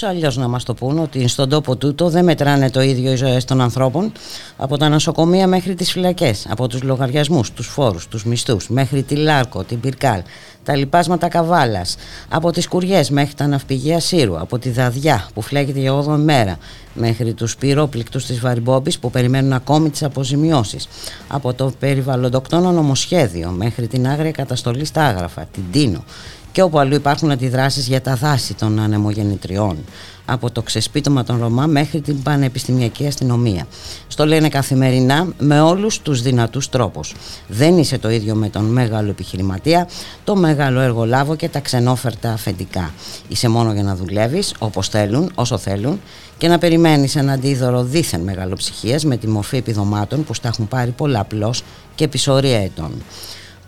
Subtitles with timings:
[0.00, 3.16] Πώς αλλιώς να μας το πούν ότι στον τόπο τούτο δεν μετράνε το ίδιο οι
[3.16, 4.12] ζωές των ανθρώπων
[4.56, 9.14] από τα νοσοκομεία μέχρι τις φυλακές, από τους λογαριασμούς, τους φόρους, τους μισθούς, μέχρι τη
[9.14, 10.22] Λάρκο, την Πυρκάλ,
[10.64, 11.96] τα λοιπάσματα καβάλας,
[12.28, 16.58] από τις κουριές μέχρι τα ναυπηγεία Σύρου, από τη Δαδιά που φλέγεται για 8 μέρα,
[16.94, 20.88] μέχρι τους πυρόπληκτους της Βαριμπόμπης που περιμένουν ακόμη τις αποζημιώσεις,
[21.28, 26.04] από το περιβαλλοντοκτόνο νομοσχέδιο μέχρι την άγρια καταστολή στα άγραφα, την Τίνο,
[26.52, 29.76] και όπου αλλού υπάρχουν αντιδράσεις για τα δάση των ανεμογεννητριών
[30.24, 33.66] από το ξεσπίτωμα των Ρωμά μέχρι την πανεπιστημιακή αστυνομία.
[34.08, 37.14] Στο λένε καθημερινά με όλους τους δυνατούς τρόπους.
[37.48, 39.88] Δεν είσαι το ίδιο με τον μεγάλο επιχειρηματία,
[40.24, 42.94] το μεγάλο εργολάβο και τα ξενόφερτα αφεντικά.
[43.28, 46.00] Είσαι μόνο για να δουλεύεις όπως θέλουν, όσο θέλουν
[46.38, 50.90] και να περιμένεις ένα αντίδωρο δίθεν μεγαλοψυχίας με τη μορφή επιδομάτων που στα έχουν πάρει
[50.90, 51.62] πολλαπλώς
[51.94, 52.92] και επισορία ετών.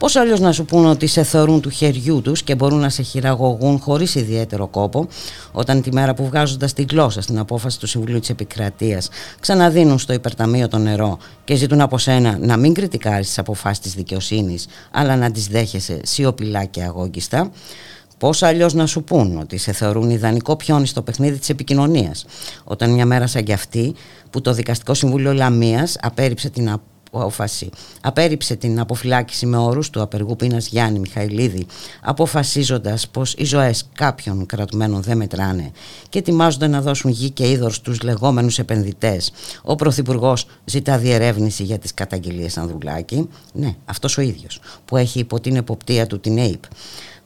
[0.03, 3.03] Πώς αλλιώς να σου πούν ότι σε θεωρούν του χεριού τους και μπορούν να σε
[3.03, 5.07] χειραγωγούν χωρίς ιδιαίτερο κόπο,
[5.53, 9.09] όταν τη μέρα που βγάζοντας τη γλώσσα στην απόφαση του Συμβουλίου της Επικρατείας
[9.41, 13.95] ξαναδίνουν στο υπερταμείο το νερό και ζητούν από σένα να μην κριτικάρεις τις αποφάσεις της
[13.95, 17.51] δικαιοσύνης, αλλά να τις δέχεσαι σιωπηλά και αγόγγιστα.
[18.19, 22.25] Πώς αλλιώς να σου πούν ότι σε θεωρούν ιδανικό πιόνι στο παιχνίδι της επικοινωνίας,
[22.65, 23.95] όταν μια μέρα σαν κι αυτή
[24.31, 26.91] που το Δικαστικό Συμβούλιο Λαμίας απέρριψε την απόφαση.
[28.01, 31.67] Απέριψε την αποφυλάκηση με όρους του απεργού πείνας Γιάννη Μιχαηλίδη
[32.03, 35.71] αποφασίζοντας πως οι ζωές κάποιων κρατουμένων δεν μετράνε
[36.09, 39.33] και ετοιμάζονται να δώσουν γη και είδωρ στους λεγόμενους επενδυτές.
[39.63, 43.29] Ο Πρωθυπουργός ζητά διερεύνηση για τις καταγγελίες Ανδρουλάκη.
[43.53, 46.63] Ναι, αυτός ο ίδιος που έχει υπό την εποπτεία του την ΑΕΠ.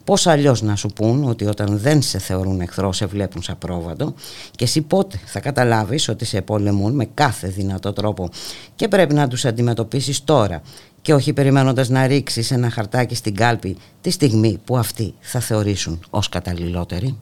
[0.07, 4.15] Πώς αλλιώς να σου πούν ότι όταν δεν σε θεωρούν εχθρό σε βλέπουν σαν πρόβατο
[4.51, 8.31] και εσύ πότε θα καταλάβεις ότι σε πολεμούν με κάθε δυνατό τρόπο
[8.75, 10.63] και πρέπει να τους αντιμετωπίσεις τώρα
[11.03, 16.01] και όχι περιμένοντας να ρίξεις ένα χαρτάκι στην κάλπη τη στιγμή που αυτοί θα θεωρήσουν
[16.11, 17.17] ως καταλληλότεροι.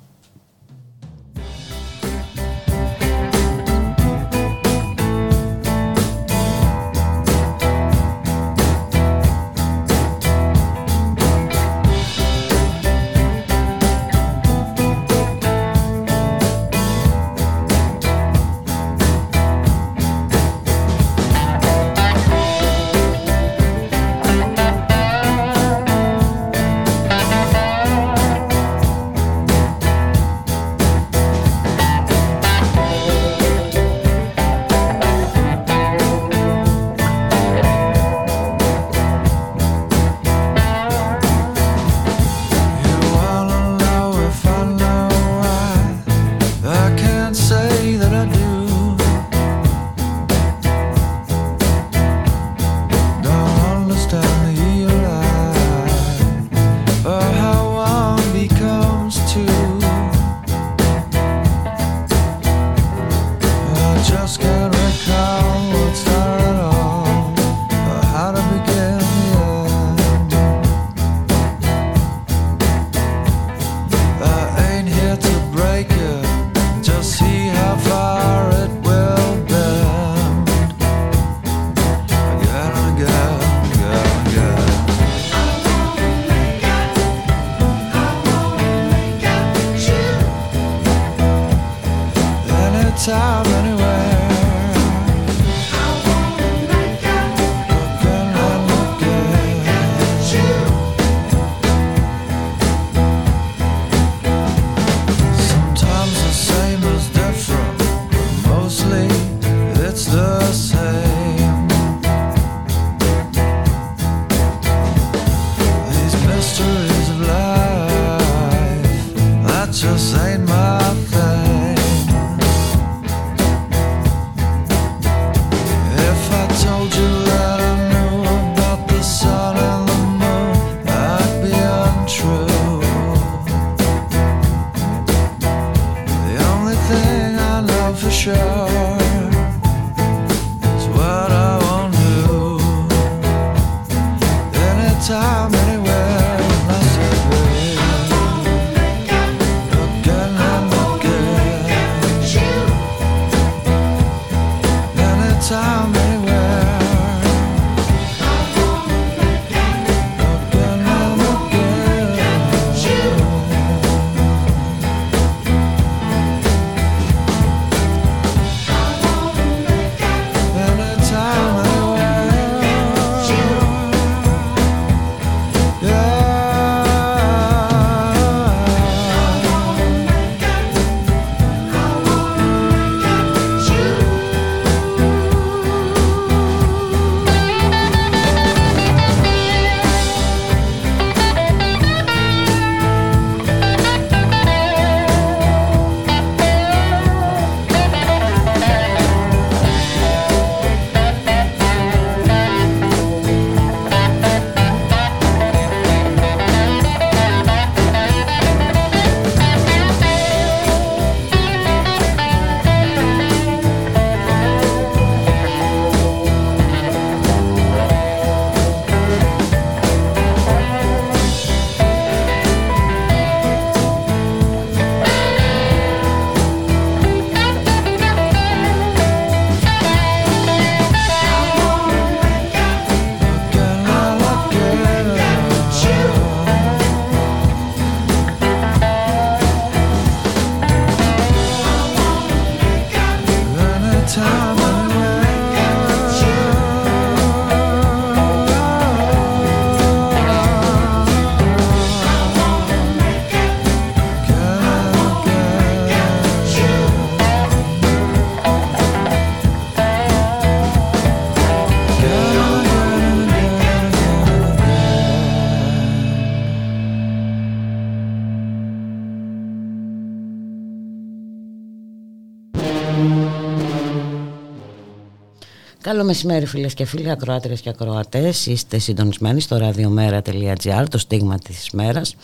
[275.84, 278.46] Καλό μεσημέρι φίλες και φίλοι, ακροάτρες και ακροατές.
[278.46, 282.16] Είστε συντονισμένοι στο radiomera.gr, το στίγμα της μέρας.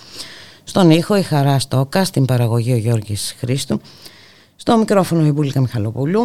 [0.65, 3.81] Στον ήχο η Χαρά Στόκα, στην παραγωγή ο Γιώργης Χρήστου.
[4.57, 6.21] Στο μικρόφωνο η Μπουλίκα Μιχαλοπούλου.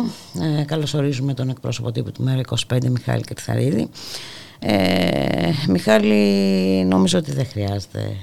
[0.59, 2.41] Ε, καλώς ορίζουμε τον εκπρόσωπο τύπου του Μέρα
[2.73, 3.89] 25, Μιχάλη Κρυθαρίδη.
[4.59, 8.15] Ε, Μιχάλη, νομίζω ότι δεν χρειάζεται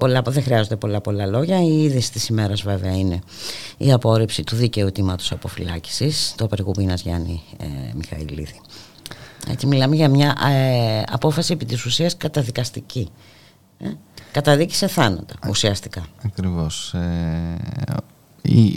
[0.00, 1.62] Πολλά, δεν χρειάζονται πολλά πολλά λόγια.
[1.62, 3.18] Η είδηση της ημέρας βέβαια είναι
[3.76, 8.60] η απόρριψη του δίκαιου τίματος αποφυλάκησης το απεργουμίνας Γιάννη ε, Μιχαηλίδη.
[9.50, 13.08] Έτσι μιλάμε για μια ε, απόφαση επί της ουσίας καταδικαστική.
[13.78, 13.88] Ε,
[14.32, 16.06] καταδίκη σε θάνατο ουσιαστικά.
[16.24, 16.94] Ακριβώς.
[16.94, 17.56] Ε,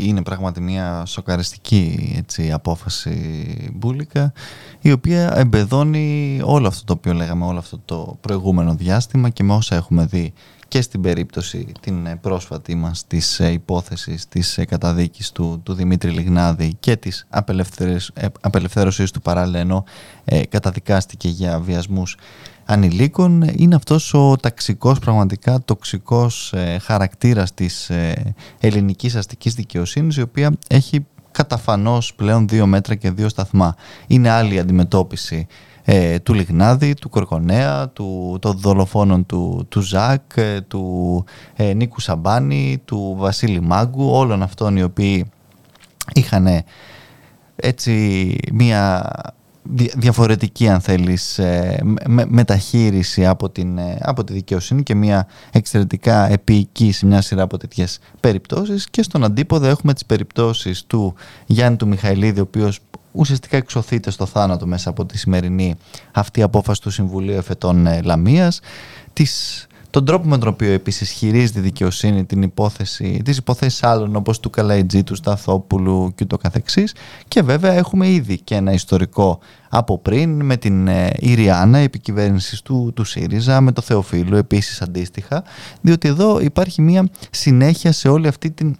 [0.05, 4.33] είναι πράγματι μια σοκαριστική έτσι, απόφαση μπουλικα
[4.81, 9.53] η οποία εμπεδώνει όλο αυτό το οποίο λέγαμε όλο αυτό το προηγούμενο διάστημα και με
[9.53, 10.33] όσα έχουμε δει
[10.73, 15.73] και στην περίπτωση την ε, πρόσφατη μας της ε, υπόθεσης της ε, καταδίκης του, του
[15.73, 17.27] Δημήτρη Λιγνάδη και της
[18.41, 19.83] απελευθέρωσης του παράλληλα
[20.49, 22.17] καταδικάστηκε για βιασμούς
[22.65, 27.91] ανηλίκων είναι αυτός ο ταξικός πραγματικά τοξικός χαρακτήρας της
[28.59, 33.75] ελληνικής αστικής δικαιοσύνης η οποία έχει καταφανώς πλέον δύο μέτρα και δύο σταθμά.
[34.07, 35.47] Είναι άλλη αντιμετώπιση
[35.83, 41.99] ε, του Λιγνάδη, του Κορκονέα, του, των δολοφόνων του, του Ζακ, ε, του ε, Νίκου
[41.99, 45.31] Σαμπάνη, του Βασίλη Μάγκου, όλων αυτών οι οποίοι
[46.13, 46.47] είχαν
[47.55, 49.11] έτσι μία
[49.95, 51.39] διαφορετική αν θέλεις
[52.27, 57.99] μεταχείριση από, την, από τη δικαιοσύνη και μια εξαιρετικά επίοικης σε μια σειρά από τέτοιες
[58.19, 58.89] περιπτώσεις.
[58.89, 61.13] Και στον αντίποδο έχουμε τις περιπτώσεις του
[61.45, 62.79] Γιάννη του Μιχαηλίδη ο οποίος
[63.13, 65.75] ουσιαστικά εξωθείται στο θάνατο μέσα από τη σημερινή
[66.11, 68.59] αυτή απόφαση του Συμβουλίου Εφετών ε, Λαμίας,
[69.13, 74.15] της, τον τρόπο με τον οποίο επίσης χειρίζεται η δικαιοσύνη την υπόθεση, τις υποθέσεις άλλων
[74.15, 76.95] όπως του Καλαϊτζή, του Σταθόπουλου και το καθεξής.
[77.27, 79.39] Και βέβαια έχουμε ήδη και ένα ιστορικό
[79.69, 85.43] από πριν με την ε, Ιριάννα επικυβέρνησης του, του ΣΥΡΙΖΑ, με το Θεοφίλου επίσης αντίστοιχα,
[85.81, 88.77] διότι εδώ υπάρχει μια συνέχεια σε όλη αυτή την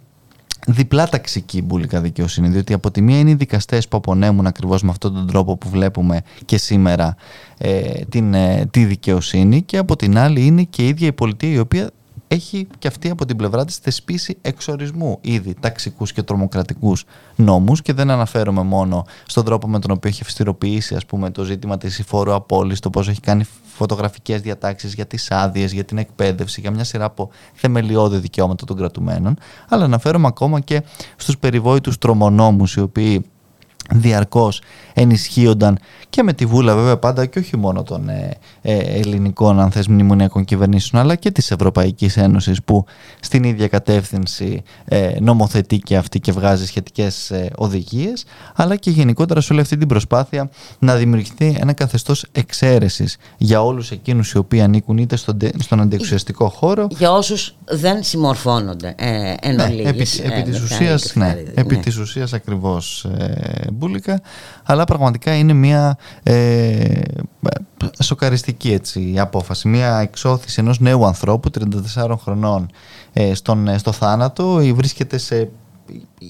[0.66, 4.90] διπλά ταξική μπουλικά δικαιοσύνη, διότι από τη μία είναι οι δικαστές που απονέμουν ακριβώς με
[4.90, 7.16] αυτόν τον τρόπο που βλέπουμε και σήμερα
[7.58, 11.52] ε, την, ε, τη δικαιοσύνη και από την άλλη είναι και η ίδια η πολιτεία
[11.52, 11.90] η οποία
[12.28, 17.04] έχει και αυτή από την πλευρά της θεσπίσει εξορισμού ήδη ταξικούς και τρομοκρατικούς
[17.36, 21.44] νόμους και δεν αναφέρομαι μόνο στον τρόπο με τον οποίο έχει ευστηροποιήσει ας πούμε, το
[21.44, 25.98] ζήτημα της υφόρου απόλυσης, το πώς έχει κάνει φωτογραφικές διατάξεις για τις άδειες, για την
[25.98, 29.38] εκπαίδευση, για μια σειρά από θεμελιώδη δικαιώματα των κρατουμένων,
[29.68, 30.82] αλλά αναφέρομαι ακόμα και
[31.16, 33.24] στους περιβόητους τρομονόμους οι οποίοι
[33.90, 34.60] διαρκώς
[34.94, 35.78] ενισχύονταν
[36.10, 39.88] και με τη βούλα βέβαια πάντα και όχι μόνο των ε, ε, ελληνικών αν θες
[39.88, 42.84] μνημονιακών κυβερνήσεων αλλά και της Ευρωπαϊκής Ένωσης που
[43.20, 48.24] στην ίδια κατεύθυνση ε, νομοθετεί και αυτή και βγάζει σχετικές ε, οδηγίες
[48.54, 53.90] αλλά και γενικότερα σε όλη αυτή την προσπάθεια να δημιουργηθεί ένα καθεστώς εξαίρεσης για όλους
[53.90, 56.86] εκείνους οι οποίοι ανήκουν είτε στον, στον αντιεξουσιαστικό χώρο.
[56.90, 62.32] Για όσους δεν συμμορφώνονται ε, εν ναι, επί, επί, της ουσίας, ναι, επί της ουσίας
[62.32, 63.06] ακριβώς
[63.74, 64.20] μπουλικα
[64.64, 67.02] αλλά πραγματικά είναι μια ε,
[68.02, 69.68] σοκαριστική έτσι, η απόφαση.
[69.68, 71.50] Μια εξώθηση ενός νέου ανθρώπου,
[71.96, 72.70] 34 χρονών,
[73.12, 75.50] ε, στον, ε, στο θάνατο, βρίσκεται σε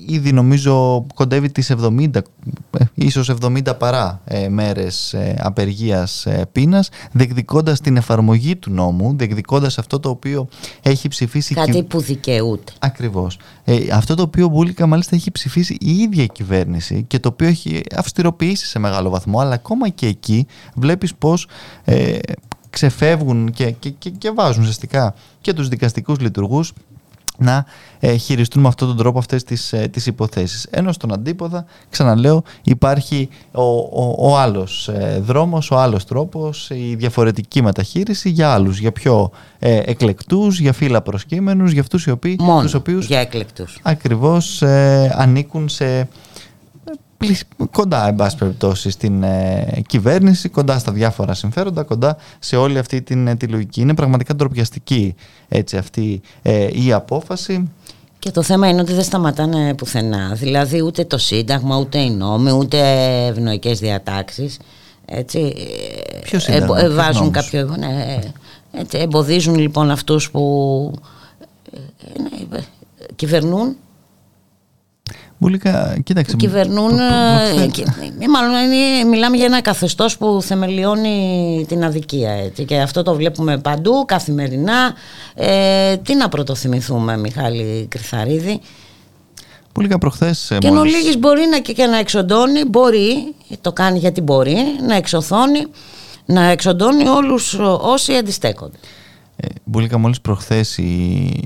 [0.06, 6.88] ήδη νομίζω κοντεύει τις 70, ε, ίσως 70 παρά ε, μέρες ε, απεργίας ε, πείνας,
[7.12, 10.48] διεκδικώντας την εφαρμογή του νόμου, διεκδικώντας αυτό το οποίο
[10.82, 11.54] έχει ψηφίσει...
[11.54, 12.72] Κάτι που δικαιούται.
[12.78, 13.38] Ακριβώς.
[13.64, 17.46] Ε, αυτό το οποίο Μπούλικα μάλιστα έχει ψηφίσει η ίδια η κυβέρνηση και το οποίο
[17.46, 21.46] έχει αυστηροποιήσει σε μεγάλο βαθμό, αλλά ακόμα και εκεί βλέπεις πως
[21.84, 22.18] ε,
[22.70, 26.72] ξεφεύγουν και, και, και, και βάζουν ουσιαστικά και τους δικαστικούς λειτουργούς
[27.38, 27.64] να
[28.00, 30.66] ε, χειριστούν με αυτόν τον τρόπο αυτές τις, ε, τις υποθέσεις.
[30.70, 36.94] Ενώ στον αντίποδα, ξαναλέω, υπάρχει ο, ο, ο άλλος ε, δρόμος, ο άλλος τρόπος, η
[36.94, 42.36] διαφορετική μεταχείριση για άλλους, για πιο ε, εκλεκτούς, για φύλλα προσκύμενους, για αυτούς οι οποίοι...
[42.40, 43.78] Μόνο τους οποίους, για εκλεκτούς.
[43.82, 46.08] Ακριβώς ε, ανήκουν σε
[47.70, 53.02] κοντά, εν πάση περιπτώσει, στην ε, κυβέρνηση, κοντά στα διάφορα συμφέροντα, κοντά σε όλη αυτή
[53.02, 53.80] την, ε, τη λογική.
[53.80, 55.14] Είναι πραγματικά ντροπιαστική
[55.48, 57.70] έτσι, αυτή ε, η απόφαση.
[58.18, 60.34] Και το θέμα είναι ότι δεν σταματάνε πουθενά.
[60.34, 62.78] Δηλαδή ούτε το Σύνταγμα, ούτε οι νόμοι, ούτε
[63.26, 64.58] ευνοϊκές διατάξεις.
[65.06, 65.54] Έτσι,
[66.22, 67.76] Ποιο σύνταγμα, ε, βάζουν κάποιο.
[67.78, 68.18] Ναι,
[68.72, 70.92] έτσι, εμποδίζουν λοιπόν αυτούς που
[72.18, 72.58] ναι,
[73.16, 73.76] κυβερνούν
[75.44, 76.36] Μπουλίκα, κοίταξε.
[76.36, 76.96] Κυβερνούν.
[76.96, 77.04] Προ,
[78.20, 78.52] ε, μάλλον
[79.10, 82.30] μιλάμε για ένα καθεστώς που θεμελιώνει την αδικία.
[82.30, 84.94] Έτσι, και αυτό το βλέπουμε παντού, καθημερινά.
[85.34, 88.60] Ε, τι να πρωτοθυμηθούμε, Μιχάλη Κρυθαρίδη;
[89.72, 90.50] Πολύ προχθές.
[90.50, 91.14] Ε, και μόλις...
[91.14, 95.66] ο μπορεί να, και να εξοντώνει, μπορεί, το κάνει γιατί μπορεί, να εξωθώνει,
[96.24, 98.78] να εξοντώνει όλους όσοι αντιστέκονται.
[99.36, 100.82] Ε, Μπουλίκα μόλις προχθές η,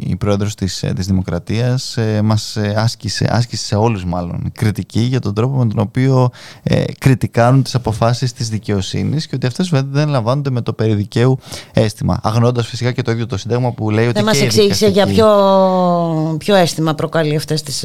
[0.07, 5.01] η πρόεδρος της, ε, της Δημοκρατίας ε, μας ε, άσκησε, άσκησε σε όλους μάλλον κριτική
[5.01, 6.31] για τον τρόπο με τον οποίο
[6.63, 11.39] ε, κριτικάρουν τις αποφάσεις της δικαιοσύνης και ότι αυτές δεν λαμβάνονται με το περιδικαίου
[11.73, 15.07] αίσθημα αγνώντας φυσικά και το ίδιο το Σύνταγμα που λέει ότι δεν μας εξήγησε για
[15.07, 15.27] ποιο,
[16.39, 17.83] ποιο αίσθημα προκαλεί αυτές τις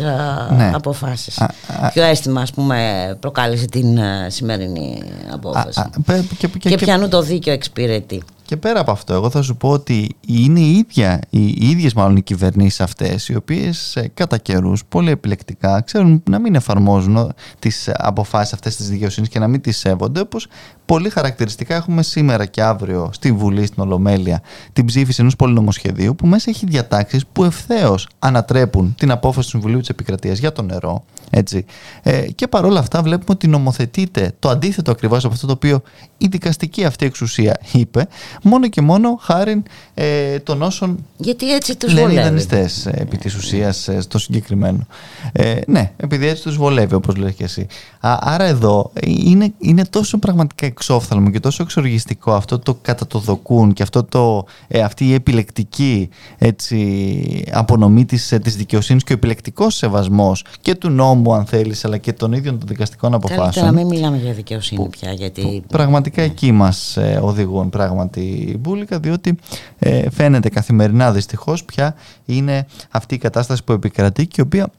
[0.58, 0.72] ναι.
[0.74, 1.42] αποφάσεις.
[1.42, 5.80] Α, α, ποιο αίσθημα ας πούμε προκάλεσε την σημερινή απόφαση.
[5.80, 9.42] α, και, και, και, και ποιανού το δίκαιο εξυπηρετεί και πέρα από αυτό, εγώ θα
[9.42, 13.96] σου πω ότι είναι οι, ίδια, οι, οι ίδιες μάλλον οι κυβερνήσεις αυτές, οι οποίες
[13.96, 19.40] ε, κατά καιρούς πολύ επιλεκτικά ξέρουν να μην εφαρμόζουν τις αποφάσεις αυτές της δικαιοσύνης και
[19.40, 20.48] να μην τις σέβονται, όπως
[20.86, 24.42] πολύ χαρακτηριστικά έχουμε σήμερα και αύριο στη Βουλή, στην Ολομέλεια,
[24.74, 29.80] την ψήφιση ενός πολυνομοσχεδίου που μέσα έχει διατάξεις που ευθέως ανατρέπουν την απόφαση του Συμβουλίου
[29.80, 31.04] της Επικρατείας για το νερό.
[31.30, 31.66] Έτσι.
[32.04, 35.82] Ε, και παρόλα αυτά βλέπουμε ότι νομοθετείται το αντίθετο ακριβώς από αυτό το οποίο
[36.18, 38.08] η δικαστική αυτή εξουσία είπε,
[38.44, 39.64] μόνο και μόνο χάρη
[39.94, 44.18] ε, των όσων Γιατί έτσι τους λένε οι δανειστές ε, επί της ουσίας ε, στο
[44.18, 44.88] συγκεκριμένο.
[45.32, 47.68] Ε, ναι, επειδή έτσι τους βολεύει όπως λέει και εσύ.
[48.00, 53.20] Α, άρα εδώ είναι, είναι τόσο πραγματικά εξόφθαλμο και τόσο εξοργιστικό αυτό το κατά το
[53.20, 59.12] δοκούν και αυτό το, ε, αυτή η επιλεκτική έτσι, απονομή της, ε, της δικαιοσύνης και
[59.12, 63.44] ο επιλεκτικός σεβασμός και του νόμου αν θέλεις αλλά και των ίδιων των δικαστικών αποφάσεων.
[63.44, 65.64] Καλύτερα να μην μιλάμε για δικαιοσύνη πια γιατί...
[65.68, 66.28] Πραγματικά ναι.
[66.28, 69.38] εκεί μας ε, οδηγούν πράγματι μπουλικα διότι
[69.80, 74.72] ε, φαίνεται καθημερινά δυστυχώς πια είναι αυτή η κατάσταση που επικρατεί και η οποία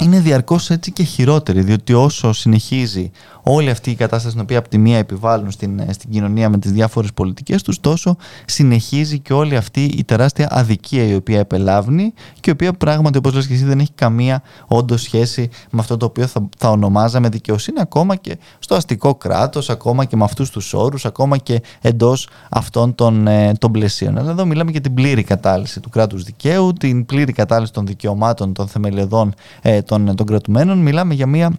[0.00, 3.10] είναι διαρκώς έτσι και χειρότερη διότι όσο συνεχίζει
[3.42, 6.58] όλη αυτή η κατάσταση την οποία από τη μία επιβάλλουν στην, ε, στην κοινωνία με
[6.58, 12.12] τις διάφορες πολιτικές τους τόσο συνεχίζει και όλη αυτή η τεράστια αδικία η οποία επελάβνει
[12.40, 15.96] και η οποία πράγματι όπως λες και εσύ δεν έχει καμία όντως σχέση με αυτό
[15.96, 20.50] το οποίο θα, θα ονομάζαμε δικαιοσύνη ακόμα και στο αστικό κράτος, ακόμα και με αυτούς
[20.50, 24.18] τους όρους, ακόμα και εντός αυτών των, ε, των πλαισίων.
[24.18, 28.52] Αλλά εδώ μιλάμε για την πλήρη κατάλυση του κράτους δικαίου, την πλήρη κατάλυση των δικαιωμάτων
[28.52, 30.78] των θεμελιωδών ε, των, των κρατουμένων.
[30.78, 31.52] Μιλάμε για μια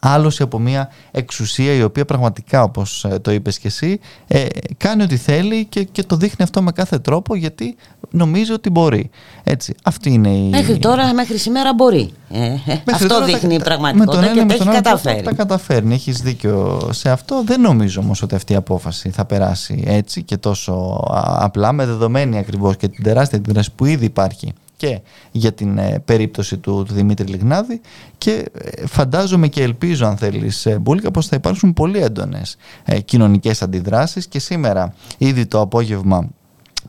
[0.00, 4.46] άλωση από μια εξουσία η οποία πραγματικά όπως ε, το είπες και εσύ ε,
[4.76, 7.76] κάνει ό,τι θέλει και, και το δείχνει αυτό με κάθε τρόπο γιατί
[8.10, 9.10] νομίζει ότι μπορεί.
[9.44, 10.48] Έτσι, αυτή είναι η...
[10.48, 12.10] Μέχρι τώρα, μέχρι σήμερα μπορεί.
[12.30, 12.54] Ε,
[12.92, 15.22] αυτό δείχνει η πραγματικότητα και το έχει καταφέρει.
[15.22, 17.42] Τα καταφέρνει, έχεις δίκιο σε αυτό.
[17.46, 21.04] Δεν νομίζω όμως ότι αυτή η απόφαση θα περάσει έτσι και τόσο
[21.38, 26.02] απλά με δεδομένη ακριβώς και την τεράστια αντίδραση που ήδη υπάρχει και για την ε,
[26.04, 27.80] περίπτωση του, του Δημήτρη Λιγνάδη
[28.18, 33.00] και ε, φαντάζομαι και ελπίζω αν θέλεις ε, Μπούλικα πως θα υπάρξουν πολύ έντονες ε,
[33.00, 36.28] κοινωνικές αντιδράσεις και σήμερα ήδη το απόγευμα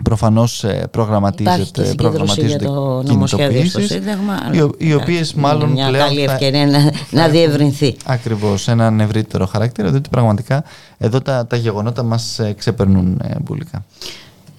[0.04, 2.68] προφανώς προγραμματίζεται, προγραμματίζονται
[3.06, 7.96] κινητοποιήσεις οι, οι οποίες μάλλον μια πλέον καλή ευκαιρία να, να διευρυνθεί.
[8.06, 10.64] ακριβώς έναν ευρύτερο χαρακτήρα διότι πραγματικά
[10.98, 13.86] εδώ τα, τα γεγονότα μας ξεπερνούν Μπούλικα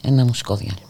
[0.03, 0.87] ένα μουσικό διάλειμμα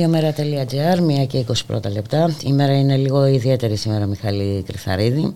[0.00, 2.36] Ραδιομέρα.gr, μία και 20 πρώτα λεπτά.
[2.44, 5.34] Η μέρα είναι λίγο ιδιαίτερη σήμερα, Μιχαλή Κρυθαρίδη.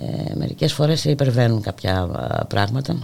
[0.00, 2.08] Ε, μερικές φορές υπερβαίνουν κάποια
[2.48, 2.98] πράγματα.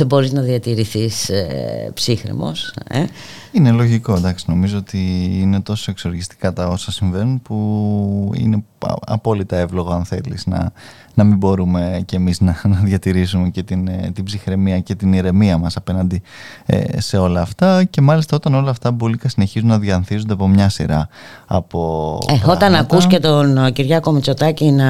[0.00, 2.74] Δεν μπορείς να διατηρηθείς ε, ψύχρεμος.
[2.88, 3.04] Ε.
[3.52, 4.44] Είναι λογικό, εντάξει.
[4.48, 4.98] Νομίζω ότι
[5.40, 8.64] είναι τόσο εξοργιστικά τα όσα συμβαίνουν που είναι
[9.06, 10.72] απόλυτα εύλογο αν θέλεις να,
[11.14, 15.12] να μην μπορούμε και εμείς να, να διατηρήσουμε και την, ε, την ψυχραιμία και την
[15.12, 16.22] ηρεμία μας απέναντι
[16.66, 20.68] ε, σε όλα αυτά και μάλιστα όταν όλα αυτά μπουλίκα συνεχίζουν να διανθίζονται από μια
[20.68, 21.08] σειρά
[21.46, 24.86] από ε, Όταν ακούς και τον ε, Κυριάκο Μητσοτάκη να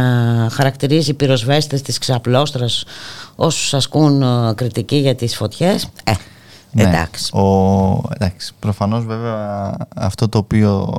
[0.51, 2.85] χαρακτηρίζει πυροσβέστες της ξαπλώστρας
[3.37, 6.13] όσους ασκούν κριτική για τις φωτιές ε,
[6.73, 7.37] ναι, εντάξει.
[7.37, 8.53] Ο, εντάξει.
[8.59, 10.95] Προφανώς βέβαια αυτό το οποίο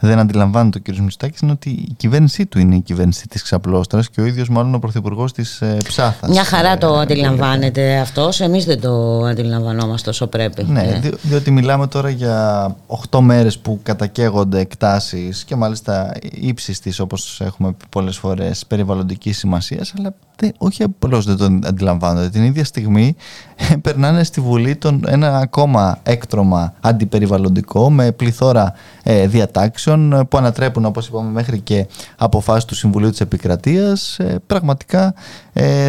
[0.00, 0.96] δεν αντιλαμβάνεται ο κ.
[0.96, 4.74] Μητσοτάκης είναι ότι η κυβέρνησή του είναι η κυβέρνηση της ξαπλώστρας και ο ίδιος μάλλον
[4.74, 6.30] ο πρωθυπουργός της ε, Ψάθας.
[6.30, 8.40] Μια χαρά το ε, αντιλαμβάνεται αυτός.
[8.40, 10.64] Εμείς δεν το αντιλαμβανόμαστε όσο πρέπει.
[10.64, 10.98] Ναι, ε.
[10.98, 12.76] Δι, διότι μιλάμε τώρα για
[13.10, 19.38] 8 μέρες που κατακαίγονται εκτάσεις και μάλιστα ύψης της, όπως έχουμε πει πολλές φορές, περιβαλλοντικής
[19.38, 20.14] σημασίας, αλλά
[20.58, 22.28] όχι απλώς δεν το αντιλαμβάνονται.
[22.28, 23.16] Την ίδια στιγμή
[23.56, 28.72] ε, περνάνε στη Βουλή τον, ένα ακόμα έκτρωμα αντιπεριβαλλοντικό με πληθώρα
[29.02, 35.14] ε, διατάξεων ε, που ανατρέπουν όπως είπαμε μέχρι και αποφάσεις του Συμβουλίου της Επικρατείας πραγματικά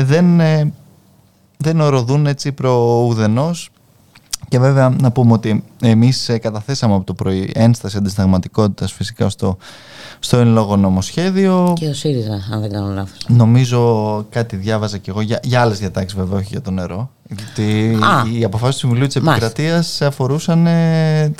[0.03, 0.41] δεν,
[1.57, 3.69] δεν οροδούν έτσι προουδενός
[4.51, 9.57] και βέβαια να πούμε ότι εμείς καταθέσαμε από το πρωί ένσταση αντισταγματικότητας φυσικά στο
[10.19, 11.73] στο εν λόγω νομοσχέδιο.
[11.79, 13.25] Και ο ΣΥΡΙΖΑ, αν δεν κάνω λάθος.
[13.27, 17.11] Νομίζω κάτι διάβαζα κι εγώ για, για άλλες διατάξεις, βέβαια, όχι για το νερό.
[17.37, 17.97] Γιατί
[18.33, 21.33] οι αποφάσεις του Συμβουλίου της Επικρατείας αφορούσαν ε,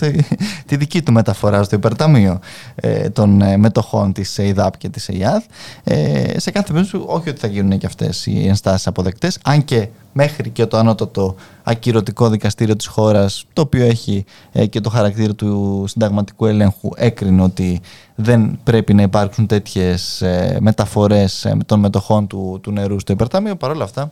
[0.66, 2.40] τη, δική του μεταφορά στο υπερταμείο
[2.76, 5.44] ε, των ε, μετοχών της ΕΙΔΑΠ και της ΕΙΑΔ.
[5.84, 9.88] Ε, σε κάθε περίπτωση, όχι ότι θα γίνουν και αυτές οι ενστάσεις αποδεκτές, αν και
[10.14, 15.36] μέχρι και το ανώτατο ακυρωτικό δικαστήριο της χώρας το οποίο έχει ε, και το χαρακτήρα
[15.36, 17.82] του συνταγματικού έλεγχου έκρινε ότι
[18.16, 23.56] δεν πρέπει να υπάρξουν τέτοιες ε, μεταφορές ε, των μετοχών του, του νερού στο υπερτάμιο
[23.56, 24.12] παρόλα αυτά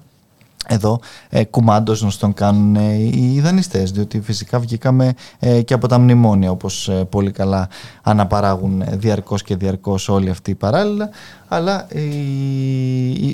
[0.68, 5.88] εδώ ε, κουμάντος να τον κάνουν ε, οι δανειστές διότι φυσικά βγήκαμε ε, και από
[5.88, 7.70] τα μνημόνια όπως ε, πολύ καλά
[8.04, 11.10] αναπαράγουν διαρκώς και διαρκώς όλοι αυτοί παράλληλα
[11.52, 11.88] αλλά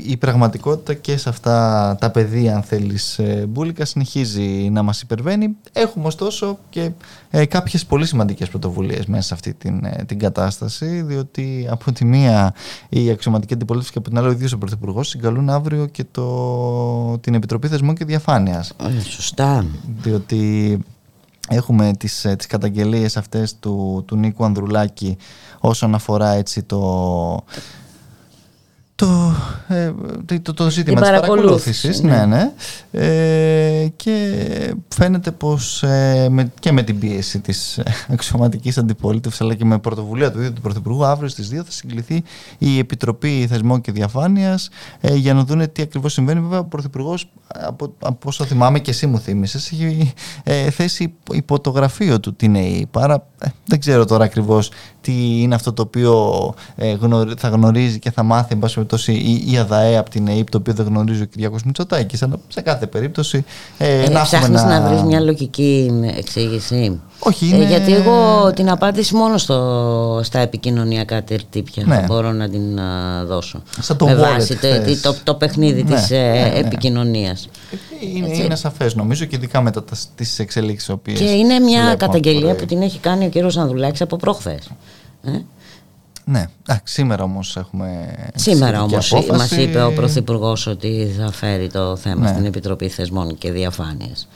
[0.06, 6.08] η, πραγματικότητα και σε αυτά τα πεδία αν θέλεις μπουλικα συνεχίζει να μας υπερβαίνει έχουμε
[6.08, 6.92] ωστόσο και
[7.30, 12.54] ε, κάποιες πολύ σημαντικές πρωτοβουλίες μέσα σε αυτή την, την κατάσταση διότι από τη μία
[12.90, 17.18] η αξιωματική αντιπολίτευση και από την άλλη ο ίδιος ο Πρωθυπουργός συγκαλούν αύριο και το
[17.18, 18.74] την Επιτροπή Θεσμών και Διαφάνειας.
[18.98, 19.66] Ε, σωστά.
[20.02, 20.80] Διότι
[21.50, 25.18] έχουμε τις, ε, τις καταγγελίες αυτές του, του Νίκου Ανδρουλάκη
[25.60, 27.44] όσον αφορά έτσι το
[28.96, 29.36] το,
[29.68, 29.94] ε,
[30.40, 32.26] το, το ζήτημα της παρακολούθησης ναι.
[32.26, 32.52] ναι, ναι.
[32.92, 34.46] Ε, και
[34.88, 37.80] φαίνεται πως ε, με, και με την πίεση της
[38.14, 42.24] αξιωματικής αντιπολίτευσης αλλά και με πρωτοβουλία του ίδιου του Πρωθυπουργού αύριο στις 2 θα συγκληθεί
[42.58, 44.70] η Επιτροπή Θεσμών και Διαφάνειας
[45.02, 48.92] ε, για να δούνε τι ακριβώς συμβαίνει βέβαια ο Πρωθυπουργός από, από όσο θυμάμαι και
[48.92, 53.28] εσύ μου θύμισες έχει ε, θέσει υπό το γραφείο του την ΕΕ άρα
[53.66, 56.54] δεν ξέρω τώρα ακριβώς τι είναι αυτό το οποίο
[57.38, 60.74] θα γνωρίζει και θα μάθει εν περιπτώσει η, η ΑΔΑΕ από την ΕΕΠ, το οποίο
[60.74, 62.24] δεν γνωρίζει ο Κυριακό Μητσοτάκης.
[62.24, 63.46] Αλλά σε κάθε περίπτωση.
[63.78, 67.02] Ε, ε, να ψάχνεις να, να βρεις μια λογική εξήγηση.
[67.20, 67.64] Όχι, είναι...
[67.64, 72.04] ε, γιατί εγώ την απάντηση μόνο στο, στα επικοινωνιακά τερτύπια ναι.
[72.08, 72.80] μπορώ να την
[73.26, 73.64] δώσω.
[73.80, 74.68] Σαν το Με βάση το,
[75.02, 77.50] το, το, παιχνίδι ναι, της ε, ναι, ναι, επικοινωνίας.
[78.16, 79.84] Είναι, είναι σαφές νομίζω και ειδικά μετά
[80.16, 84.16] τις εξελίξεις οποίες Και είναι μια καταγγελία που την έχει κάνει ο κύριος Ανδουλάκης από
[84.16, 84.70] προχθές.
[85.24, 85.32] Ε;
[86.26, 86.46] Ναι,
[86.84, 88.16] σήμερα όμως έχουμε.
[88.36, 92.28] Σήμερα όμως μας είπε ο Πρωθυπουργός ότι θα φέρει το θέμα ναι.
[92.28, 94.28] στην Επιτροπή Θεσμών και Διαφάνειας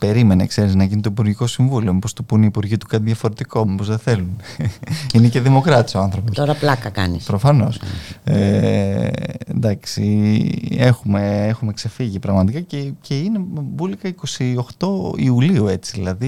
[0.00, 1.92] περίμενε, ξέρεις, να γίνει το Υπουργικό Συμβούλιο.
[1.92, 4.36] Μήπως του πούνε οι Υπουργοί του κάτι διαφορετικό, μήπως δεν θέλουν.
[5.14, 6.36] είναι και δημοκράτης ο άνθρωπος.
[6.36, 7.24] Τώρα πλάκα κάνεις.
[7.24, 7.80] Προφανώς.
[8.24, 9.08] Ε,
[9.46, 10.04] εντάξει,
[10.78, 14.14] έχουμε, έχουμε ξεφύγει πραγματικά και, και είναι μπουλικα
[14.78, 14.86] 28
[15.16, 15.92] Ιουλίου έτσι.
[15.94, 16.26] Δηλαδή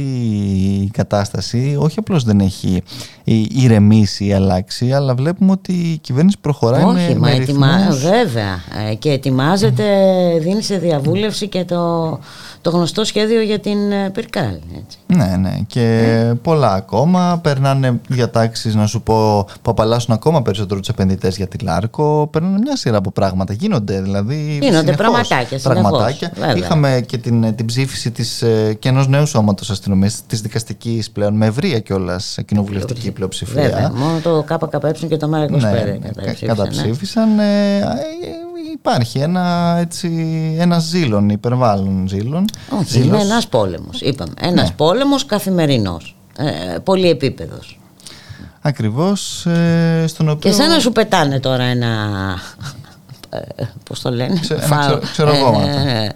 [0.84, 2.82] η κατάσταση όχι απλώς δεν έχει
[3.54, 7.88] ηρεμήσει ή αλλάξει, αλλά βλέπουμε ότι η κυβέρνηση προχωράει όχι, με, μα ετοιμα...
[7.90, 8.60] Βέβαια.
[8.90, 9.84] Ε, και ετοιμάζεται,
[10.40, 12.20] δίνει σε διαβούλευση και το
[12.62, 14.54] το γνωστό σχέδιο για την ε, Πυρκάλ.
[14.54, 14.98] Έτσι.
[15.06, 15.58] Ναι, ναι.
[15.66, 16.34] Και ε.
[16.42, 17.38] πολλά ακόμα.
[17.42, 22.28] Περνάνε διατάξεις, να σου πω, που απαλλάσσουν ακόμα περισσότερο τους επενδυτές για τη Λάρκο.
[22.32, 23.52] Περνάνε μια σειρά από πράγματα.
[23.52, 24.58] Γίνονται δηλαδή.
[24.62, 25.58] Γίνονται συνεχώς, πραγματάκια.
[25.62, 26.32] πραγματάκια.
[26.56, 31.34] Είχαμε και την, την ψήφιση της, ε, και ενός νέου σώματος αστυνομίας, της δικαστικής πλέον,
[31.34, 33.62] με ευρεία κιόλας κοινοβουλευτική πλειοψηφία.
[33.62, 33.92] Βέβαια.
[33.94, 37.34] Μόνο το ΚΚΕ και το ΜΕΡΑ25 ναι, καταψήφισαν.
[37.34, 37.80] Ναι
[38.72, 40.08] υπάρχει ένα, έτσι,
[40.58, 42.44] ένα ζήλον, υπερβάλλον ζήλον.
[42.80, 44.32] Όχι, είναι ένας πόλεμος, είπαμε.
[44.40, 44.74] Ένας ναι.
[44.76, 46.16] πόλεμος καθημερινός.
[46.36, 47.80] ε, πολυεπίπεδος.
[48.60, 50.50] Ακριβώς ε, στον οποίο...
[50.50, 51.88] Και σαν να σου πετάνε τώρα ένα...
[53.30, 54.38] Ε, πώς το λένε...
[54.40, 55.60] Ξε, ένα ξέρω εγώ.
[55.60, 56.08] Ε,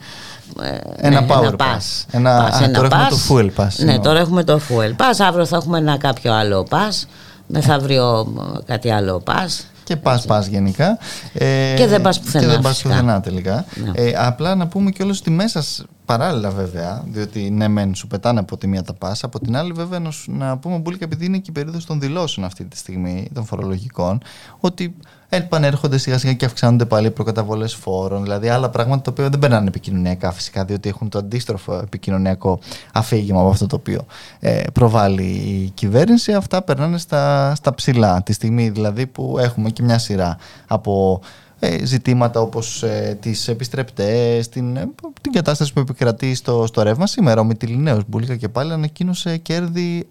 [0.97, 2.05] ένα ναι, power ένα pass.
[2.11, 3.85] Ένα, pass, τώρα έχουμε το fuel pass.
[3.85, 5.25] Ναι, τώρα έχουμε το fuel pass.
[5.27, 7.07] Αύριο θα έχουμε ένα κάποιο άλλο pass.
[7.47, 8.35] Μεθαύριο
[8.67, 9.65] κάτι άλλο pass.
[9.87, 10.99] Και πας, πας γενικά.
[11.33, 12.45] Ε, και δεν πας πουθενά.
[12.45, 13.65] Και δεν πας πουθενά τελικά.
[13.85, 13.91] Ναι.
[13.95, 15.65] Ε, απλά να πούμε κιόλα ότι μέσα
[16.05, 19.73] παράλληλα βέβαια, διότι ναι, μεν σου πετάνε από τη μία τα πας, από την άλλη
[19.73, 23.29] βέβαια να, να πούμε πολύ επειδή είναι και η περίοδος των δηλώσεων αυτή τη στιγμή,
[23.35, 24.23] των φορολογικών,
[24.61, 24.97] ότι
[25.29, 28.23] επανέρχονται σιγά σιγά και αυξάνονται πάλι οι προκαταβολές φόρων.
[28.23, 32.59] Δηλαδή άλλα πράγματα τα οποία δεν περνάνε επικοινωνιακά φυσικά, διότι έχουν το αντίστροφο επικοινωνιακό
[32.93, 34.07] αφήγημα από αυτό το οποίο
[34.41, 36.33] ε, προβάλλει η κυβέρνηση.
[36.33, 38.23] Αυτά περνάνε στα, στα ψηλά.
[38.23, 40.37] Τη στιγμή δηλαδή που έχουμε και μια σειρά
[40.67, 41.46] από ε,
[41.83, 44.89] ζητήματα όπως ε, τις επιστρεπτές, την, ε,
[45.21, 47.07] την κατάσταση που επικρατεί στο, στο ρεύμα.
[47.07, 50.09] Σήμερα ο Μητυλινέος Μπουλίκα και πάλι ανακοίνωσε κέρδη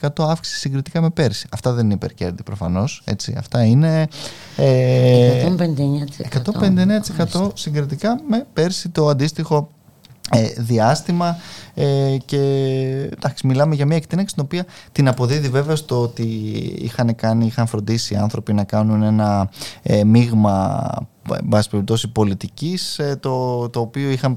[0.00, 1.46] 159% αύξηση συγκριτικά με πέρσι.
[1.50, 3.34] Αυτά δεν είναι υπερκέρδη προφανώς, έτσι.
[3.38, 4.08] Αυτά είναι...
[4.56, 5.62] Ε, 159%,
[7.34, 9.81] 159% συγκριτικά με πέρσι το αντίστοιχο ε,
[10.56, 11.36] διάστημα
[11.74, 12.38] ε, και
[13.16, 16.22] εντάξει, μιλάμε για μια εκτείναξη την οποία την αποδίδει βέβαια στο ότι
[16.78, 19.50] είχαν, κάνει, είχαν φροντίσει οι άνθρωποι να κάνουν ένα
[19.82, 20.80] ε, μείγμα
[21.48, 24.34] πάση περιπτώσει πολιτικής ε, το, το οποίο είχαν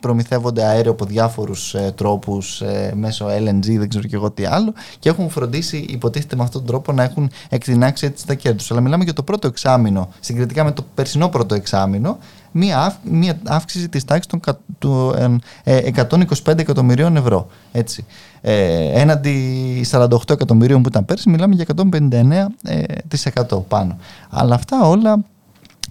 [0.00, 4.72] προμηθεύονται αέριο από διάφορους ε, τρόπους ε, μέσω LNG δεν ξέρω και εγώ τι άλλο
[4.98, 8.70] και έχουν φροντίσει υποτίθεται με αυτόν τον τρόπο να έχουν εκτινάξει έτσι τα κέρδη τους
[8.70, 12.18] αλλά μιλάμε για το πρώτο εξάμεινο συγκριτικά με το περσινό πρώτο εξάμεινο
[12.52, 14.40] μία, μία αύξηση της τάξης των
[14.78, 15.14] του,
[15.64, 18.04] 125 εκατομμυρίων ευρώ έτσι.
[18.40, 21.66] Ε, έναντι 48 εκατομμυρίων που ήταν πέρσι μιλάμε για
[23.48, 23.96] 159% πάνω
[24.30, 25.24] αλλά αυτά όλα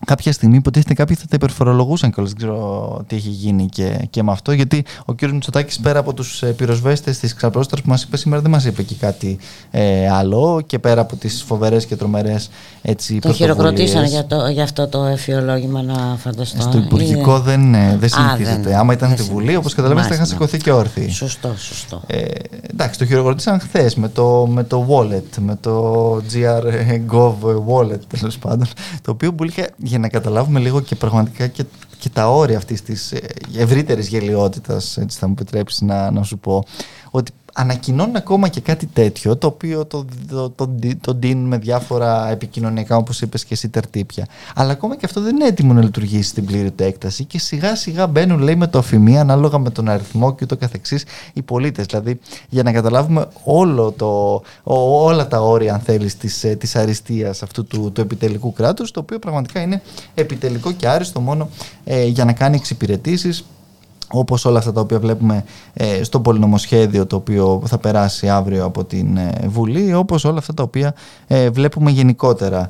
[0.05, 4.23] κάποια στιγμή υποτίθεται κάποιοι θα τα υπερφορολογούσαν και Δεν ξέρω τι έχει γίνει και, και
[4.23, 4.51] με αυτό.
[4.51, 5.21] Γιατί ο κ.
[5.21, 8.83] Μητσοτάκης πέρα από τους ε, πυροσβέστες της Ξαπρόστρα που μας είπε σήμερα δεν μας είπε
[8.83, 9.37] και κάτι
[9.71, 10.61] ε, άλλο.
[10.65, 12.49] Και πέρα από τις φοβερές και τρομερές
[12.81, 16.61] έτσι Το χειροκροτήσαν για, το, για αυτό το εφιολόγημα να φανταστώ.
[16.61, 18.75] Στο Υπουργικό δεν, ε, δεν συνηθίζεται.
[18.75, 21.09] Άμα ήταν στη Βουλή, όπως καταλαβαίνετε, θα είχαν σηκωθεί και όρθιοι.
[21.09, 22.01] Σωστό, σωστό.
[22.07, 22.25] Ε,
[22.71, 26.63] εντάξει, το χειροκροτήσαν χθες με το, με το wallet, με το GR
[27.67, 28.67] wallet τέλος πάντων.
[29.01, 29.43] Το οποίο που
[29.87, 31.63] για να καταλάβουμε λίγο και πραγματικά και,
[31.99, 36.37] και τα όρια αυτής της ε, ευρύτερης γελιότητας, έτσι θα μου επιτρέψεις να, να σου
[36.37, 36.63] πω,
[37.11, 40.69] ότι ανακοινώνουν ακόμα και κάτι τέτοιο το οποίο το, το, το,
[41.01, 44.27] το δίνουν με διάφορα επικοινωνιακά όπως είπες και εσύ τερτύπια.
[44.55, 47.75] Αλλά ακόμα και αυτό δεν είναι έτοιμο να λειτουργήσει στην πλήρη του έκταση και σιγά
[47.75, 51.85] σιγά μπαίνουν λέει με το αφημί ανάλογα με τον αριθμό και ούτω καθεξής οι πολίτες.
[51.85, 57.43] Δηλαδή για να καταλάβουμε όλο το, όλα τα όρια αν θέλεις της, ε, της αριστείας
[57.43, 59.81] αυτού του, του επιτελικού κράτους το οποίο πραγματικά είναι
[60.13, 61.49] επιτελικό και άριστο μόνο
[61.83, 63.45] ε, για να κάνει εξυπηρετήσεις
[64.11, 65.43] όπως όλα αυτά τα οποία βλέπουμε
[65.73, 70.53] ε, στο πολυνομοσχέδιο το οποίο θα περάσει αύριο από την ε, Βουλή όπως όλα αυτά
[70.53, 70.93] τα οποία
[71.27, 72.69] ε, βλέπουμε γενικότερα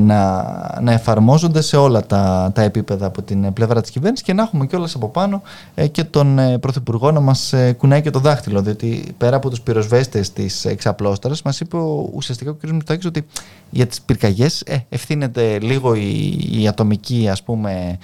[0.00, 0.42] να,
[0.80, 4.66] να εφαρμόζονται σε όλα τα, τα επίπεδα από την πλευρά της κυβέρνησης και να έχουμε
[4.66, 5.42] κιόλας από πάνω
[5.90, 10.64] και τον Πρωθυπουργό να μας κουνάει και το δάχτυλο διότι πέρα από τους πυροσβέστες της
[10.64, 11.76] εξαπλώσταρας μας είπε
[12.12, 12.62] ουσιαστικά ο κ.
[12.62, 13.26] Μητσοτάκης ότι
[13.70, 17.98] για τις πυρκαγιές ευθύνεται λίγο η, η ατομική ας πούμε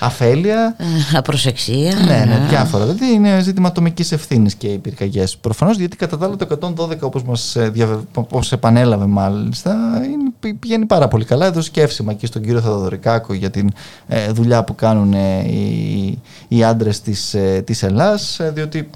[0.00, 0.76] αφέλεια.
[1.12, 1.94] Ε, απροσεξία.
[1.94, 2.84] Ναι, ναι, διάφορα.
[2.84, 5.24] Δηλαδή είναι ζήτημα ατομικής ευθύνης και οι πυρκαγιέ.
[5.40, 7.72] Προφανώς γιατί κατά τα άλλα το 112, όπως μας ε,
[8.14, 11.46] όπως επανέλαβε μάλιστα, είναι, πηγαίνει πάρα πολύ καλά.
[11.46, 13.64] Εδώ σκέφτημα και στον κύριο Θαδωρικάκο για τη
[14.06, 18.90] ε, δουλειά που κάνουν οι, οι άντρες της της Ελλάς, διότι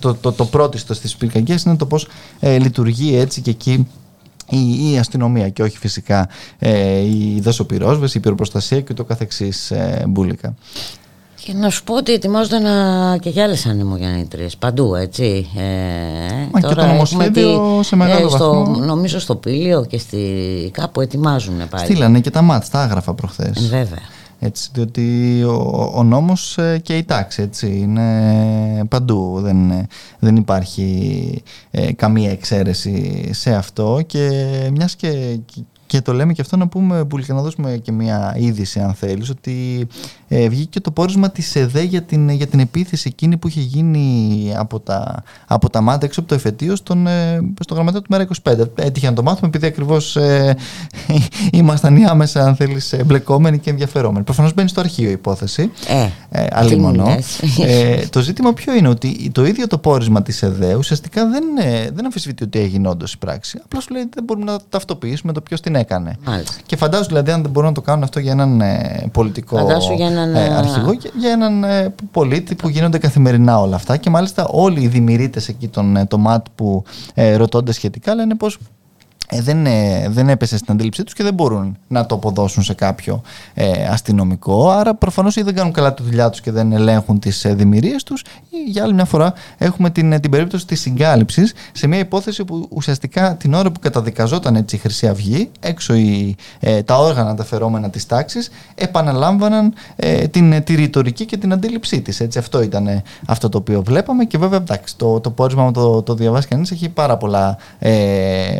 [0.00, 2.08] το, το, το πρώτιστο στις πυρκαγιές είναι το πώς
[2.40, 3.86] λειτουργεί έτσι και εκεί
[4.50, 6.28] η, η αστυνομία και όχι φυσικά
[6.58, 10.54] ε, η δασοπυρόσβεση, η πυροπροστασία και το καθεξής ε, μπουλικα.
[11.46, 13.16] Και να σου πω ότι ετοιμάζονται να...
[13.16, 15.46] και για άλλες ανεμογεννήτριες παντού, έτσι.
[15.56, 15.62] Ε,
[16.50, 18.84] Μα τώρα και το νομοσχέδιο σε μεγάλο ε, στο, βαθμό.
[18.84, 21.84] Νομίζω στο Πήλιο και στη, κάπου ετοιμάζουν πάλι.
[21.84, 23.56] Στείλανε και τα μάτς, τα άγραφα προχθές.
[23.56, 24.02] Ε, βέβαια.
[24.38, 29.86] Έτσι, διότι ο, ο νόμος ε, και η τάξη έτσι, είναι παντού, δεν,
[30.18, 34.30] δεν υπάρχει ε, καμία εξαίρεση σε αυτό και
[34.72, 35.38] μιας και,
[35.86, 39.30] και το λέμε και αυτό να πούμε, που να δώσουμε και μια είδηση αν θέλεις,
[39.30, 39.86] ότι
[40.28, 44.52] ε, βγήκε το πόρισμα της ΕΔΕ για την, για την επίθεση εκείνη που είχε γίνει
[44.56, 48.26] από τα, από τα μάτια έξω από το εφετείο στον, ε, στο γραμματέα του Μέρα
[48.42, 48.58] 25.
[48.74, 50.56] Έτυχε να το μάθουμε επειδή ακριβώς ε,
[51.52, 54.24] ήμασταν οι άμεσα αν θέλεις εμπλεκόμενοι και ενδιαφερόμενοι.
[54.24, 56.46] Προφανώς μπαίνει στο αρχείο η υπόθεση, ε, ε,
[57.66, 61.90] ε, το ζήτημα ποιο είναι ότι το ίδιο το πόρισμα της ΕΔΕ ουσιαστικά δεν, ε,
[61.94, 63.60] δεν αμφισβητεί ότι έγινε όντως η πράξη.
[63.64, 66.16] Απλά σου λέει δεν μπορούμε να ταυτοποιήσουμε το ποιος την έκανε.
[66.66, 70.06] Και φαντάζομαι δηλαδή αν δεν μπορούν να το κάνουν αυτό για έναν ε, πολιτικό για
[70.06, 73.96] έναν, ε, αρχηγό, για, για έναν ε, πολίτη που γίνονται καθημερινά όλα αυτά.
[73.96, 76.84] Και μάλιστα όλοι οι δημιουργήτε εκεί, τον, το ΜΑΤ που
[77.36, 78.58] ρωτώνται σχετικά, λένε πως
[79.28, 82.74] ε, δεν, ε, δεν έπεσε στην αντίληψή τους και δεν μπορούν να το αποδώσουν σε
[82.74, 83.22] κάποιο
[83.54, 84.70] ε, αστυνομικό.
[84.70, 88.02] Άρα προφανώς ή δεν κάνουν καλά τη δουλειά τους και δεν ελέγχουν τις ε, δημιουργίες
[88.02, 91.98] τους ή για άλλη μια φορά έχουμε την, ε, την περίπτωση της συγκάλυψης σε μια
[91.98, 96.98] υπόθεση που ουσιαστικά την ώρα που καταδικαζόταν έτσι η Χρυσή Αυγή έξω η, ε, τα
[96.98, 102.20] όργανα τα φερόμενα της τάξης επαναλάμβαναν ε, την, τη ρητορική και την αντίληψή της.
[102.20, 106.14] Έτσι, αυτό ήταν αυτό το οποίο βλέπαμε και βέβαια εντάξει, το, το πόρισμα το, το
[106.14, 107.56] διαβάσει κανείς έχει πάρα πολλά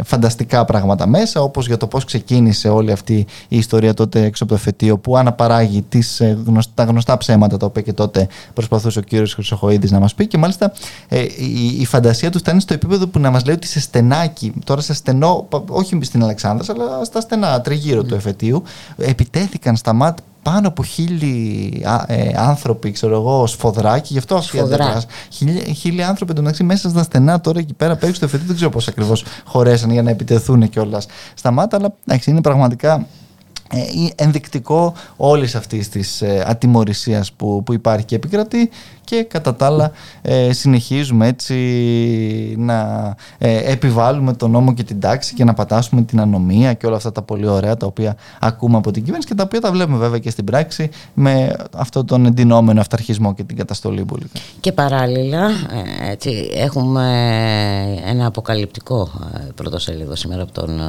[0.05, 4.53] φανταστικά πράγματα μέσα, όπως για το πώς ξεκίνησε όλη αυτή η ιστορία τότε έξω από
[4.53, 6.39] το εφετείο που αναπαράγει τις, ε,
[6.75, 10.27] τα γνωστά ψέματα τα οποία και τότε προσπαθούσε ο κύριος Χρυσοχοίδης να μας πει.
[10.27, 10.73] Και μάλιστα
[11.09, 14.53] ε, η, η, φαντασία τους φτάνει στο επίπεδο που να μας λέει ότι σε στενάκι,
[14.65, 18.63] τώρα σε στενό, όχι στην Αλεξάνδρα, αλλά στα στενά τριγύρω του εφετείου,
[18.97, 24.63] επιτέθηκαν στα μάτια πάνω από χίλιοι ε, άνθρωποι, ξέρω εγώ, σφοδράκι, γι' αυτό αυτή η
[25.31, 28.71] Χίλιοι, χίλιοι άνθρωποι εντωμεταξύ μέσα στα στενά τώρα εκεί πέρα πέρα στο εφετή, δεν ξέρω
[28.71, 31.07] πώς ακριβώς χωρέσαν για να επιτεθούν κιόλας.
[31.35, 33.07] Στα μάτια, αλλά εντάξει, είναι πραγματικά
[33.73, 33.79] ε,
[34.25, 38.71] ενδεικτικό όλης αυτής της ε, ατιμορρησίας που, που υπάρχει και επικρατεί
[39.07, 39.93] και κατά τα άλλα
[40.23, 41.55] ε, συνεχίζουμε έτσι
[42.59, 46.97] να ε, επιβάλλουμε τον νόμο και την τάξη και να πατάσουμε την ανομία και όλα
[46.97, 49.99] αυτά τα πολύ ωραία τα οποία ακούμε από την κυβέρνηση και τα οποία τα βλέπουμε
[49.99, 54.27] βέβαια και στην πράξη με αυτόν τον εντυνόμενο αυταρχισμό και την καταστολή πολύ.
[54.61, 57.05] Και παράλληλα ε, έτσι, έχουμε
[58.05, 59.11] ένα αποκαλυπτικό
[59.55, 60.81] πρωτοσέλιδο σήμερα από τον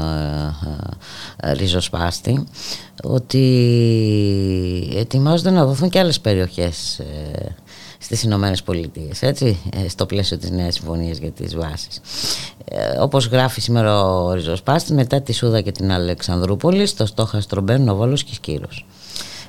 [1.57, 2.43] Ριζοσπάστη
[3.03, 3.45] ότι
[4.95, 7.01] ετοιμάζονται να δοθούν και άλλες περιοχές
[7.97, 12.01] στις Ηνωμένες Πολιτείες, έτσι, ε, στο πλαίσιο της νέας συμφωνίας για τις βάσεις.
[12.65, 17.89] Ε, όπως γράφει σήμερα ο Ριζοσπάστης, μετά τη Σούδα και την Αλεξανδρούπολη, στο στόχαστρο μπαίνουν
[17.89, 18.85] ο Βόλος και Σκύρος.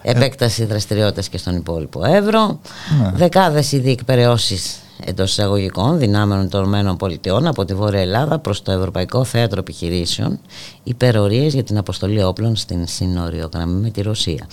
[0.02, 0.10] Ε.
[0.10, 2.60] Επέκταση δραστηριότητας και στον υπόλοιπο Εύρο,
[3.00, 3.12] ναι.
[3.14, 9.24] δεκάδες ήδη εκπαιρεώσεις εντός εισαγωγικών δυνάμεων των ΗΠΑ από τη Βόρεια Ελλάδα προς το Ευρωπαϊκό
[9.24, 10.40] Θέατρο Επιχειρήσεων
[10.82, 14.46] υπερορίες για την αποστολή όπλων στην σύνοριο γραμμή με τη Ρωσία.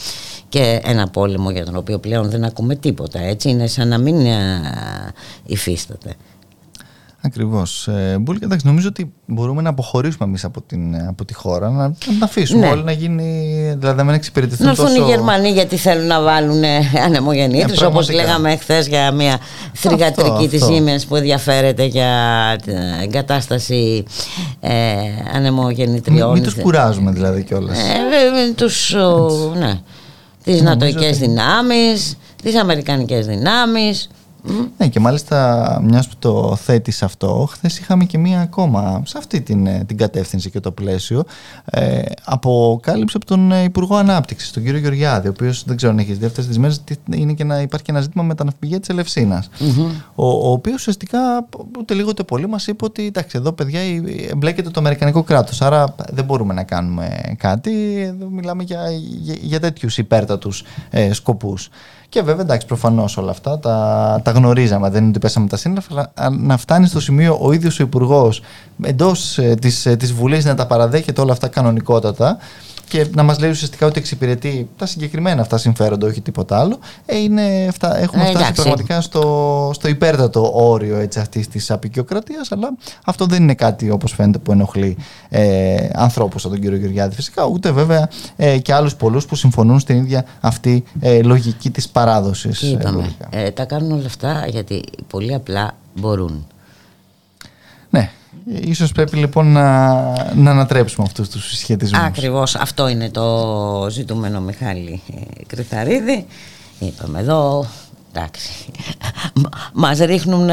[0.50, 3.20] Και ένα πόλεμο για τον οποίο πλέον δεν ακούμε τίποτα.
[3.20, 4.62] Έτσι είναι σαν να μην ε,
[5.46, 6.16] υφίσταται.
[7.26, 7.88] Ακριβώς.
[7.88, 10.64] Ε, εντάξει, νομίζω ότι μπορούμε να αποχωρήσουμε εμείς από,
[11.08, 11.88] από τη χώρα, να,
[12.20, 12.72] να αφήσουμε ναι.
[12.72, 13.24] όλοι να γίνει.
[13.78, 14.66] Δηλαδή, να μην εξυπηρετηθούν.
[14.66, 19.12] Να έρθουν οι Γερμανοί γιατί θέλουν να βάλουν ε, ανεμογεννήτρε, ε, όπως λέγαμε χθες για
[19.12, 19.40] μια
[19.74, 22.10] θρηγατρική της Siemens που ενδιαφέρεται για
[23.04, 24.04] εγκατάσταση
[24.60, 24.74] ε,
[25.34, 26.32] ανεμογεννητριών.
[26.32, 27.80] Μην, μην τους κουράζουμε δηλαδή κιόλας.
[27.80, 28.96] Ε, τους.
[29.58, 29.80] Ναι.
[30.44, 34.10] Τις νατοικέ δυνάμεις, τις αμερικανικές δυνάμεις.
[34.78, 39.42] Ναι, και μάλιστα μιας που το θέτει αυτό, χθες είχαμε και μία ακόμα σε αυτή
[39.42, 41.24] την, ε, την κατεύθυνση και το πλαίσιο.
[41.66, 46.00] Ε, αποκάλυψε από τον ε, Υπουργό Ανάπτυξης, τον κύριο Γεωργιάδη, ο οποίος δεν ξέρω αν
[46.00, 48.80] έχεις δει αυτές τις μέρες, είναι και να υπάρχει και ένα ζήτημα με τα ναυπηγεία
[48.80, 49.44] της ελευσινα
[50.16, 51.20] Ο, ο οποίος ουσιαστικά
[51.80, 53.80] ούτε λίγο ούτε πολύ μας είπε ότι εντάξει, εδώ παιδιά
[54.30, 55.62] εμπλέκεται το Αμερικανικό κράτος.
[55.62, 58.02] Άρα δεν μπορούμε να κάνουμε κάτι.
[58.02, 58.82] Εδώ μιλάμε για,
[59.22, 61.70] για, για τέτοιους υπέρτατους ε, σκοπούς.
[62.16, 64.90] Και βέβαια, εντάξει, προφανώς όλα αυτά τα, τα γνωρίζαμε.
[64.90, 68.42] Δεν είναι ότι πέσαμε τα σύνορα, αλλά να φτάνει στο σημείο ο ίδιος ο Υπουργός
[68.84, 72.38] εντός ε, της ε, Βουλής να τα παραδέχεται όλα αυτά κανονικότατα
[72.88, 77.18] και να μας λέει ουσιαστικά ότι εξυπηρετεί τα συγκεκριμένα αυτά συμφέροντα, όχι τίποτα άλλο, ε,
[77.18, 82.52] είναι, φτα, έχουμε ε, φτάσει πραγματικά στο, στο υπέρτατο όριο αυτής της απεικιοκρατίας.
[82.52, 84.98] Αλλά αυτό δεν είναι κάτι όπως φαίνεται που ενοχλεί
[85.30, 89.80] ε, ανθρώπους σαν τον κύριο Γεωργιάδη φυσικά, ούτε βέβαια ε, και άλλους πολλούς που συμφωνούν
[89.80, 92.78] στην ίδια αυτή ε, λογική της παράδοσης.
[93.30, 96.48] Ε, τα κάνουν όλα αυτά γιατί πολύ απλά μπορούν.
[97.90, 98.12] Ναι,
[98.46, 99.92] Ίσως πρέπει λοιπόν να,
[100.36, 102.00] να ανατρέψουμε αυτούς τους συσχετισμούς.
[102.00, 105.02] Ακριβώς αυτό είναι το ζητούμενο Μιχάλη
[105.48, 106.26] Κρυθαρίδη.
[106.80, 107.66] Είπαμε εδώ,
[108.12, 108.52] εντάξει,
[109.74, 110.46] μας ρίχνουν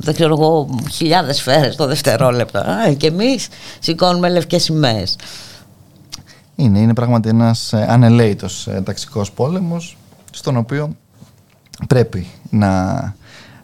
[0.00, 2.62] δεν ξέρω εγώ χιλιάδες σφαίρες το δευτερόλεπτο
[2.96, 5.16] και εμείς σηκώνουμε λευκές σημαίες.
[6.56, 9.96] Είναι, είναι πράγματι ένας ε, ανελαίτος ε, ταξικός πόλεμος
[10.30, 10.96] στον οποίο
[11.86, 12.94] πρέπει να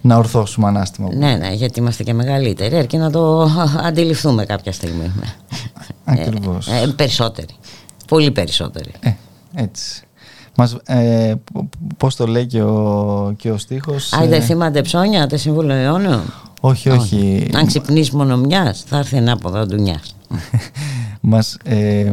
[0.05, 1.15] να ορθώσουμε ανάστημα.
[1.15, 3.51] Ναι, ναι, γιατί είμαστε και μεγαλύτεροι, αρκεί να το
[3.89, 5.13] αντιληφθούμε κάποια στιγμή.
[6.05, 6.69] Ακριβώς.
[6.69, 7.55] Ε, ε, περισσότεροι.
[8.09, 8.91] Πολύ περισσότεροι.
[9.01, 9.13] Ε,
[9.55, 10.03] έτσι.
[10.57, 11.35] Μας, ε,
[11.97, 14.41] πώς το λέει και ο, και ο στίχος Άιντε ε...
[14.41, 16.23] θύμανται ψώνια, τε σύμβουλο αιώνιο
[16.61, 20.17] Όχι, όχι, Αν ξυπνείς μόνο μιας θα έρθει ένα από εδώ ντουνιάς
[21.27, 22.13] μας, ε,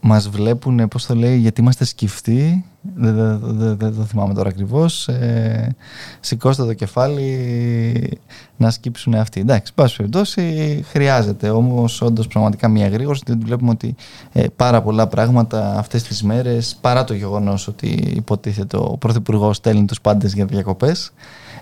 [0.00, 3.38] μας βλέπουν, πώς το λέει, γιατί είμαστε σκυφτοί, δεν,
[3.78, 5.76] δεν, το θυμάμαι τώρα ακριβώς, ε,
[6.20, 8.18] σηκώστε το κεφάλι
[8.56, 9.40] να σκύψουν αυτοί.
[9.40, 13.94] Εντάξει, πάση περιπτώσει χρειάζεται όμως όντως πραγματικά μια γρήγορση, διότι βλέπουμε ότι
[14.32, 19.84] ε, πάρα πολλά πράγματα αυτές τις μέρες, παρά το γεγονός ότι υποτίθεται ο Πρωθυπουργός στέλνει
[19.84, 21.12] τους πάντες για διακοπές,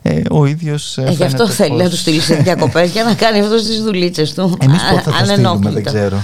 [0.03, 0.99] ε, ο ίδιος.
[0.99, 3.81] Ε, ε, γι' αυτό θέλει να τους στείλει σε διακοπές για να κάνει αυτό τι
[3.81, 4.57] δουλίτσες του.
[4.61, 6.19] Εμείς πότε θα, θα στείλουμε, δεν ξέρω.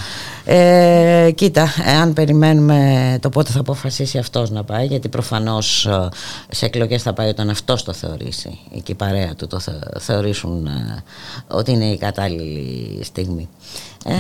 [0.46, 1.68] Ε, κοίτα,
[2.00, 6.08] αν περιμένουμε το πότε θα αποφασίσει αυτός να πάει, γιατί προφανώς ε,
[6.50, 9.60] σε εκλογές θα πάει όταν αυτός το θεωρήσει και η παρέα του το
[9.98, 10.68] θεωρήσουν
[11.48, 13.48] ότι είναι η κατάλληλη στιγμή.
[14.04, 14.14] Ε,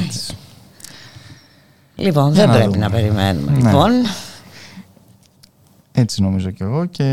[1.96, 3.52] λοιπόν, δεν πρέπει να περιμένουμε.
[3.52, 3.56] Ναι.
[3.56, 3.92] Λοιπόν,
[5.92, 7.04] έτσι νομίζω κι εγώ και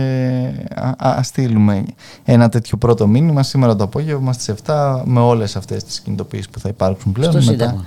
[0.76, 1.86] α, α, στείλουμε
[2.24, 6.60] ένα τέτοιο πρώτο μήνυμα σήμερα το απόγευμα στις 7 με όλες αυτές τις κινητοποιήσεις που
[6.60, 7.86] θα υπάρξουν πλέον Στο μετά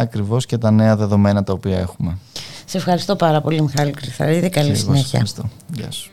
[0.00, 2.18] ακριβώς και τα νέα δεδομένα τα οποία έχουμε.
[2.64, 5.04] Σε ευχαριστώ πάρα πολύ Μιχάλη Κρυθαρίδη, καλή συνέχεια.
[5.04, 5.48] Ευχαριστώ.
[5.74, 6.10] Γεια σου.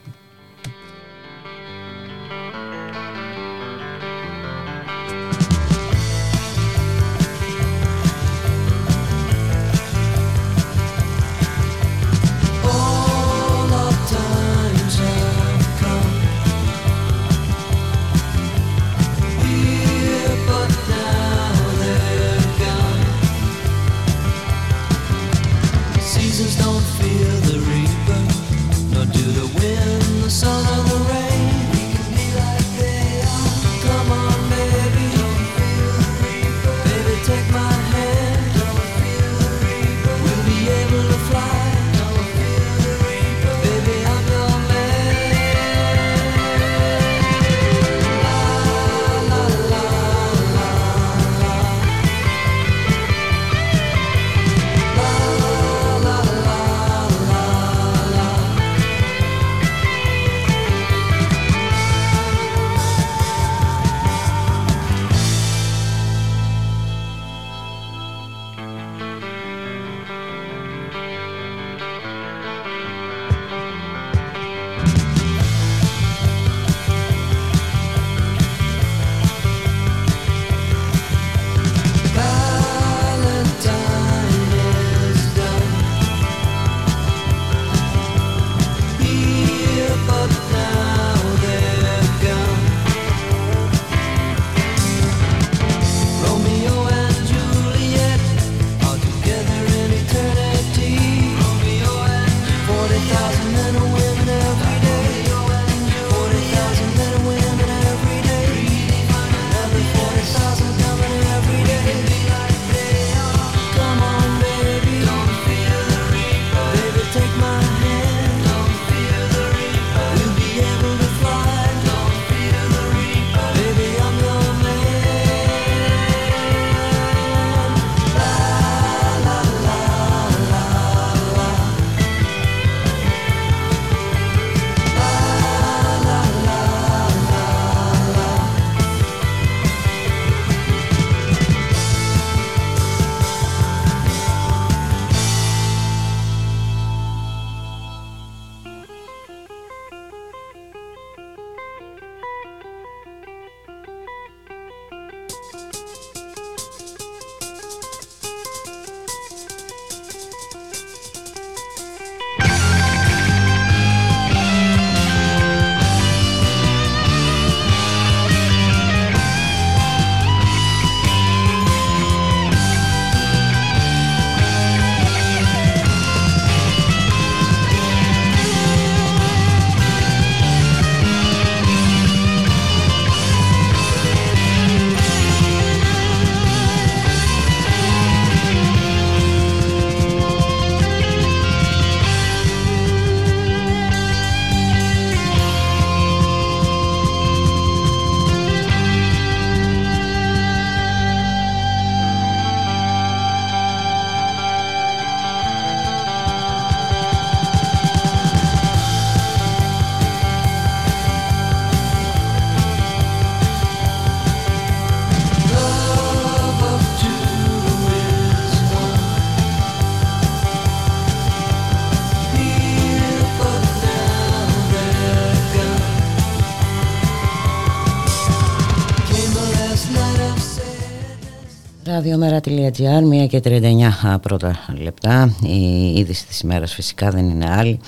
[232.05, 235.35] Ραδιομέρα.gr, 1 και 39 πρώτα λεπτά.
[235.43, 237.79] Η είδηση της ημέρας φυσικά δεν είναι άλλη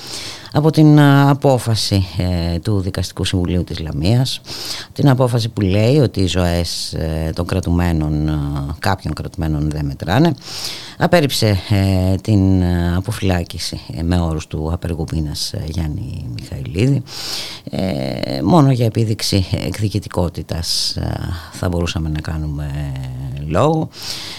[0.53, 4.41] από την απόφαση ε, του Δικαστικού Συμβουλίου της Λαμίας.
[4.93, 8.39] Την απόφαση που λέει ότι οι ζωές ε, των κρατουμένων
[8.79, 10.33] κάποιων κρατουμένων δεν μετράνε
[10.97, 12.63] απέρριψε ε, την
[12.95, 17.03] αποφυλάκηση με όρους του απεργού πείνας Γιάννη Μιχαηλίδη.
[18.43, 20.97] Μόνο για επίδειξη εκδικητικότητας
[21.51, 22.91] θα μπορούσαμε να κάνουμε
[23.47, 23.89] λόγο.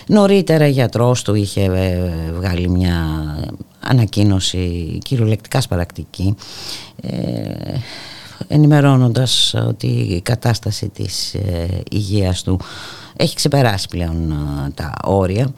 [0.06, 1.70] Νωρίτερα γιατρός του είχε
[2.34, 3.06] βγάλει μια
[3.89, 6.34] ανακοίνωση κυριολεκτικά σπαρακτική
[7.01, 7.78] ε,
[8.49, 12.61] ενημερώνοντας ότι η κατάσταση της ε, υγείας του
[13.16, 15.53] έχει ξεπεράσει πλέον ε, τα όρια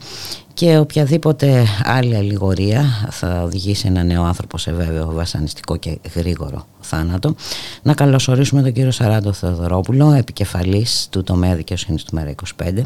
[0.53, 7.35] και οποιαδήποτε άλλη αλληγορία θα οδηγήσει ένα νέο άνθρωπο σε βέβαιο βασανιστικό και γρήγορο θάνατο.
[7.81, 12.81] Να καλωσορίσουμε τον κύριο Σαράντο Θεοδωρόπουλο, επικεφαλής του τομέα δικαιοσύνης του ΜΕΡΑ 25.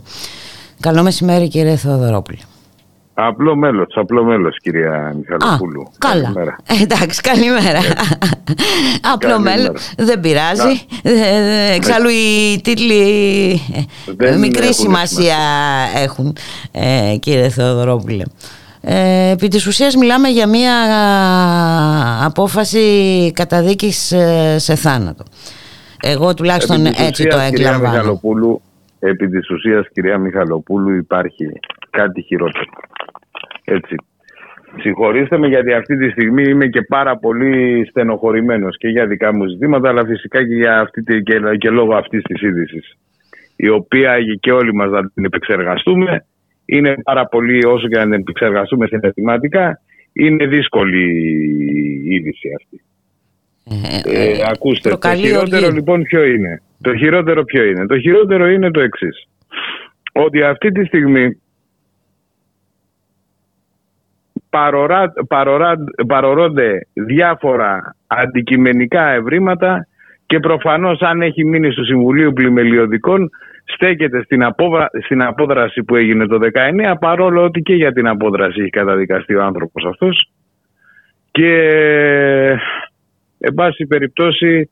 [0.80, 2.39] Καλό μεσημέρι κύριε Θεοδωρόπουλο.
[3.18, 5.82] Απλό μέλος, απλό μέλος, κυρία Μιχαλοπούλου.
[5.82, 6.22] Α, καλά.
[6.22, 6.55] Καλημέρα.
[6.68, 7.78] Ε, εντάξει, καλημέρα.
[7.78, 8.51] Ε,
[9.13, 10.86] απλό μέλος, δεν πειράζει.
[11.03, 13.61] Ε, εξάλλου οι τίτλοι
[14.18, 15.38] δεν μικρή σημασία
[15.95, 16.36] έχουν,
[17.20, 18.24] κύριε Θεοδωρόπουλε.
[18.82, 20.74] Ε, επί της ουσίας μιλάμε για μια
[22.26, 24.13] απόφαση καταδίκης
[24.55, 25.24] σε θάνατο.
[26.01, 28.20] Εγώ τουλάχιστον έτσι το εκλαμβάνω.
[28.99, 31.45] Επί της ουσίας, κυρία Μιχαλοπούλου, υπάρχει
[31.89, 32.66] κάτι χειρότερο.
[33.66, 33.95] Έτσι.
[34.80, 39.47] Συγχωρήστε με γιατί αυτή τη στιγμή είμαι και πάρα πολύ στενοχωρημένος και για δικά μου
[39.47, 42.97] ζητήματα αλλά φυσικά και, για αυτή, και, και λόγω αυτής της είδησης.
[43.55, 46.26] η οποία και όλοι μας να την επεξεργαστούμε
[46.66, 49.80] είναι πάρα πολύ όσο και να την επεξεργαστούμε συναισθηματικά
[50.13, 51.03] είναι δύσκολη
[52.03, 52.84] η είδηση αυτή.
[54.05, 58.47] Ε, ε, ε ακούστε, το χειρότερο λοιπόν ποιο είναι; Το χειρότερο ποιο είναι; Το χειρότερο
[58.47, 59.28] είναι το εξής.
[60.11, 61.41] Ότι αυτή τη στιγμή
[64.56, 65.76] παρορά, παρορά,
[66.08, 69.88] παρορώνται διάφορα αντικειμενικά ευρήματα
[70.26, 73.30] και προφανώς αν έχει μείνει στο Συμβουλίο Πλημελιωδικών
[73.66, 74.41] στέκεται στην,
[75.03, 76.39] στην απόδραση που έγινε το
[76.91, 80.30] 19 παρόλο ότι και για την απόδραση έχει καταδικαστεί ο άνθρωπος αυτός.
[81.32, 81.51] Και
[83.39, 84.70] εν πάση περιπτώσει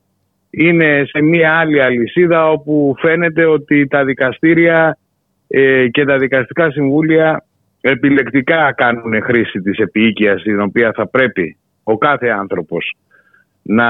[0.50, 4.98] είναι σε μία άλλη αλυσίδα όπου φαίνεται ότι τα δικαστήρια
[5.48, 7.44] ε, και τα δικαστικά συμβούλια
[7.86, 12.96] επιλεκτικά κάνουν χρήση της επίοικιας την οποία θα πρέπει ο κάθε άνθρωπος
[13.62, 13.88] να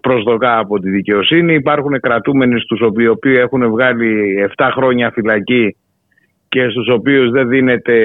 [0.00, 1.54] προσδοκά από τη δικαιοσύνη.
[1.54, 5.76] Υπάρχουν κρατούμενοι στους οποίους έχουν βγάλει 7 χρόνια φυλακή
[6.48, 7.96] και στους οποίους δεν δίνεται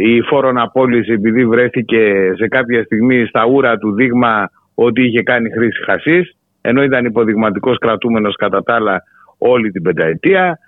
[0.00, 5.50] η φόρον απόλυση επειδή βρέθηκε σε κάποια στιγμή στα ούρα του δείγμα ότι είχε κάνει
[5.50, 9.02] χρήση χασής ενώ ήταν υποδειγματικός κρατούμενος κατά τα άλλα
[9.38, 10.58] όλη την πενταετία.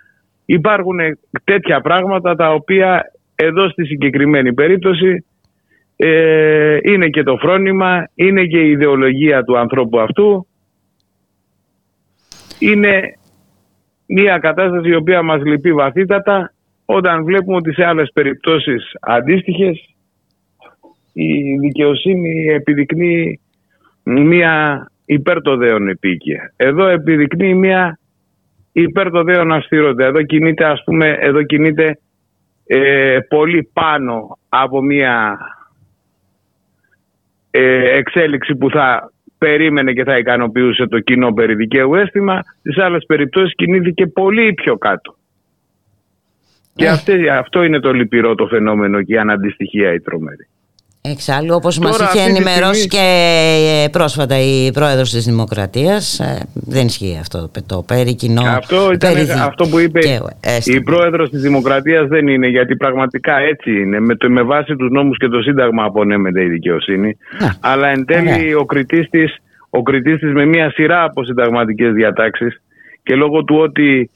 [0.44, 0.98] Υπάρχουν
[1.44, 3.04] τέτοια πράγματα τα οποία
[3.36, 5.24] εδώ στη συγκεκριμένη περίπτωση
[5.96, 10.46] ε, είναι και το φρόνημα, είναι και η ιδεολογία του ανθρώπου αυτού.
[12.58, 13.00] Είναι
[14.06, 16.52] μια κατάσταση η οποία μας λυπεί βαθύτατα
[16.84, 19.96] όταν βλέπουμε ότι σε άλλες περιπτώσεις αντίστοιχες
[21.12, 23.40] η δικαιοσύνη επιδεικνύει
[24.02, 26.52] μια υπέρ το δέον επίκαια.
[26.56, 27.98] Εδώ επιδεικνύει μια
[28.72, 30.04] υπέρ το δέον αυστηρότητα.
[30.04, 31.98] Εδώ κινείται ας πούμε, εδώ κινείται
[32.66, 35.38] ε, πολύ πάνω από μια
[37.50, 42.40] ε, εξέλιξη που θα περίμενε και θα ικανοποιούσε το κοινό περί δικαίου αίσθημα.
[42.58, 45.16] Στις άλλες περιπτώσεις κινήθηκε πολύ πιο κάτω.
[46.74, 47.28] Και ε.
[47.28, 50.48] αυτό είναι το λυπηρό το φαινόμενο και η αναντιστοιχεία η τρομερή.
[51.10, 53.04] Εξάλλου, όπως μας είχε ενημερώσει και
[53.84, 58.42] ε, πρόσφατα η πρόεδρος της Δημοκρατίας, ε, δεν ισχύει αυτό το περί κοινό.
[58.46, 60.00] Αυτό, ήταν, αυτό που είπε
[60.64, 64.00] η πρόεδρος της Δημοκρατίας δεν είναι, γιατί πραγματικά έτσι είναι.
[64.00, 67.16] Με, το, με βάση τους νόμους και το Σύνταγμα απονέμεται η δικαιοσύνη.
[67.60, 69.22] αλλά εν τέλει ο κριτής τη
[69.70, 72.62] ο κριτής της με μια σειρά από συνταγματικές διατάξεις
[73.02, 74.10] και λόγω του ότι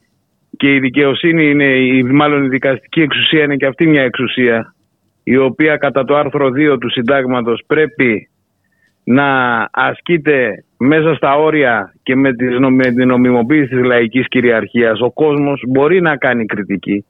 [0.56, 4.74] και η δικαιοσύνη είναι, μάλλον η δικαστική εξουσία είναι και αυτή μια εξουσία
[5.22, 8.28] η οποία κατά το άρθρο 2 του συντάγματος πρέπει
[9.04, 9.28] να
[9.72, 16.16] ασκείται μέσα στα όρια και με την νομιμοποίηση της λαϊκής κυριαρχίας ο κόσμος μπορεί να
[16.16, 17.04] κάνει κριτική.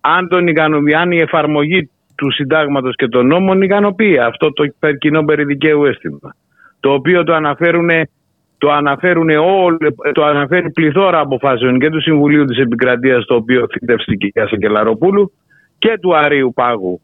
[0.00, 0.44] Αν, τον
[0.96, 4.66] αν η εφαρμογή του συντάγματος και των νόμων ικανοποιεί αυτό το
[4.98, 6.34] κοινό περιδικαίου αίσθημα
[6.80, 7.88] το οποίο το αναφέρουν
[8.58, 14.14] το αναφέρουν όλοι, το αναφέρει πληθώρα αποφάσεων και του Συμβουλίου της Επικρατείας το οποίο θύτευσε
[14.14, 15.32] και η Σακελαροπούλου
[15.78, 17.00] και του Αρίου Πάγου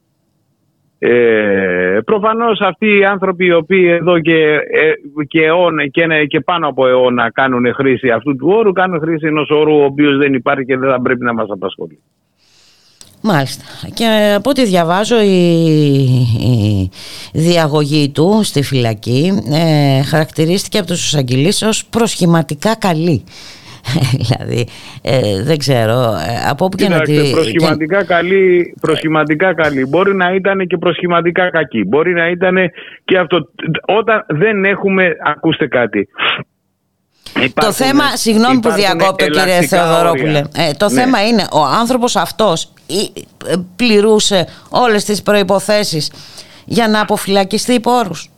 [0.98, 6.68] ε, προφανώς αυτοί οι άνθρωποι οι οποίοι εδώ και, ε, και, αιώνα, και, και πάνω
[6.68, 10.64] από αιώνα κάνουν χρήση αυτού του όρου κάνουν χρήση ενός όρου ο οποίος δεν υπάρχει
[10.64, 11.98] και δεν θα πρέπει να μας απασχολεί.
[13.20, 13.64] Μάλιστα.
[13.94, 16.90] Και από ό,τι διαβάζω η,
[17.32, 23.24] διαγωγή του στη φυλακή ε, χαρακτηρίστηκε από τους εισαγγελείς ως προσχηματικά καλή.
[24.20, 24.68] δηλαδή
[25.02, 27.30] ε, δεν ξέρω ε, από όπου και να τη...
[27.30, 29.86] Προσχηματικά, καλή, προσχηματικά καλή.
[29.86, 31.84] Μπορεί να ήταν και προσχηματικά κακή.
[31.84, 32.56] Μπορεί να ήταν
[33.04, 33.48] και αυτό.
[33.86, 36.08] Όταν δεν έχουμε ακούστε κάτι.
[37.54, 41.00] Το θέμα, συγγνώμη που διακόπτω κύριε Θεοδωρόπουλε, ε, το ναι.
[41.00, 42.72] θέμα είναι ο άνθρωπος αυτός
[43.46, 46.12] ε, πληρούσε όλες τις προϋποθέσεις
[46.64, 48.30] για να αποφυλακιστεί υπό όρους.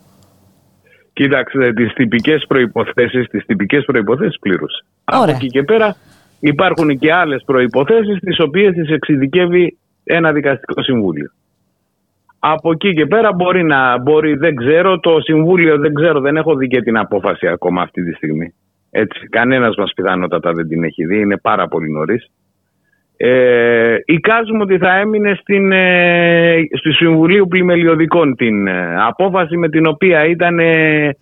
[1.19, 4.85] Κοίταξε, τις τυπικές προϋποθέσεις, τις τυπικές προϋποθέσεις πλήρωσε.
[5.03, 5.95] Από εκεί και πέρα
[6.39, 11.31] υπάρχουν και άλλες προϋποθέσεις τις οποίες τις εξειδικεύει ένα δικαστικό συμβούλιο.
[12.39, 16.55] Από εκεί και πέρα μπορεί να μπορεί, δεν ξέρω, το Συμβούλιο δεν ξέρω, δεν έχω
[16.55, 18.53] δει και την απόφαση ακόμα αυτή τη στιγμή.
[18.91, 22.31] Έτσι, κανένας μας πιθανότατα δεν την έχει δει, είναι πάρα πολύ νωρίς.
[23.21, 29.85] Ε, εικάζουμε ότι θα έμεινε στην, ε, στη Συμβουλίου Πλημελιωδικών την ε, απόφαση με την
[29.85, 31.15] οποία ήταν ε,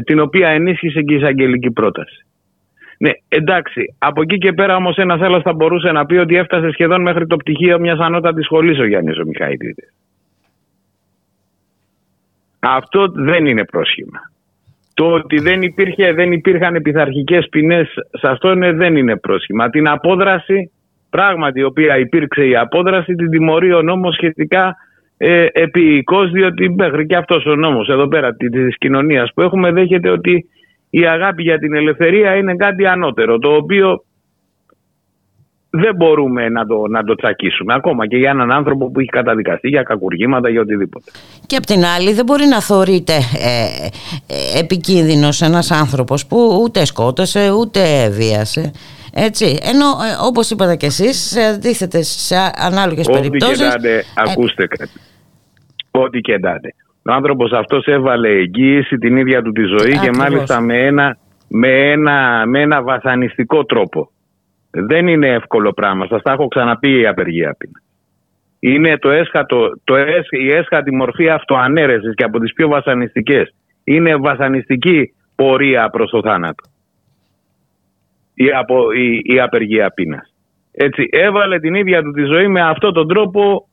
[0.00, 2.26] την οποία ενίσχυσε και η εισαγγελική πρόταση.
[2.98, 3.94] Ναι, εντάξει.
[3.98, 7.26] Από εκεί και πέρα όμως ένας άλλος θα μπορούσε να πει ότι έφτασε σχεδόν μέχρι
[7.26, 9.24] το πτυχίο μιας ανώτατης σχολής ο Γιάννης ο
[12.60, 14.20] Αυτό δεν είναι πρόσχημα.
[14.94, 19.70] Το ότι δεν, υπήρχε, δεν υπήρχαν πειθαρχικές ποινές σε αυτό είναι, δεν είναι πρόσχημα.
[19.70, 20.70] Την απόδραση,
[21.10, 24.76] πράγματι η οποία υπήρξε η απόδραση, την τιμωρεί ο νόμος σχετικά
[25.16, 30.10] ε, επίοικος, διότι μέχρι και αυτός ο νόμος εδώ πέρα της κοινωνίας που έχουμε δέχεται
[30.10, 30.48] ότι
[30.90, 34.04] η αγάπη για την ελευθερία είναι κάτι ανώτερο, το οποίο
[35.76, 39.68] δεν μπορούμε να το, να το τσακίσουμε ακόμα και για έναν άνθρωπο που έχει καταδικαστεί
[39.68, 41.10] για κακουργήματα ή οτιδήποτε.
[41.46, 43.86] Και απ' την άλλη δεν μπορεί να θεωρείται ε,
[44.26, 48.72] ε, επικίνδυνος ένας άνθρωπος που ούτε σκότωσε ούτε βίασε.
[49.14, 53.58] Έτσι, ενώ ε, όπως είπατε και εσείς, σε αντίθετες σε ανάλογες Ό,τι περιπτώσεις...
[53.58, 55.00] Και δάτε, ακούστε κάτι.
[55.90, 56.74] Ό,τι και δάτε.
[57.08, 61.16] Ο άνθρωπος αυτός έβαλε εγγύηση την ίδια του τη ζωή και μάλιστα με ένα,
[61.48, 64.08] με, ένα, με ένα βασανιστικό τρόπο.
[64.74, 66.06] Δεν είναι εύκολο πράγμα.
[66.06, 67.82] Σας τα έχω ξαναπεί η απεργία πείνα.
[68.58, 73.54] Είναι το έσχατο, το έσ, η έσχατη μορφή αυτοανέρεσης και από τις πιο βασανιστικές.
[73.84, 76.64] Είναι βασανιστική πορεία προς το θάνατο.
[78.34, 80.34] Η, απο, η, η απεργία πείνας.
[80.72, 83.68] Έτσι, έβαλε την ίδια του τη ζωή με αυτόν τον τρόπο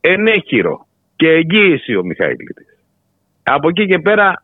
[0.00, 0.86] ενέχειρο
[1.16, 2.66] και εγγύηση ο Μιχαήλιτης.
[3.42, 4.42] Από εκεί και πέρα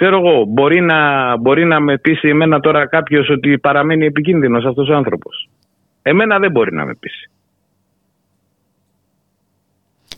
[0.00, 4.88] ξέρω εγώ, μπορεί να, μπορεί να με πείσει εμένα τώρα κάποιος ότι παραμένει επικίνδυνος αυτός
[4.88, 5.48] ο άνθρωπος.
[6.02, 7.30] Εμένα δεν μπορεί να με πείσει.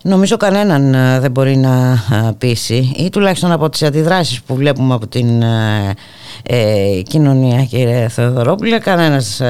[0.02, 4.94] Νομίζω κανέναν ε, δεν μπορεί να ε, πείσει ή τουλάχιστον από τις αντιδράσεις που βλέπουμε
[4.94, 5.94] από την ε,
[6.42, 9.42] ε κοινωνία κύριε Θεοδωρόπουλε κανένας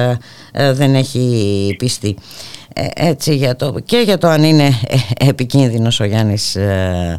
[0.73, 2.17] δεν έχει πιστεί
[2.93, 4.69] έτσι για το, και για το αν είναι
[5.29, 7.17] επικίνδυνος ο Γιάννης ε,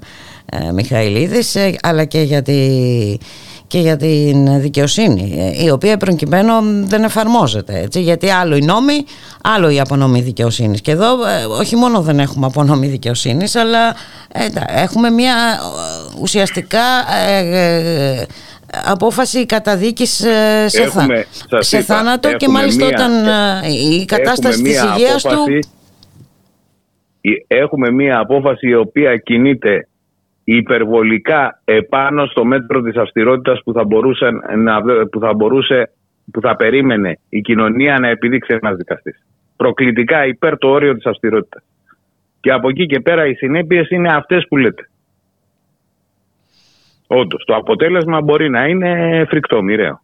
[0.73, 2.41] Μιχαηλίδης ε, αλλά και για,
[3.67, 6.53] και για την δικαιοσύνη ε, η οποία προκειμένου
[6.87, 9.05] δεν εφαρμόζεται έτσι, γιατί άλλο η νόμη
[9.43, 10.81] άλλο η απονομή δικαιοσύνης.
[10.81, 11.07] Και εδώ
[11.59, 13.95] όχι μόνο δεν έχουμε απονομή δικαιοσύνης αλλά
[14.67, 15.35] έχουμε μια
[16.21, 16.81] ουσιαστικά
[18.87, 20.11] απόφαση καταδίκης
[20.67, 20.89] σε,
[21.59, 23.13] σε θάνατο και μάλιστα όταν
[24.01, 25.45] η κατάσταση της υγείας του
[27.47, 29.87] έχουμε μία απόφαση η οποία κινείται
[30.45, 35.91] υπερβολικά επάνω στο μέτρο της αυστηρότητας που θα μπορούσε, να, που θα, μπορούσε,
[36.33, 39.25] που θα περίμενε η κοινωνία να επιδείξει ένας δικαστής.
[39.57, 41.63] Προκλητικά υπέρ το όριο της αυστηρότητας.
[42.41, 44.89] Και από εκεί και πέρα οι συνέπειες είναι αυτές που λέτε.
[47.07, 50.01] Όντως, το αποτέλεσμα μπορεί να είναι φρικτό, μοιραίο.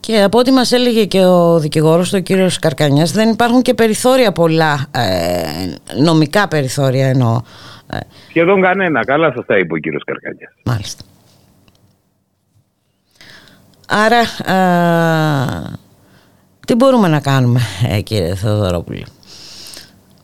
[0.00, 3.74] Και από ό,τι μας έλεγε και ο δικηγόρος του, ο κύριος Καρκανιάς, δεν υπάρχουν και
[3.74, 7.40] περιθώρια πολλά, ε, νομικά περιθώρια εννοώ,
[8.28, 9.04] Σχεδόν κανένα.
[9.04, 10.52] Καλά σας τα είπε ο κύριος Καρκανιάς.
[10.64, 11.04] Μάλιστα.
[13.88, 14.22] Άρα,
[16.66, 19.04] τι μπορούμε να κάνουμε, ε, κύριε Θεοδωρόπουλο.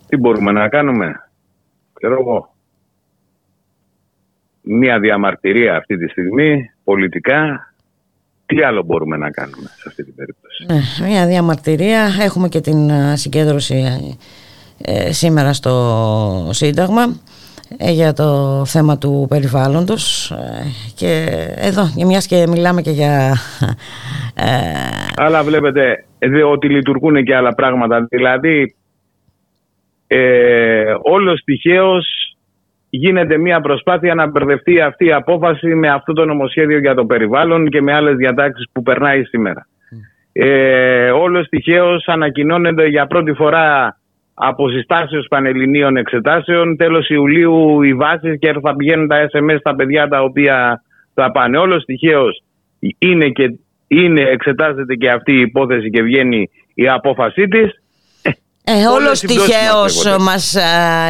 [0.08, 1.28] Τι μπορούμε να κάνουμε,
[1.92, 2.54] ξέρω εγώ.
[4.60, 7.72] Μία διαμαρτυρία αυτή τη στιγμή, πολιτικά,
[8.46, 12.90] τι άλλο μπορούμε να κάνουμε σε αυτή την περίπτωση; Ναι, μία διαμαρτυρία, έχουμε και την
[13.14, 13.84] συγκέντρωση
[14.78, 17.16] ε, σήμερα στο Σύνταγμα.
[17.76, 20.36] Ε, για το θέμα του περιβάλλοντος ε,
[20.94, 23.36] και εδώ μιας και μιλάμε και για...
[24.34, 24.52] Ε,
[25.16, 26.04] Αλλά βλέπετε
[26.50, 28.74] ότι λειτουργούν και άλλα πράγματα δηλαδή
[30.06, 32.36] ε, όλος τυχαίως
[32.90, 37.68] γίνεται μια προσπάθεια να μπερδευτεί αυτή η απόφαση με αυτό το νομοσχέδιο για το περιβάλλον
[37.68, 39.66] και με άλλες διατάξεις που περνάει σήμερα.
[40.32, 43.97] Ε, όλος τυχαίως ανακοινώνεται για πρώτη φορά
[44.38, 50.08] από συστάσεως πανελληνίων εξετάσεων τέλος Ιουλίου οι βάσεις και θα πηγαίνουν τα SMS στα παιδιά
[50.08, 50.82] τα οποία
[51.14, 51.58] θα πάνε.
[51.58, 52.42] Όλος τυχαίως
[52.98, 57.70] είναι και είναι, εξετάζεται και αυτή η υπόθεση και βγαίνει η απόφασή της
[58.68, 60.56] ε, Όλος τυχαίως μας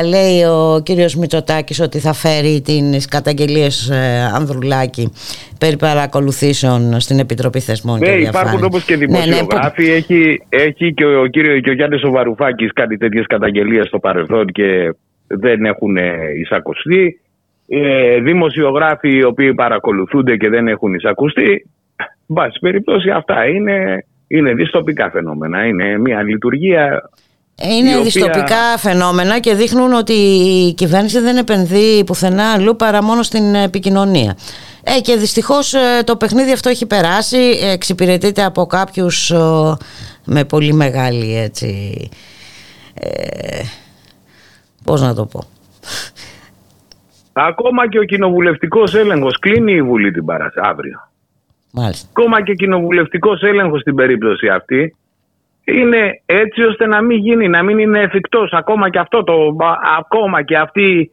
[0.08, 5.12] λέει ο κύριος Μητσοτάκης ότι θα φέρει τις καταγγελίες ε, Ανδρουλάκη
[5.58, 7.98] περί παρακολουθήσεων στην Επιτροπή Θεσμών.
[7.98, 9.82] Ναι, υπάρχουν όπω και δημοσιογράφοι.
[9.82, 13.98] Ναι, ναι, έχει, έχει και ο, κύριος, και ο Γιάννης Βαρουφάκη κάνει τέτοιες καταγγελίες στο
[13.98, 14.94] παρελθόν και
[15.26, 15.96] δεν έχουν
[16.40, 17.20] εισακουστεί.
[17.68, 21.70] Ε, δημοσιογράφοι οι οποίοι παρακολουθούνται και δεν έχουν εισακουστεί.
[22.26, 25.66] Βάση περιπτώσει αυτά είναι, είναι δυστοπικά φαινόμενα.
[25.66, 27.10] Είναι μια λειτουργία
[27.62, 28.02] είναι οποία...
[28.02, 34.36] δυστοπικά φαινόμενα και δείχνουν ότι η κυβέρνηση δεν επενδύει πουθενά αλλού παρά μόνο στην επικοινωνία.
[34.82, 39.32] Ε, και δυστυχώς ε, το παιχνίδι αυτό έχει περάσει, εξυπηρετείται από κάποιους
[40.24, 42.08] με πολύ μεγάλη έτσι...
[42.94, 43.62] Ε,
[44.84, 45.44] πώς να το πω...
[47.32, 51.08] Ακόμα και ο κοινοβουλευτικός έλεγχος κλείνει η Βουλή την Παρασκευή αύριο.
[51.72, 52.08] Μάλιστα.
[52.10, 54.96] Ακόμα και κοινοβουλευτικός έλεγχος στην περίπτωση αυτή
[55.72, 59.56] είναι έτσι ώστε να μην γίνει, να μην είναι εφικτός ακόμα και αυτό το,
[59.98, 61.10] ακόμα και αυτή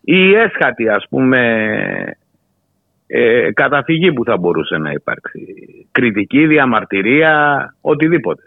[0.00, 1.38] η έσχατη ας πούμε
[3.06, 5.40] ε, καταφυγή που θα μπορούσε να υπάρξει.
[5.90, 8.42] Κριτική, διαμαρτυρία, οτιδήποτε.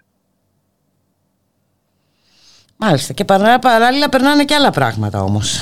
[2.78, 3.26] Μάλιστα και
[3.62, 5.60] παράλληλα περνάνε και άλλα πράγματα όμως.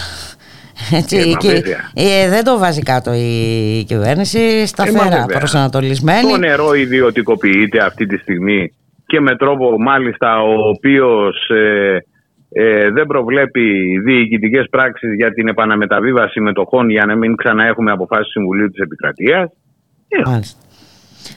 [0.91, 6.31] Έτσι, ε, και, ε, δεν το βάζει κάτω η κυβέρνηση σταθερά ε, προσανατολισμένη.
[6.31, 8.73] Το νερό ιδιωτικοποιείται αυτή τη στιγμή
[9.10, 11.97] και με τρόπο μάλιστα ο οποίος ε,
[12.51, 18.70] ε, δεν προβλέπει διοικητικές πράξεις για την επαναμεταβίβαση μετοχών για να μην ξαναέχουμε αποφάσεις Συμβουλίου
[18.70, 19.49] της Επικρατείας.
[20.07, 20.60] Ε, μάλιστα.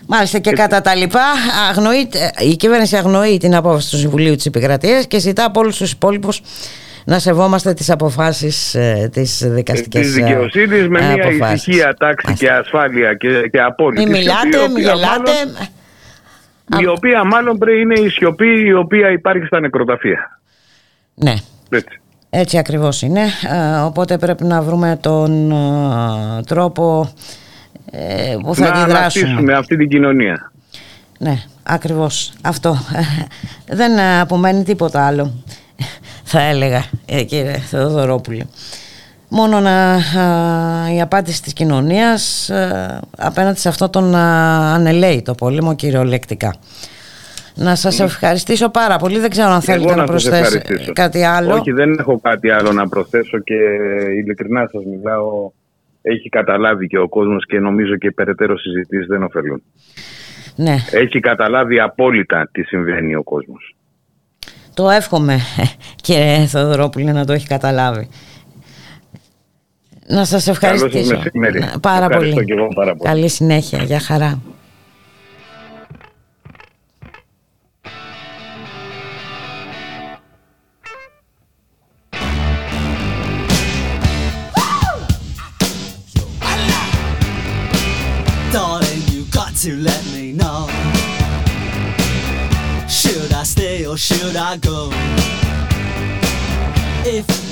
[0.07, 1.25] Μάλιστα και κατά τα λοιπά
[1.71, 2.09] αγνοεί,
[2.51, 6.41] η κυβέρνηση αγνοεί την απόφαση του Συμβουλίου της Επικρατείας και ζητά από όλους τους υπόλοιπους
[7.05, 13.15] να σεβόμαστε τις αποφάσεις ε, της δικαστικής Της δικαιοσύνης με μια ησυχία, τάξη και ασφάλεια
[13.15, 14.03] και, και απόλυτη.
[14.03, 15.33] Μην μιλάτε, μην γελάτε
[16.81, 20.41] η οποία μάλλον πρέπει είναι η σιωπή η οποία υπάρχει στα νεκροταφεία.
[21.15, 21.35] Ναι.
[21.71, 22.01] Έτσι.
[22.31, 23.23] Έτσι ακριβώς είναι.
[23.85, 25.53] Οπότε πρέπει να βρούμε τον
[26.47, 27.13] τρόπο
[27.91, 29.41] ε, που θα να αντιδράσουμε.
[29.41, 30.53] Να αυτή την κοινωνία.
[31.19, 32.33] Ναι, ακριβώς.
[32.43, 32.77] Αυτό.
[33.81, 35.45] Δεν απομένει τίποτα άλλο,
[36.25, 38.45] θα έλεγα, ε, κύριε Θεοδωρόπουλε
[39.33, 39.99] μόνο να,
[40.95, 42.51] η απάντηση της κοινωνίας
[43.19, 46.55] απέναντι σε αυτό τον ανελαίητο πόλεμο κυριολεκτικά.
[47.55, 49.19] Να σας ευχαριστήσω πάρα πολύ.
[49.19, 51.55] Δεν ξέρω αν θέλετε να, προσθέσετε κάτι άλλο.
[51.55, 53.55] Όχι, δεν έχω κάτι άλλο να προσθέσω και
[54.19, 55.51] ειλικρινά σας μιλάω.
[56.03, 59.63] Έχει καταλάβει και ο κόσμος και νομίζω και οι περαιτέρω συζητήσεις δεν ωφελούν.
[60.57, 60.77] Ναι.
[60.91, 63.75] Έχει καταλάβει απόλυτα τι συμβαίνει ο κόσμος.
[64.75, 65.39] Το εύχομαι
[66.05, 68.09] κύριε Θοδωρόπουλε να το έχει καταλάβει.
[70.07, 71.23] Να σας ευχαριστήσω.
[71.81, 72.35] Πάρα πολύ.
[72.75, 73.09] πάρα πολύ.
[73.09, 73.83] Καλή συνέχεια.
[73.83, 74.41] Γεια χαρά.
[89.63, 90.67] to let me know
[92.89, 94.91] Should I stay or should I go?
[97.05, 97.52] If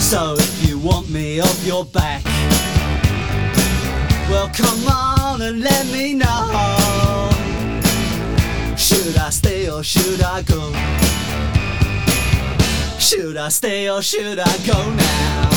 [0.00, 2.24] So if you want me off your back,
[4.28, 7.30] well come on and let me know.
[8.76, 10.72] Should I stay or should I go?
[12.98, 15.50] Should I stay or should I go now?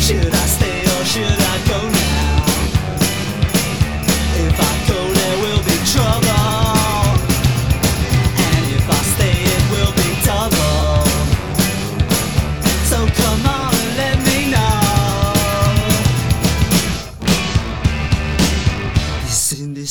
[0.00, 2.44] Should I stay or should I go now?
[4.46, 6.29] If I go there will be trouble.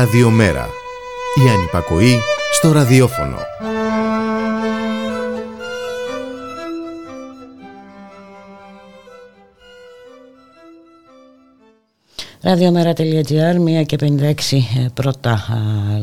[0.00, 0.68] Ραδιομέρα.
[1.46, 2.18] Η ανυπακοή
[2.52, 3.36] στο ραδιόφωνο.
[12.40, 14.32] Ραδιομέρα.gr, 1 και 56
[14.76, 15.56] ε, πρώτα α,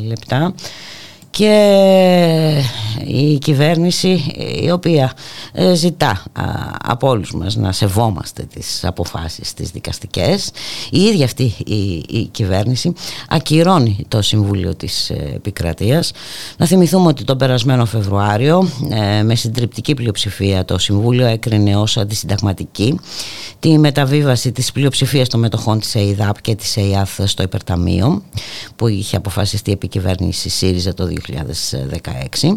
[0.07, 0.53] λεπτά
[1.37, 2.63] και
[3.05, 4.33] η κυβέρνηση
[4.63, 5.13] η οποία
[5.53, 6.43] ε, ζητά α,
[6.83, 10.51] από όλους μας να σεβόμαστε τις αποφάσεις τις δικαστικές
[10.91, 12.93] η ίδια αυτή η, η κυβέρνηση
[13.29, 16.11] ακυρώνει το Συμβούλιο της ε, Επικρατείας.
[16.57, 22.99] Να θυμηθούμε ότι τον περασμένο Φεβρουάριο ε, με συντριπτική πλειοψηφία το Συμβούλιο έκρινε ως αντισυνταγματική
[23.59, 28.23] τη μεταβίβαση της πλειοψηφίας των μετοχών της ΕΙΔΑΠ και της ΕΙΑΘ στο υπερταμείο
[28.75, 32.53] που είχε αποφασιστεί επί κυβέρνηση ΣΥΡΙΖΑ το 2016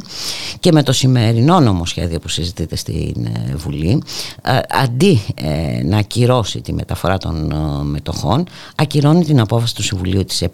[0.61, 4.03] και με το σημερινό νομοσχέδιο που συζητείται στην ε, Βουλή
[4.43, 7.55] ε, αντί ε, να ακυρώσει τη μεταφορά των
[7.85, 10.45] μετοχών ακυρώνει την απόφαση του Συμβουλίου της,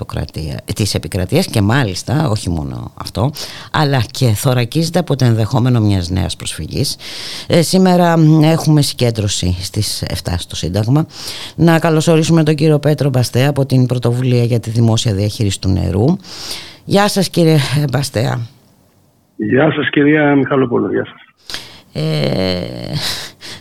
[0.75, 3.31] της Επικρατείας και μάλιστα όχι μόνο αυτό
[3.71, 6.97] αλλά και θωρακίζεται από το ενδεχόμενο μιας νέας προσφυγής.
[7.61, 11.07] Σήμερα έχουμε συγκέντρωση στις 7 στο Σύνταγμα.
[11.57, 16.17] Να καλωσορίσουμε τον κύριο Πέτρο Μπαστέα από την Πρωτοβουλία για τη Δημόσια Διαχείριση του Νερού
[16.89, 17.59] Γεια σας κύριε
[17.93, 18.41] Μπαστέα.
[19.37, 21.21] Γεια σας κυρία Μιχαλοπούλου, γεια σας.
[21.93, 22.95] Ε,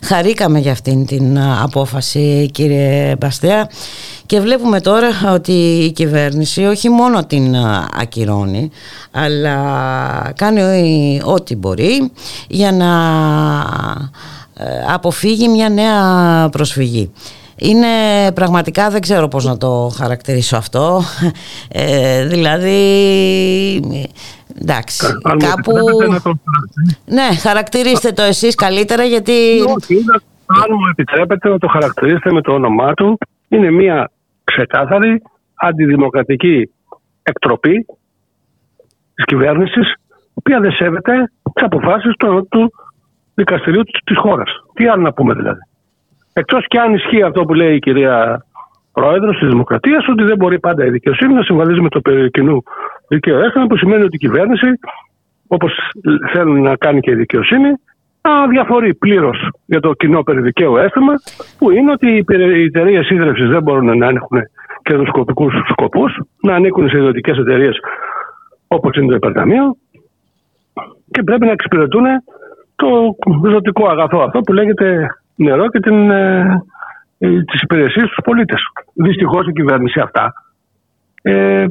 [0.04, 3.68] χαρήκαμε για αυτήν την απόφαση κύριε Μπαστέα
[4.26, 7.56] και βλέπουμε τώρα ότι η κυβέρνηση όχι μόνο την
[8.00, 8.70] ακυρώνει
[9.12, 9.58] αλλά
[10.36, 12.12] κάνει ό,τι μπορεί
[12.48, 12.92] για να
[14.94, 17.12] αποφύγει μια νέα προσφυγή.
[17.56, 17.88] Είναι
[18.34, 21.02] πραγματικά δεν ξέρω πώς να το χαρακτηρίσω αυτό.
[21.70, 22.80] Ε, δηλαδή
[24.62, 25.06] εντάξει
[25.38, 25.72] κάπου
[27.06, 29.34] ναι χαρακτηρίστε το εσείς καλύτερα γιατί
[30.46, 34.12] αν μου επιτρέπετε να το χαρακτηρίσετε με το όνομά του είναι μια
[34.44, 35.22] ξεκάθαρη
[35.56, 36.70] αντιδημοκρατική
[37.24, 37.86] εκτροπή
[39.16, 42.72] της κυβέρνησης η οποία δεν σέβεται τις αποφάσεις του, του
[43.34, 44.50] δικαστηρίου της χώρας.
[44.74, 45.60] Τι άλλο να πούμε δηλαδή;
[46.38, 48.46] Εκτός και αν ισχύει αυτό που λέει η κυρία
[48.94, 52.64] Πρόεδρος της Δημοκρατίας, ότι δεν μπορεί πάντα η δικαιοσύνη να συμβαδίζει με το περί κοινού
[53.08, 53.38] δικαίου.
[53.38, 54.68] Αίσθημα, που σημαίνει ότι η κυβέρνηση,
[55.48, 55.74] όπως
[56.34, 57.70] θέλουν να κάνει και η δικαιοσύνη,
[58.22, 61.14] να διαφορεί πλήρως για το κοινό περί δικαίου αίσθημα,
[61.58, 64.40] που είναι ότι οι εταιρείες ίδρυυση δεν μπορούν να έχουν
[64.82, 67.80] κερδοσκοπικούς σκοπούς, να ανήκουν σε ιδιωτικές εταιρείες
[68.68, 69.76] όπως είναι το υπερταμείο
[71.12, 72.04] και πρέπει να εξυπηρετούν
[72.76, 73.16] το
[73.50, 76.64] ζωτικό αγαθό αυτό που λέγεται νερό και την, ε,
[77.18, 78.62] ε, τις υπηρεσίες στους πολίτες.
[78.94, 80.34] Δυστυχώς η κυβέρνηση αυτά,
[81.22, 81.66] ε,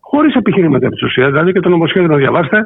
[0.00, 2.62] χωρίς επιχειρήματα της ουσίας, δηλαδή και το νομοσχέδιο να διαβάσετε,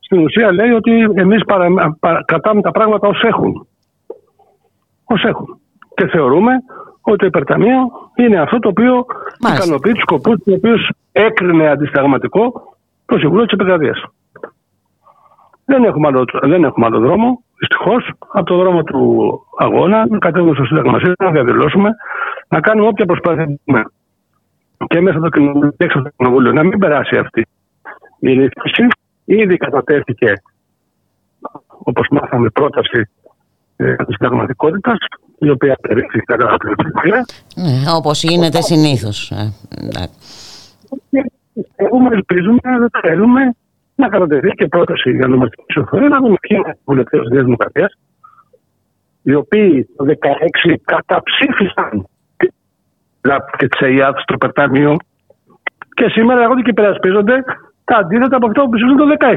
[0.00, 1.66] στην ουσία λέει ότι εμείς παρα,
[2.00, 3.66] παρα, κρατάμε τα πράγματα ως έχουν.
[5.04, 5.58] Ως έχουν.
[5.94, 6.52] Και θεωρούμε
[7.00, 7.78] ότι το υπερταμείο
[8.14, 9.04] είναι αυτό το οποίο
[9.40, 9.64] Μάλιστα.
[9.64, 12.52] ικανοποιεί τους σκοπούς τους οποίους έκρινε αντισταγματικό
[13.06, 14.04] το Συμβούλιο της Επικρατείας.
[15.64, 19.02] Δεν έχουμε άλλο, δεν έχουμε άλλο δρόμο δυστυχώς από το δρόμο του
[19.58, 21.90] αγώνα να κατέβουμε στο Σύνταγμα να διαδηλώσουμε,
[22.48, 23.58] να κάνουμε όποια προσπάθεια
[24.86, 27.46] και μέσα από το κοινοβούλιο και έξω από το κοινοβούλιο να μην περάσει αυτή
[28.18, 28.86] η ενίσχυση.
[29.24, 30.32] Ήδη κατατέθηκε,
[31.68, 33.10] όπως μάθαμε, πρόταση
[33.76, 34.96] ε, της συνταγματικότητας
[35.38, 37.24] η οποία περίπτωση κατά πλειοψηφία.
[37.56, 39.30] Ναι, όπως γίνεται συνήθως.
[39.30, 39.52] Ε,
[39.86, 40.18] εντάξει.
[41.10, 43.54] Και Πιστεύουμε, ελπίζουμε, δεν θέλουμε
[44.02, 47.44] να κατατεθεί και πρόταση για νομοθετική ψηφοφορία, να δούμε ποιοι είναι οι βουλευτές της Νέας
[47.44, 47.92] Δημοκρατίας,
[49.22, 52.06] οι οποίοι το 2016 καταψήφισαν
[53.58, 54.96] και τη ΕΙΑΔ στο Περτάμιο
[55.94, 57.36] και σήμερα έρχονται και υπερασπίζονται
[57.84, 59.36] τα αντίθετα από αυτό που ψήφισαν το 2016.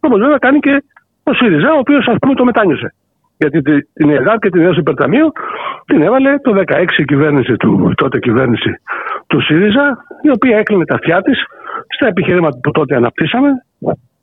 [0.00, 0.84] Όπως βέβαια κάνει και
[1.22, 2.94] ο ΣΥΡΙΖΑ, ο οποίος ας πούμε το μετάνιωσε.
[3.36, 5.32] Γιατί τη- την ΕΔΑΠ και την Νέα Υπερταμείο
[5.86, 8.70] την έβαλε το 2016 η κυβέρνηση του, η τότε κυβέρνηση
[9.26, 11.38] του ΣΥΡΙΖΑ, η οποία έκλεινε τα αυτιά της
[11.88, 13.48] στα επιχειρήματα που τότε αναπτύσσαμε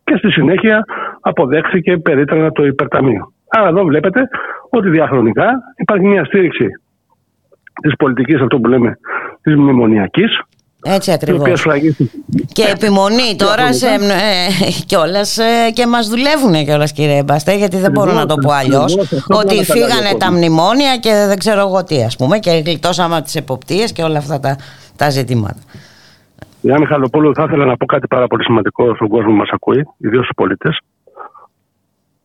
[0.04, 0.86] και στη συνέχεια
[1.22, 3.34] αποδέχθηκε περίτρανα το υπερταμείο.
[3.48, 4.28] Άρα εδώ βλέπετε
[4.70, 6.66] ότι διαχρονικά υπάρχει μια στήριξη
[7.82, 8.98] της πολιτικής, αυτό που λέμε,
[9.42, 10.40] της μνημονιακής,
[10.86, 11.60] Έτσι η οποία ακριβώς.
[11.60, 12.18] σφραγίστηκε
[12.54, 13.98] Και επιμονή τώρα σε, ε,
[14.86, 18.94] κιόλας ε, και μας δουλεύουν κιόλας κύριε Μπαστέ γιατί δεν μπορώ να το πω αλλιώς
[18.94, 20.40] ακριβώς, αυτό ότι πρέπει να φύγανε καταλάβει ο τα κόσμος.
[20.40, 24.18] μνημόνια και δεν ξέρω εγώ τι ας πούμε και γλιτώσαμε από τις εποπτείες και όλα
[24.18, 24.58] αυτά τα,
[24.96, 25.60] τα ζητήματα.
[26.62, 29.88] Γεια Μιχαλοπούλου, θα ήθελα να πω κάτι πάρα πολύ σημαντικό στον κόσμο που μας ακούει,
[29.98, 30.80] ιδίως στους πολίτες,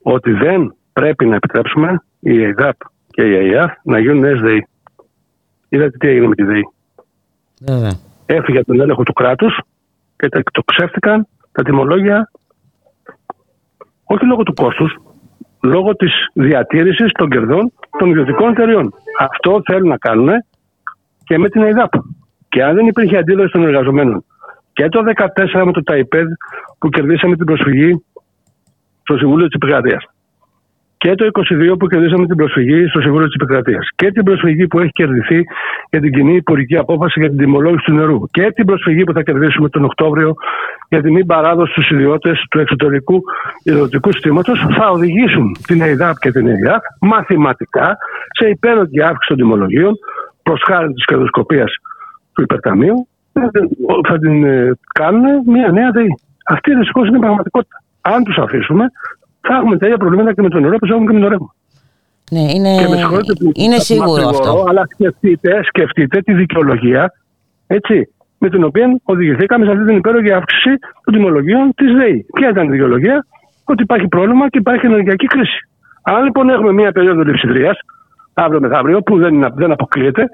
[0.02, 2.76] ότι δεν πρέπει να επιτρέψουμε η ΕΙΔΑΠ
[3.06, 4.66] και η ΕΙΑΦ να γίνουν νέες ΔΕΗ.
[5.68, 6.68] Είδατε τι έγινε με τη ΔΕΗ.
[7.60, 7.92] Βέβαια.
[8.26, 9.60] Έφυγε από τον έλεγχο του κράτους
[10.16, 12.30] και τα εκτοξεύτηκαν τα τιμολόγια
[14.04, 14.96] όχι λόγω του κόστους,
[15.60, 18.94] λόγω της διατήρησης των κερδών των ιδιωτικών εταιριών.
[19.18, 20.28] Αυτό θέλουν να κάνουν
[21.24, 21.92] και με την ΕΙΔΑΠ.
[22.48, 24.24] Και αν δεν υπήρχε αντίδραση των εργαζομένων
[24.72, 25.02] και το
[25.54, 26.26] 2014 με το ΤΑΙΠΕΔ
[26.78, 28.04] που κερδίσαμε την προσφυγή
[29.02, 30.04] στο Συμβούλιο της Επικρατείας
[30.98, 31.30] και το
[31.72, 33.88] 22 που κερδίσαμε την προσφυγή στο Συμβούλιο της Επικρατείας.
[33.96, 35.44] Και την προσφυγή που έχει κερδιθεί
[35.90, 38.20] για την κοινή υπουργική απόφαση για την τιμολόγηση του νερού.
[38.30, 40.34] Και την προσφυγή που θα κερδίσουμε τον Οκτώβριο
[40.88, 43.22] για την μη παράδοση στους ιδιώτες του εξωτερικού
[43.62, 47.96] ιδιωτικού συστήματος θα οδηγήσουν την ΕΙΔΑΠ και την ΕΙΔΑΠ μαθηματικά
[48.38, 49.92] σε υπέροχη αύξηση των τιμολογίων
[50.42, 51.70] προς χάρη της κερδοσκοπίας
[52.36, 53.08] του υπερταμείου.
[54.08, 56.14] Θα την ε, κάνουν μια νέα ΔΕΗ.
[56.48, 57.82] Αυτή δυστυχώ είναι η πραγματικότητα.
[58.00, 58.84] Αν τους αφήσουμε,
[59.40, 61.54] θα έχουμε τα ίδια προβλήματα και με το νερό που έχουμε και με το ρεύμα.
[62.30, 64.64] Ναι, είναι, Και με συγχωρείτε που είναι θα σίγουρο μακρηγορώ, αυτό.
[64.68, 67.12] Αλλά σκεφτείτε, σκεφτείτε τη δικαιολογία
[67.66, 68.08] έτσι,
[68.38, 70.70] με την οποία οδηγηθήκαμε σε αυτή την υπέροχη αύξηση
[71.04, 72.26] των τιμολογίων της ΔΕΗ.
[72.34, 73.26] Ποια ήταν η δικαιολογία,
[73.64, 75.68] ότι υπάρχει πρόβλημα και υπάρχει ενεργειακή κρίση.
[76.02, 77.78] Αν λοιπόν έχουμε μία περίοδο λειψιδρίας,
[78.34, 80.30] αύριο μεθαύριο, που δεν, είναι- δεν αποκλείεται,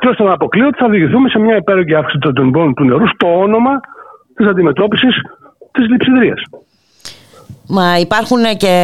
[0.00, 3.38] ποιος θα αποκλείει ότι θα οδηγηθούμε σε μια υπέροχη αύξηση των τιμών του νερού στο
[3.38, 3.80] όνομα
[4.34, 5.14] της αντιμετώπισης
[5.72, 6.42] της λειψιδρίας.
[7.66, 8.74] Μα υπάρχουν και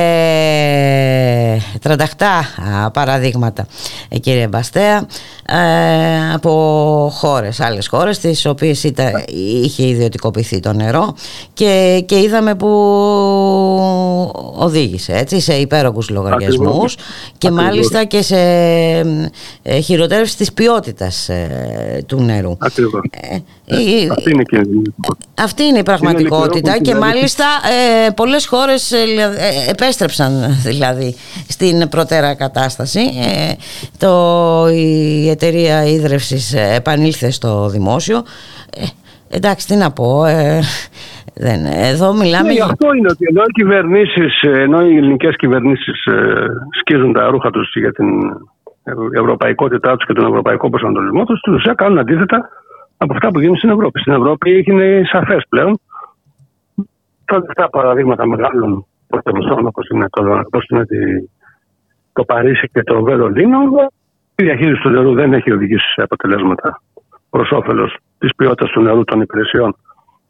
[1.80, 2.44] τρανταχτά
[2.84, 3.66] α, παραδείγματα
[4.08, 5.06] ε, κύριε Μπαστέα
[5.46, 9.24] ε, από χώρες, άλλες χώρες τις οποίες ήταν,
[9.64, 11.14] είχε ιδιωτικοποιηθεί το νερό
[11.52, 12.68] και, και είδαμε που
[14.56, 16.94] οδήγησε έτσι, σε υπέροχους λογαριασμούς
[17.38, 17.64] και Ακριβώς.
[17.64, 18.38] μάλιστα και σε
[19.62, 22.56] ε, χειροτέρευση της ποιότητας ε, του νερού.
[22.58, 23.00] Ακριβώς.
[23.70, 24.82] Ε, η- Αυτή είναι και η
[25.42, 27.44] αυτή είναι η πραγματικότητα Είναι και μικρό, μάλιστα
[28.06, 30.32] ε, πολλές χώρες ε, λα- ε, επέστρεψαν
[30.64, 31.14] δηλαδή
[31.48, 33.00] στην προτέρα κατάσταση.
[33.00, 33.52] Ε,
[33.98, 38.16] το, η εταιρεία ίδρευσης ε, επανήλθε στο δημόσιο.
[38.76, 40.60] Ε, εντάξει τι να πω, ε,
[41.34, 42.64] δεν, εδώ μιλάμε Ναι, για...
[42.64, 46.02] αυτό είναι ότι ενώ οι κυβερνήσεις, ενώ οι ελληνικές κυβερνήσεις
[46.80, 48.06] σκίζουν τα ρούχα τους για την
[48.84, 52.48] ευρω- ευρωπαϊκότητά τους και τον ευρωπαϊκό προσανατολισμό τους, στην ουσία κάνουν αντίθετα
[53.02, 54.00] από αυτά που γίνουν στην Ευρώπη.
[54.00, 55.80] Στην Ευρώπη είναι σαφές πλέον.
[57.54, 61.28] Τα παραδείγματα μεγάλων πρωτευουσών όπω είναι, το, όπως είναι τη-
[62.12, 63.58] το Παρίσι και το Βερολίνο,
[64.36, 66.82] η διαχείριση του νερού δεν έχει οδηγήσει σε αποτελέσματα
[67.30, 69.76] προς όφελος της ποιότητας του νερού, των υπηρεσιών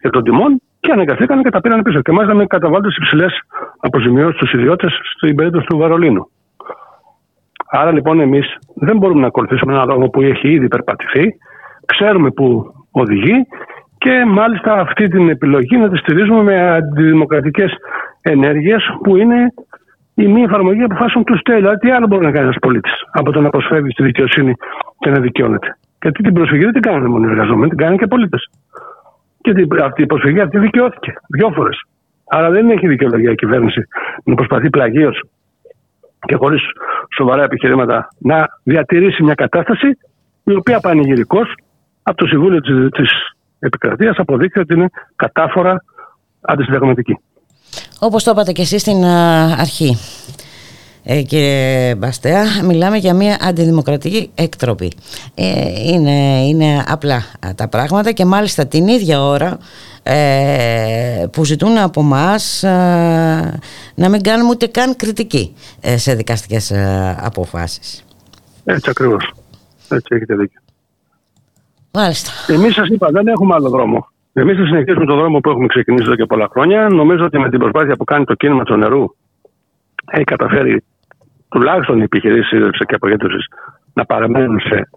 [0.01, 2.01] και των τιμών και αναγκαστήκαν και τα πήραν πίσω.
[2.01, 3.41] Και μάλιστα με καταβάλλοντας υψηλές
[3.79, 6.31] αποζημιώσεις στους ιδιώτες στην περίπτωση του Βερολίνου.
[7.71, 11.37] Άρα λοιπόν εμείς δεν μπορούμε να ακολουθήσουμε ένα δρόμο που έχει ήδη περπατηθεί,
[11.97, 13.47] ξέρουμε που οδηγεί
[13.99, 17.73] και μάλιστα αυτή την επιλογή να τη στηρίζουμε με αντιδημοκρατικές
[18.21, 19.53] ενέργειες που είναι
[20.15, 21.55] η μη εφαρμογή αποφάσεων του ΣΤΕ.
[21.55, 24.53] Δηλαδή, τι άλλο μπορεί να κάνει ένας πολίτης από το να προσφεύγει στη δικαιοσύνη
[24.99, 28.07] και να δικαιώνεται; Γιατί την προσφυγή δεν την κάνουν μόνο οι εργαζόμενοι, την κάνουν και
[28.07, 28.51] πολίτες.
[29.41, 31.83] Και την- αυτή η προσφυγή αυτή δικαιώθηκε δύο φορές.
[32.29, 33.81] Άρα δεν έχει δικαιολογία η κυβέρνηση
[34.25, 35.23] να προσπαθεί πλαγίως
[36.21, 36.63] και χωρίς
[37.17, 39.87] σοβαρά επιχειρήματα να διατηρήσει μια κατάσταση
[40.45, 41.41] η οποία πανηγυρικώ
[42.11, 43.11] από το Συμβούλιο της
[43.59, 45.85] Επικρατείας αποδείχθηκε ότι είναι κατάφορα
[46.41, 47.19] αντισυνταγματική.
[47.99, 49.99] Όπως το είπατε και εσείς στην α, αρχή.
[51.05, 54.93] Ε, κύριε Μπαστέα, μιλάμε για μια αντιδημοκρατική εκτροπή.
[55.35, 57.23] Ε, είναι, είναι απλά
[57.55, 59.59] τα πράγματα και μάλιστα την ίδια ώρα
[60.03, 62.61] ε, που ζητούν από μας
[63.95, 65.55] να μην κάνουμε ούτε καν κριτική
[65.97, 66.73] σε δικαστικές
[67.21, 68.05] αποφάσεις.
[68.65, 69.33] Έτσι ακριβώς.
[69.89, 70.61] Έτσι έχετε δίκιο.
[71.93, 72.53] Μάλιστα.
[72.53, 74.09] Εμείς σας είπα δεν έχουμε άλλο δρόμο.
[74.33, 76.89] Εμείς θα συνεχίσουμε τον δρόμο που έχουμε ξεκινήσει εδώ και πολλά χρόνια.
[76.89, 79.05] Νομίζω ότι με την προσπάθεια που κάνει το κίνημα του νερού
[80.11, 80.85] έχει καταφέρει
[81.49, 83.47] τουλάχιστον οι επιχειρήσεις και απογέντρωσης
[83.93, 84.89] να παραμένουν σε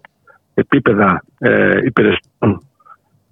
[0.54, 2.62] επίπεδα ε, υπηρεσιών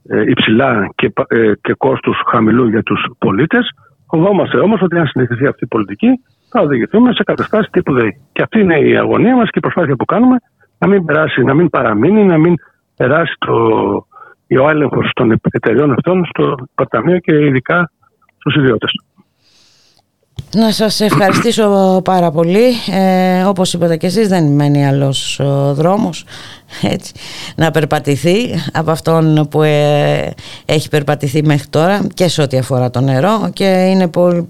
[0.09, 3.71] ε, υψηλά και, ε, και κόστους χαμηλού για τους πολίτες.
[4.07, 6.09] Φοβόμαστε όμως ότι αν συνεχιστεί αυτή η πολιτική
[6.49, 8.21] θα οδηγηθούμε σε καταστάσεις τύπου ΔΕΗ.
[8.33, 10.37] Και αυτή είναι η αγωνία μας και η προσπάθεια που κάνουμε
[10.79, 12.55] να μην περάσει, να μην παραμείνει, να μην
[12.97, 13.55] περάσει το,
[14.61, 17.91] ο έλεγχος των εταιριών αυτών στο Παταμείο και ειδικά
[18.39, 19.05] στους ιδιώτες του.
[20.55, 22.73] Να σας ευχαριστήσω πάρα πολύ.
[22.93, 25.41] Ε, όπως είπατε και εσείς δεν μένει άλλος
[25.73, 26.25] δρόμος
[26.83, 27.13] έτσι,
[27.57, 28.35] να περπατηθεί
[28.73, 33.65] από αυτόν που ε, έχει περπατηθεί μέχρι τώρα και σε ό,τι αφορά το νερό και
[33.65, 34.49] είναι πολύ,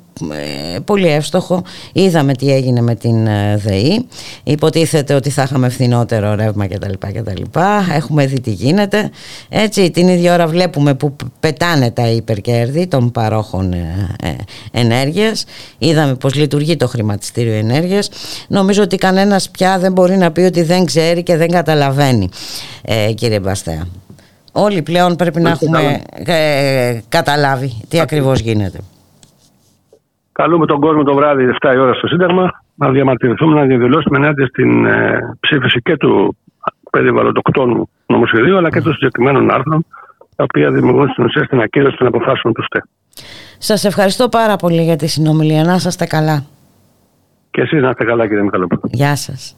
[0.75, 1.63] ε, πολύ εύστοχο.
[1.93, 4.07] Είδαμε τι έγινε με την ε, ΔΕΗ.
[4.43, 6.93] Υποτίθεται ότι θα είχαμε φθηνότερο ρεύμα κτλ.
[6.99, 7.43] κτλ.
[7.95, 9.11] Έχουμε δει τι γίνεται.
[9.49, 13.75] Έτσι την ίδια ώρα βλέπουμε που πετάνε τα υπερκέρδη των παρόχων
[14.73, 15.45] ενέργειας.
[15.79, 18.09] Είδαμε πως λειτουργεί το χρηματιστήριο ενέργειας.
[18.49, 22.12] Νομίζω ότι κανένας πια δεν μπορεί να πει ότι δεν ξέρει και δεν καταλαβαίνει
[22.83, 23.87] ε, κύριε Μπαστέα.
[24.53, 28.79] Όλοι πλέον πρέπει να έχουμε ε, καταλάβει τι ακριβώς γίνεται.
[30.33, 34.47] Καλούμε τον κόσμο το βράδυ 7 η ώρα στο Σύνταγμα να διαμαρτυρηθούμε, να διαδηλώσουμε ενάντια
[34.47, 36.37] στην ε, ψήφιση και του
[36.91, 39.87] περιβαλλοντοκτόνου νομοσχεδίου αλλά και των συγκεκριμένων άρθρων
[40.37, 42.83] τα οποία δημιουργούν στην ουσία στην ακύρωση των αποφάσεων του ΣΤΕ.
[43.59, 45.65] Σας ευχαριστώ πάρα πολύ για τη συνομιλία.
[45.65, 46.45] Να είστε καλά.
[47.51, 48.81] Και εσείς να είστε καλά κύριε Μιχαλόπουλο.
[48.85, 49.57] Γεια σας.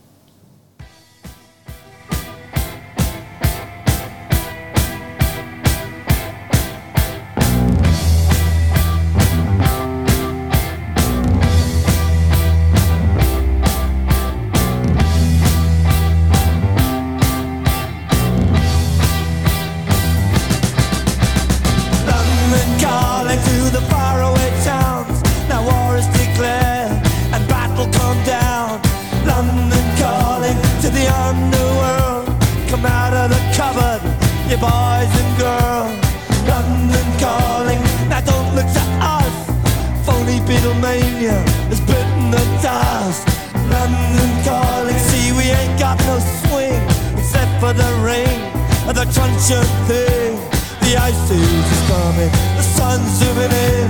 [49.44, 50.40] ancient thing.
[50.80, 53.88] The ice age is coming, the sun's zooming in.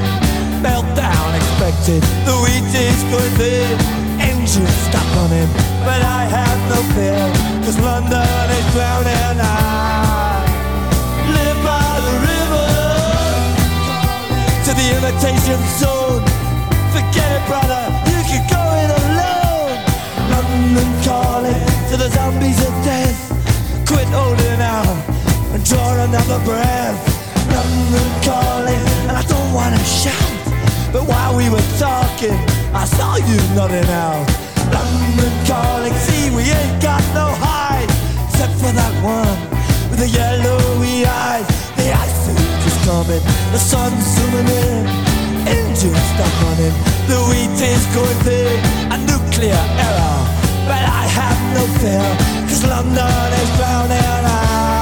[0.63, 3.79] Meltdown expected, the wheat is going thin.
[4.19, 5.47] Engines stop running,
[5.87, 7.23] but I have no fear,
[7.63, 9.39] cause London is drowning.
[9.39, 10.43] I
[11.39, 12.71] live by the river
[14.67, 16.25] to the imitation zone.
[16.91, 19.79] Forget it, brother, you can go it alone.
[20.35, 23.21] London calling to the zombies of death.
[23.87, 25.24] Quit holding out
[25.55, 26.99] and draw another breath.
[27.47, 30.35] London calling, and I don't wanna shout.
[30.93, 32.35] But while we were talking,
[32.75, 34.27] I saw you nodding out.
[34.75, 37.91] London calling, see, we ain't got no hide.
[38.27, 39.39] Except for that one
[39.91, 41.47] with the yellowy eyes.
[41.79, 43.23] The ice is just coming,
[43.55, 44.87] the sun's zooming in.
[45.47, 46.75] Engines stuck on him,
[47.07, 48.59] the wheat is going thick.
[48.91, 50.19] A nuclear error,
[50.67, 52.07] but I have no fear.
[52.49, 54.74] Cause London is drowning out.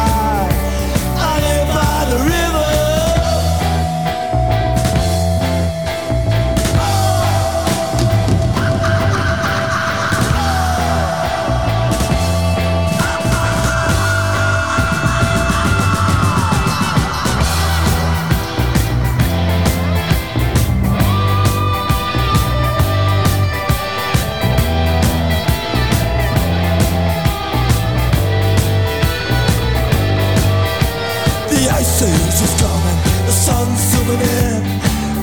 [32.02, 34.62] Change is coming, the sun's zooming in,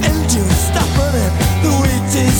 [0.01, 2.39] engines stopping the wheat is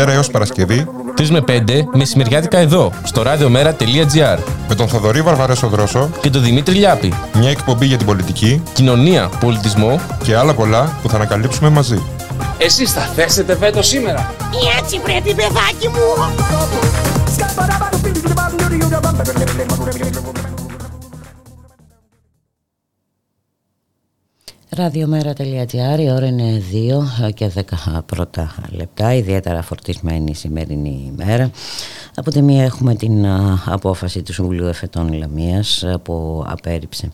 [0.00, 0.86] Δευτέρα έως Παρασκευή
[1.18, 1.52] 3 με 5
[1.92, 4.38] μεσημεριάτικα εδώ, στο radiomera.gr
[4.68, 7.12] με τον Θοδωρή Βαρβαρέσο Δρόσο και τον Δημήτρη Λιάπη.
[7.34, 12.02] μια εκπομπή για την πολιτική Κοινωνία, πολιτισμό, και άλλα πολλά που θα ανακαλύψουμε μαζί.
[12.58, 14.34] Εσείς θα θέσετε βέτο σήμερα.
[14.78, 16.00] Έτσι πρέπει παιδάκι μου.
[24.80, 26.62] Ραδιομέρα.gr, η ώρα είναι
[27.28, 27.50] 2 και
[27.94, 31.50] 10 πρώτα λεπτά, ιδιαίτερα φορτισμένη η σημερινή ημέρα.
[32.14, 37.10] Από τη μία έχουμε την α, απόφαση του Συμβουλίου Εφετών Λαμίας α, που απέρριψε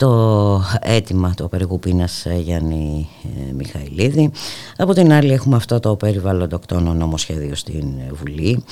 [0.00, 4.30] το αίτημα το περικού πείνας ε, Γιάννη ε, Μιχαηλίδη.
[4.76, 8.64] Από την άλλη έχουμε αυτό το περιβαλλοντοκτόνο νομοσχέδιο στην Βουλή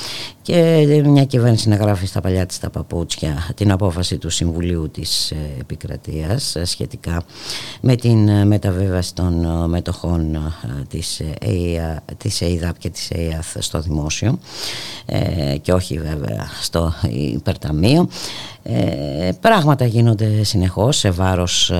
[0.42, 5.30] και μια κυβέρνηση να γράφει στα παλιά της τα παπούτσια την απόφαση του Συμβουλίου της
[5.30, 7.22] ε, Επικρατείας ε, σχετικά
[7.80, 10.40] με την ε, μεταβίβαση των ε, μετοχών ε,
[10.88, 14.38] της, ε, ΕΙΑ, της ΕΙΔΑΠ και της ΕΙΑΘ στο δημόσιο
[15.06, 18.08] ε, και όχι βέβαια στο υπερταμείο.
[18.70, 21.76] Ε, πράγματα γίνονται συνεχώς σε βάρος ε,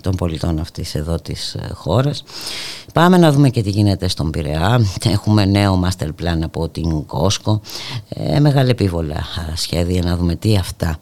[0.00, 2.24] των πολιτών αυτής εδώ της ε, χώρας.
[2.92, 4.80] Πάμε να δούμε και τι γίνεται στον Πειραιά.
[5.12, 7.60] Έχουμε νέο master plan από την Κόσκο.
[8.08, 10.98] Ε, μεγάλα επίβολα ε, σχέδια να δούμε τι αυτά,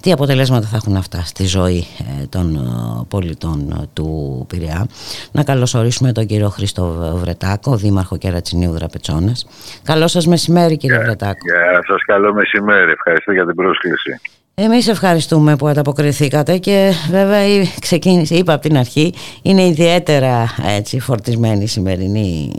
[0.00, 1.86] τι αποτελέσματα θα έχουν αυτά στη ζωή
[2.22, 4.86] ε, των ε, πολιτών ε, του Πειραιά.
[5.32, 9.46] Να καλωσορίσουμε τον κύριο Χρήστο Βρετάκο, δήμαρχο Κερατσινίου Δραπετσόνας.
[9.82, 11.38] Καλό σας μεσημέρι κύριε Βρετάκο.
[11.44, 12.90] Γεια σας, καλό μεσημέρι.
[12.90, 14.20] Ευχαριστώ για την πρόσκληση.
[14.62, 19.12] Εμείς ευχαριστούμε που ανταποκριθήκατε και βέβαια η ξεκίνησε, είπα από την αρχή,
[19.42, 20.46] είναι ιδιαίτερα
[20.78, 22.50] έτσι, φορτισμένη η σημερινή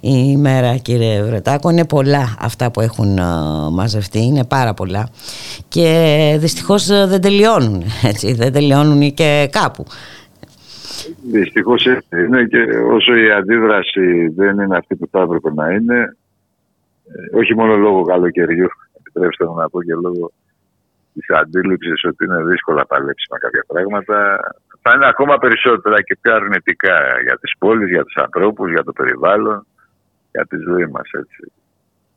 [0.00, 1.70] η ημέρα κύριε Βρετάκο.
[1.70, 5.08] Είναι πολλά αυτά που έχουν α, μαζευτεί, είναι πάρα πολλά
[5.68, 9.84] και δυστυχώς ε, δεν τελειώνουν, έτσι, δεν τελειώνουν και κάπου.
[11.32, 12.58] Δυστυχώς είναι και
[12.92, 16.16] όσο η αντίδραση δεν είναι αυτή που θα έπρεπε να είναι,
[17.32, 18.68] ε, όχι μόνο λόγω καλοκαιριού,
[18.98, 20.32] επιτρέψτε μου να πω και λόγω
[21.18, 24.40] της αντίληψης ότι είναι δύσκολα παλέψιμα κάποια πράγματα,
[24.82, 28.92] θα είναι ακόμα περισσότερα και πιο αρνητικά για τις πόλεις, για τους ανθρώπους, για το
[28.92, 29.66] περιβάλλον,
[30.32, 31.10] για τη ζωή μας.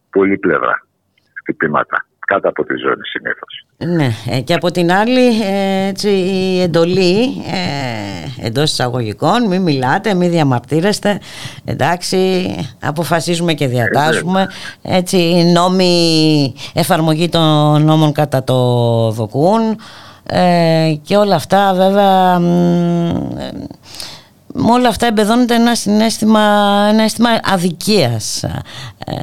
[0.10, 0.86] Πολύ πλευρά
[1.40, 3.66] χτυπήματα κάτω από τη ζώνη συνήθως.
[3.78, 7.22] Ναι, ε, και από την άλλη ε, έτσι, η εντολή
[8.42, 11.20] ε, εντός εισαγωγικών μη μιλάτε, μη διαμαρτύρεστε
[11.66, 14.48] εντάξει, αποφασίζουμε και διατάσσουμε
[14.82, 18.58] έτσι, οι νόμοι εφαρμογή των νόμων κατά το
[19.12, 19.78] δοκούν
[20.24, 22.46] ε, και όλα αυτά βέβαια μ,
[23.38, 23.52] ε,
[24.54, 26.40] με όλα αυτά εμπεδώνεται ένα συνέστημα,
[26.90, 29.14] ένα αίσθημα αδικίας ε,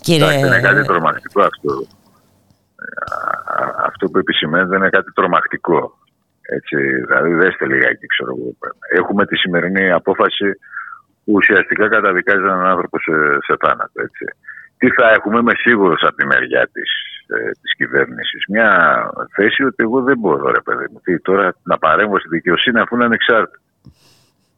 [0.00, 1.86] κύριε Εντάξει, είναι κάτι τρομακτικό αυτό.
[3.60, 5.98] Α- Αυτό που επισημαίνεται είναι κάτι τρομακτικό.
[6.56, 6.76] Έτσι,
[7.06, 8.48] δηλαδή δέστε λιγάκι, ξέρω εγώ.
[9.00, 10.48] Έχουμε τη σημερινή απόφαση
[11.24, 13.12] που ουσιαστικά καταδικάζει έναν άνθρωπο σε,
[13.46, 14.00] σε θάνατο.
[14.02, 14.24] Έτσι.
[14.78, 16.90] Τι θα έχουμε, είμαι σίγουρος από τη μεριά της
[17.62, 18.44] της κυβέρνησης.
[18.48, 18.68] Μια
[19.34, 21.00] θέση ότι εγώ δεν μπορώ, ρε παιδί μου.
[21.04, 23.58] Τι, τώρα να παρέμβω στη δικαιοσύνη αφού είναι ανεξάρτητη.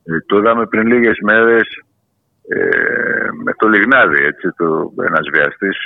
[0.05, 1.67] Ε, το είδαμε πριν λίγες μέρες
[2.49, 5.77] ε, με το Λιγνάδι, έτσι, το, ένας βιαστής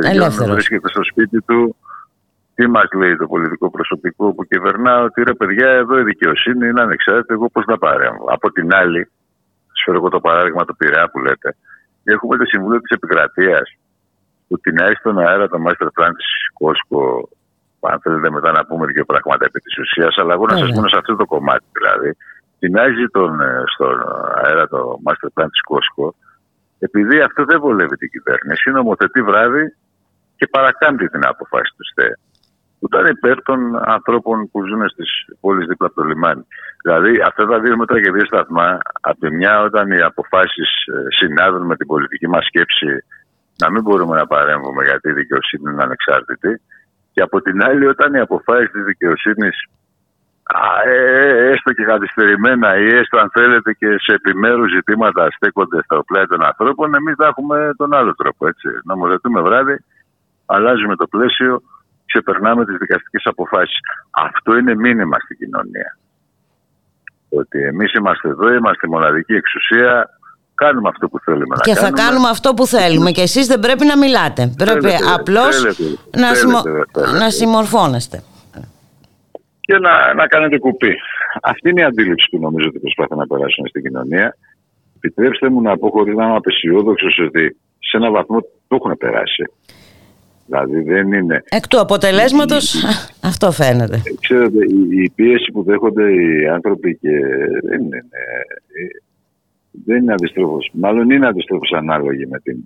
[0.00, 0.54] παιδιών Ελεύθερος.
[0.54, 1.76] βρίσκεται στο σπίτι του.
[2.54, 6.80] Τι μας λέει το πολιτικό προσωπικό που κυβερνά, ότι ρε παιδιά, εδώ η δικαιοσύνη είναι
[6.80, 7.32] ανεξάρτητη.
[7.32, 8.24] Εγώ πώς να παρέμβω.
[8.28, 9.02] Από την άλλη,
[9.66, 11.56] σας φέρω εγώ το παράδειγμα του Πειραιά που λέτε,
[12.04, 13.76] έχουμε το Συμβούλιο της Επικρατείας
[14.48, 17.28] που την έχει στον αέρα το master plan της Κόσκο.
[17.80, 20.74] Αν θέλετε μετά να πούμε δύο πράγματα επί της ουσίας, αλλά εγώ να σας Ωραία.
[20.74, 22.16] μείνω σε αυτό το κομμάτι δηλαδή.
[22.58, 23.96] Τεινάζει τον, ε, στον
[24.42, 26.14] αέρα το master plan της Κόσκο,
[26.78, 29.76] επειδή αυτό δεν βολεύει την κυβέρνηση, νομοθετεί βράδυ
[30.36, 32.18] και παρακάμπτει την αποφάση του ΣΤΕ.
[32.78, 33.58] Που ήταν υπέρ των
[33.96, 35.10] ανθρώπων που ζουν στις
[35.40, 36.46] πόλεις δίπλα από το λιμάνι.
[36.82, 40.70] Δηλαδή, αυτά τα δύο μέτρα και δύο σταθμά, από τη μια, όταν οι αποφάσεις
[41.18, 43.04] συνάδουν με την πολιτική μας σκέψη,
[43.62, 46.60] να μην μπορούμε να παρέμβουμε γιατί η δικαιοσύνη είναι ανεξάρτητη.
[47.12, 49.56] Και από την άλλη, όταν οι αποφάσεις της δικαιοσύνης
[51.52, 56.44] έστω και καθυστερημένα ή έστω αν θέλετε και σε επιμέρους ζητήματα στέκονται στα πλάι των
[56.44, 58.46] ανθρώπων, εμείς θα έχουμε τον άλλο τρόπο.
[58.46, 58.68] Έτσι.
[58.84, 59.76] Νομοθετούμε βράδυ,
[60.46, 61.62] αλλάζουμε το πλαίσιο,
[62.06, 63.78] ξεπερνάμε τις δικαστικές αποφάσεις.
[64.10, 65.98] Αυτό είναι μήνυμα στην κοινωνία.
[67.28, 70.08] Ότι εμείς είμαστε εδώ, είμαστε η μοναδική εξουσία,
[70.54, 72.02] κάνουμε αυτό που θέλουμε και να θα κάνουμε.
[72.02, 75.82] κάνουμε αυτό που θέλουμε και εσείς δεν πρέπει να μιλάτε πρέπει Θέλετε, απλώς θέλετε,
[76.16, 77.18] να, θέλετε, συμμο- θέλετε.
[77.18, 78.22] να συμμορφώνεστε
[79.60, 80.96] και να, να κάνετε κουπί.
[81.42, 84.36] αυτή είναι η αντίληψη που νομίζω ότι προσπαθούν να περάσουν στην κοινωνία.
[84.96, 89.44] Επιτρέψτε μου να πω χωρίς να είμαι απεσιόδοξος ότι σε έναν βαθμό το έχουν περάσει.
[90.46, 91.42] Δηλαδή δεν είναι.
[91.48, 92.84] Εκ του αποτελέσματος
[93.22, 94.02] αυτό φαίνεται.
[94.20, 97.10] Ξέρετε, η, η πίεση που δέχονται οι άνθρωποι και
[97.62, 98.86] δεν είναι, ε,
[99.84, 100.70] δεν είναι αντιστρόφως.
[100.72, 102.56] Μάλλον είναι αντιστρόφως ανάλογη με την,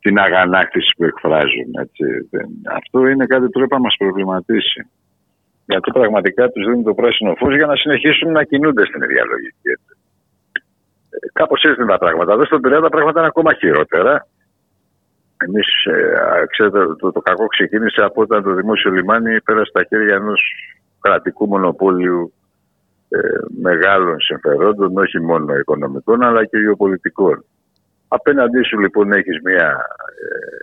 [0.00, 1.68] την αγανάκτηση που εκφράζουν.
[1.80, 2.04] Έτσι.
[2.30, 4.86] Δεν- Αυτό είναι κάτι που πρέπει να μας προβληματίσει.
[5.66, 9.68] Γιατί πραγματικά τους δίνουν το πράσινο φως για να συνεχίσουν να κινούνται στην ίδια λογική.
[9.76, 9.92] έτσι.
[11.10, 12.32] Ε, Κάπως έτσι είναι τα πράγματα.
[12.32, 14.26] Εδώ στον Πειραιά τα πράγματα είναι ακόμα χειρότερα.
[15.46, 15.66] Εμείς,
[16.50, 20.40] ξέρετε, το, το κακό ξεκίνησε από όταν το δημόσιο λιμάνι πέρασε στα χέρια ενός
[21.00, 22.32] κρατικού μονοπόλιου
[23.08, 23.18] ε,
[23.62, 27.44] μεγάλων συμφερόντων, όχι μόνο οικονομικών αλλά και γεωπολιτικών.
[28.08, 29.86] Απέναντί σου λοιπόν έχεις μια,
[30.22, 30.56] ε,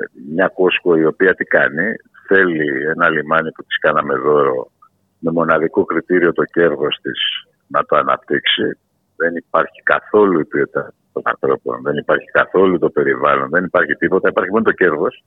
[0.00, 1.94] ε, μια Κόσκο η οποία τι κάνει,
[2.26, 4.70] θέλει ένα λιμάνι που της κάναμε δώρο
[5.18, 7.20] με μοναδικό κριτήριο το κέρδος της
[7.66, 8.78] να το αναπτύξει.
[9.16, 14.28] Δεν υπάρχει καθόλου η ποιότητα των ανθρώπων, δεν υπάρχει καθόλου το περιβάλλον, δεν υπάρχει τίποτα,
[14.28, 15.24] υπάρχει μόνο το κέρδος.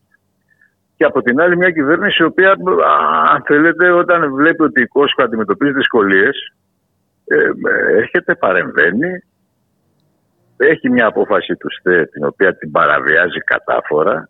[0.96, 2.56] Και από την άλλη μια κυβέρνηση η οποία, α,
[3.34, 6.54] αν θέλετε, όταν βλέπει ότι η Κόσκο αντιμετωπίζει δυσκολίες,
[7.26, 9.24] ε, ε, έρχεται, παρεμβαίνει,
[10.58, 14.30] έχει μια απόφαση του ΣΤΕ την οποία την παραβιάζει κατάφορα.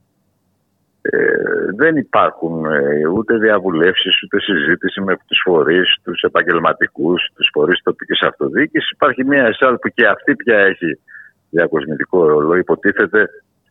[1.02, 1.20] Ε,
[1.76, 8.22] δεν υπάρχουν ε, ούτε διαβουλεύσεις ούτε συζήτηση με τους φορείς, τους επαγγελματικούς, τους φορείς τοπικής
[8.22, 8.92] αυτοδιοίκησης.
[8.92, 11.00] Υπάρχει μια ΕΣΑΛ που και αυτή πια έχει
[11.50, 12.56] διακοσμητικό ρόλο.
[12.56, 13.30] Υποτίθεται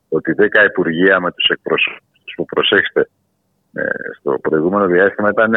[0.08, 3.08] ότι 10 υπουργεία με τους εκπροσώπους που προσέξτε
[3.72, 3.82] ε,
[4.18, 5.52] στο προηγούμενο διάστημα ήταν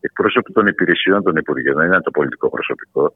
[0.00, 3.14] εκπρόσωποι των υπηρεσιών των Υπουργείων, δεν ήταν το πολιτικό προσωπικό.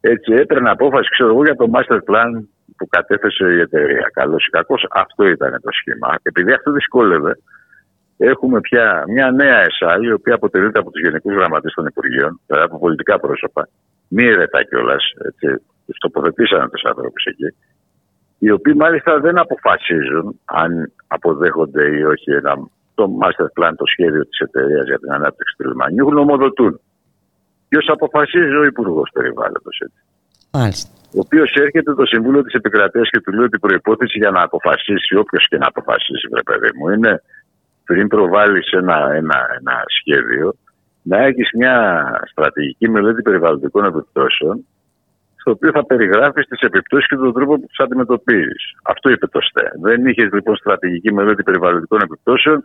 [0.00, 2.30] Έτσι έπαιρνε απόφαση, ξέρω εγώ, για το master plan
[2.76, 4.10] που κατέθεσε η εταιρεία.
[4.12, 6.18] Καλό ή κακό, αυτό ήταν το σχήμα.
[6.22, 7.38] Επειδή αυτό δυσκόλευε,
[8.16, 12.64] έχουμε πια μια νέα ΕΣΑΛ, η οποία αποτελείται από τους γενικούς γραμματείς των Υπουργείων, δηλαδή
[12.64, 13.68] από πολιτικά πρόσωπα,
[14.08, 15.04] μη ερετά κιόλας,
[15.86, 17.56] τους τοποθετήσανε τους άνθρωπου εκεί,
[18.44, 22.52] οι οποίοι μάλιστα δεν αποφασίζουν αν αποδέχονται ή όχι ένα,
[22.94, 26.80] το master plan, το σχέδιο της εταιρείας για την ανάπτυξη του λιμανιού, γνωμοδοτούν.
[27.68, 29.76] Ποιος αποφασίζει ο Υπουργός Περιβάλλοντος.
[30.52, 30.90] Μάλιστα.
[31.16, 34.42] Ο οποίος έρχεται το Συμβούλιο της Επικρατείας και του λέει ότι η προπόθεση για να
[34.42, 37.22] αποφασίσει, όποιος και να αποφασίσει, βρε παιδί μου, είναι
[37.84, 40.54] πριν προβάλλεις ένα, ένα, ένα σχέδιο,
[41.02, 41.76] να έχεις μια
[42.30, 44.66] στρατηγική μελέτη περιβαλλοντικών επιπτώσεων,
[45.44, 48.62] στο οποίο θα περιγράφεις τις επιπτώσεις και τον τρόπο που του αντιμετωπίζεις.
[48.82, 49.66] Αυτό είπε το ΣΤΕ.
[49.86, 52.64] Δεν είχες λοιπόν στρατηγική μελέτη περιβαλλοντικών επιπτώσεων.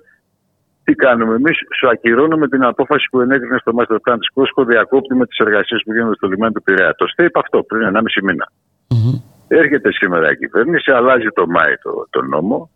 [0.84, 5.26] Τι κάνουμε εμείς, σου ακυρώνουμε την απόφαση που ενέκρινε στο Master Plan της Κόσκο, διακόπτουμε
[5.26, 6.94] τις εργασίες που γίνονται στο λιμάνι του Πειραιά.
[6.96, 8.52] Το ΣΤΕ είπε αυτό πριν 1,5 μήνα.
[9.48, 12.70] Έρχεται σήμερα η κυβέρνηση, αλλάζει το Μάη το, το νόμο,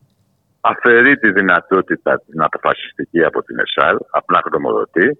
[0.62, 5.18] αφαιρεί τη δυνατότητα την αποφασιστική από την ΕΣΑΛ, απλά γνωμοδοτεί.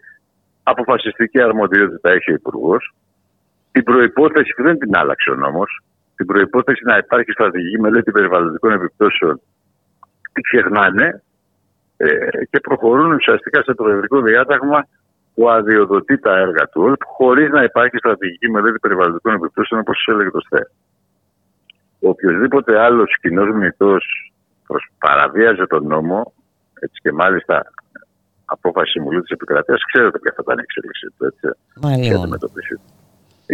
[0.64, 2.94] Αποφασιστική αρμοδιότητα έχει ο Υπουργός.
[3.74, 5.70] Την προπόθεση που δεν την άλλαξε ο νόμος,
[6.16, 9.42] την προπόθεση να υπάρχει στρατηγική μελέτη περιβαλλοντικών επιπτώσεων,
[10.34, 11.24] τη ξεχνάνε
[11.98, 12.08] ε,
[12.50, 14.88] και προχωρούν ουσιαστικά σε προεδρικό διάταγμα
[15.34, 20.30] που αδειοδοτεί τα έργα του ΟΛΠ χωρίς να υπάρχει στρατηγική μελέτη περιβαλλοντικών επιπτώσεων όπως έλεγε
[20.30, 20.72] το ΣΤΕ.
[22.00, 23.98] Οποιοδήποτε άλλος κοινός μηνυτό
[25.00, 26.34] παραβίαζε τον νόμο,
[26.80, 27.72] έτσι και μάλιστα
[28.46, 31.26] απόφαση Συμβουλίου της Επικρατείας, ξέρετε ποια θα ήταν η εξέλιξή του.
[31.26, 33.03] Έτσι, Μάλιστα.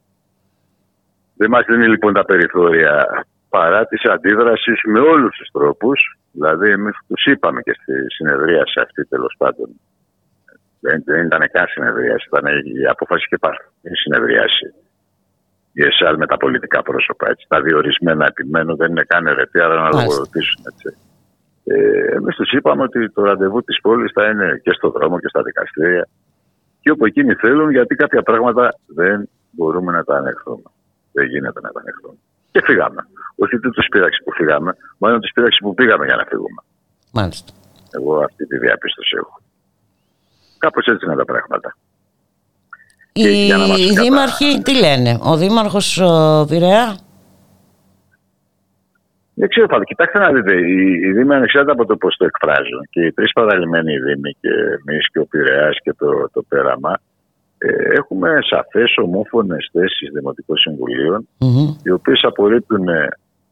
[1.35, 6.17] Δεν μας δίνει λοιπόν τα περιθώρια παρά τη αντίδρασης με όλους τους τρόπους.
[6.31, 9.69] Δηλαδή, εμείς τους είπαμε και στη συνεδρίαση αυτή τέλος πάντων.
[10.79, 12.45] Δεν, δεν ήταν καν συνεδρίαση, ήταν
[12.81, 14.73] η απόφαση και πάρα η συνεδρίαση.
[15.73, 17.29] Η ΕΣΑΛ με τα πολιτικά πρόσωπα.
[17.29, 17.45] Έτσι.
[17.49, 20.63] Τα διορισμένα επιμένω δεν είναι καν ερετή, αλλά να λογοδοτήσουν.
[20.71, 20.97] Έτσι.
[21.63, 25.27] Ε, Εμείς τους είπαμε ότι το ραντεβού της πόλης θα είναι και στο δρόμο και
[25.27, 26.07] στα δικαστήρια
[26.83, 30.69] και όπου εκείνοι θέλουν, γιατί κάποια πράγματα δεν μπορούμε να τα ανεχθούμε.
[31.11, 32.17] Δεν γίνεται να τα ανεχθούμε.
[32.51, 33.01] Και φύγαμε.
[33.35, 36.61] Όχι ότι τους πείραξε που φύγαμε, μάλλον τους πείραξε που πήγαμε για να φύγουμε.
[37.11, 37.51] Μάλιστα.
[37.91, 39.41] Εγώ αυτή τη διαπίστωση έχω.
[40.57, 41.75] Κάπως έτσι είναι τα πράγματα.
[43.13, 43.45] Οι,
[43.83, 46.97] οι δήμαρχοι τι λένε, ο δήμαρχος ο Πειραιά;
[49.35, 49.83] Δεν ξέρω πάντα.
[49.83, 53.31] Κοιτάξτε να δείτε, οι, οι Δήμοι ανεξάρτητα από το πώς το εκφράζουν και οι τρεις
[53.31, 56.99] παραλυμμένοι Δήμοι και εμείς και ο Πειραιά και το, το Πέραμα
[57.57, 61.69] ε, έχουμε σαφές ομόφωνες θέσεις Δημοτικών Συμβουλίων Mm-hmm.
[61.83, 62.87] οι οποίες απορρίπτουν,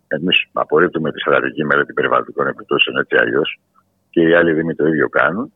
[0.08, 3.60] εμείς απορρίπτουμε τη στρατηγική μελέτη περιβαλλοντικών επιπτώσεων έτσι αλλιώς
[4.10, 5.54] και οι άλλοι Δήμοι το ίδιο κάνουν.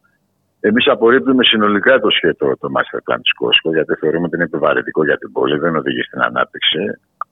[0.60, 5.06] Εμείς απορρίπτουμε συνολικά το σχέδιο το Master Plan της Κόσκο, γιατί θεωρούμε ότι είναι επιβαρυντικό
[5.06, 6.80] για την πόλη, δεν οδηγεί στην ανάπτυξη.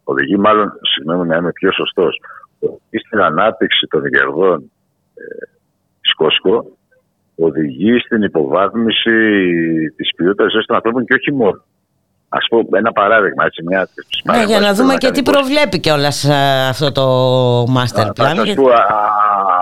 [0.04, 2.20] Οδηγεί, μάλλον, συγγνώμη να είμαι πιο σωστός,
[2.66, 4.72] οδηγεί στην ανάπτυξη των κερδών
[5.14, 5.46] ε,
[6.02, 6.78] της Κόσκο
[7.36, 9.18] οδηγεί στην υποβάθμιση
[9.96, 11.64] της ποιότητας ζωής των ανθρώπων και όχι μόνο.
[12.30, 13.88] Ας πω ένα παράδειγμα, έτσι, μια
[14.24, 16.26] ναι, για να δούμε και τι προβλέπει κιόλας
[16.70, 17.06] αυτό το
[17.64, 18.14] master plan.
[18.16, 18.84] Θα σας πω α,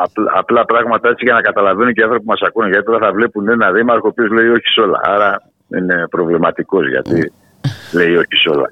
[0.04, 2.70] απλά, απλά πράγματα έτσι για να καταλαβαίνουν και οι άνθρωποι που μας ακούνε.
[2.70, 5.00] Γιατί τώρα θα βλέπουν ένα δήμαρχο ο οποίος λέει όχι σε όλα.
[5.04, 5.42] Άρα
[5.76, 7.32] είναι προβληματικός γιατί
[7.92, 8.70] λέει όχι σε όλα.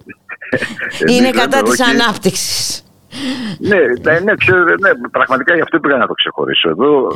[1.07, 2.83] Είναι κατά της ανάπτυξης.
[3.59, 6.69] Ναι, ναι, ναι, ξέρω, ναι, πραγματικά γι' αυτό πήγα να το ξεχωρίσω.
[6.69, 7.07] Εδώ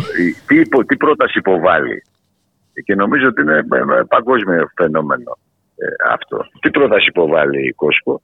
[0.48, 2.04] τι, τι πρόταση υποβάλλει.
[2.86, 3.64] Και νομίζω ότι είναι
[4.08, 5.38] παγκόσμιο φαινόμενο
[5.76, 6.46] ε, αυτό.
[6.60, 8.22] Τι πρόταση υποβάλλει η Κόσκο;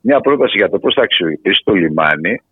[0.00, 2.42] Μια πρόταση για το πώς θα αξιοποιήσει το λιμάνι,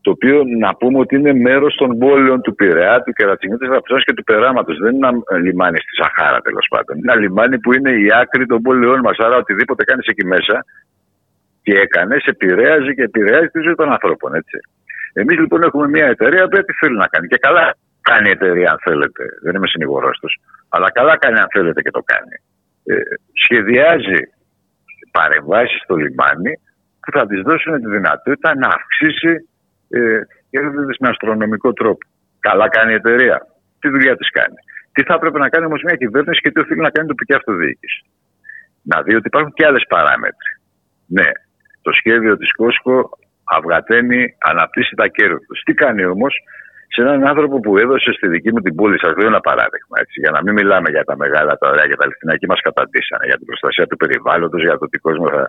[0.00, 4.00] το οποίο να πούμε ότι είναι μέρος των πόλεων του Πειραιά, του Κερατσινίου, της Ραπτζόνα
[4.00, 4.78] και του Περάματος.
[4.78, 6.96] Δεν είναι ένα λιμάνι στη Σαχάρα, τέλος πάντων.
[6.96, 9.18] Είναι ένα λιμάνι που είναι η άκρη των πόλεων μας.
[9.18, 10.64] Άρα, οτιδήποτε κάνεις εκεί μέσα
[11.66, 14.34] και έκανες, σε επηρέαζε και επηρεάζει τη ζωή των ανθρώπων.
[14.34, 14.58] Έτσι.
[15.12, 17.26] Εμείς λοιπόν έχουμε μια εταιρεία που τι θέλει να κάνει.
[17.26, 17.64] Και καλά
[18.08, 19.22] κάνει η εταιρεία, αν θέλετε.
[19.44, 20.34] Δεν είμαι συνηγορός τους.
[20.68, 22.36] Αλλά καλά κάνει, αν θέλετε, και το κάνει.
[22.84, 22.94] Ε,
[23.44, 24.20] σχεδιάζει
[25.10, 26.52] παρεμβάσεις στο λιμάνι
[27.02, 29.32] που θα της δώσουν τη δυνατότητα να αυξήσει
[29.88, 30.20] ε,
[31.00, 32.04] με αστρονομικό τρόπο.
[32.40, 33.38] Καλά κάνει η εταιρεία.
[33.80, 34.60] Τι δουλειά της κάνει.
[34.92, 37.34] Τι θα έπρεπε να κάνει όμως μια κυβέρνηση και τι οφείλει να κάνει η τοπική
[37.34, 38.00] αυτοδιοίκηση.
[38.82, 40.52] Να δει ότι υπάρχουν και άλλες παράμετροι.
[41.06, 41.30] Ναι,
[41.86, 42.96] το σχέδιο της Κόσκο
[43.56, 45.60] αυγαταίνει, αναπτύσσει τα κέρδη τους.
[45.66, 46.32] Τι κάνει όμως,
[46.92, 50.16] σε έναν άνθρωπο που έδωσε στη δική μου την πόλη, σας λέω ένα παράδειγμα, έτσι,
[50.22, 53.24] για να μην μιλάμε για τα μεγάλα, τα ωραία και τα λεφτινά, εκεί μας καταντήσανε
[53.30, 55.42] για την προστασία του περιβάλλοντος, για το τι κόσμο θα,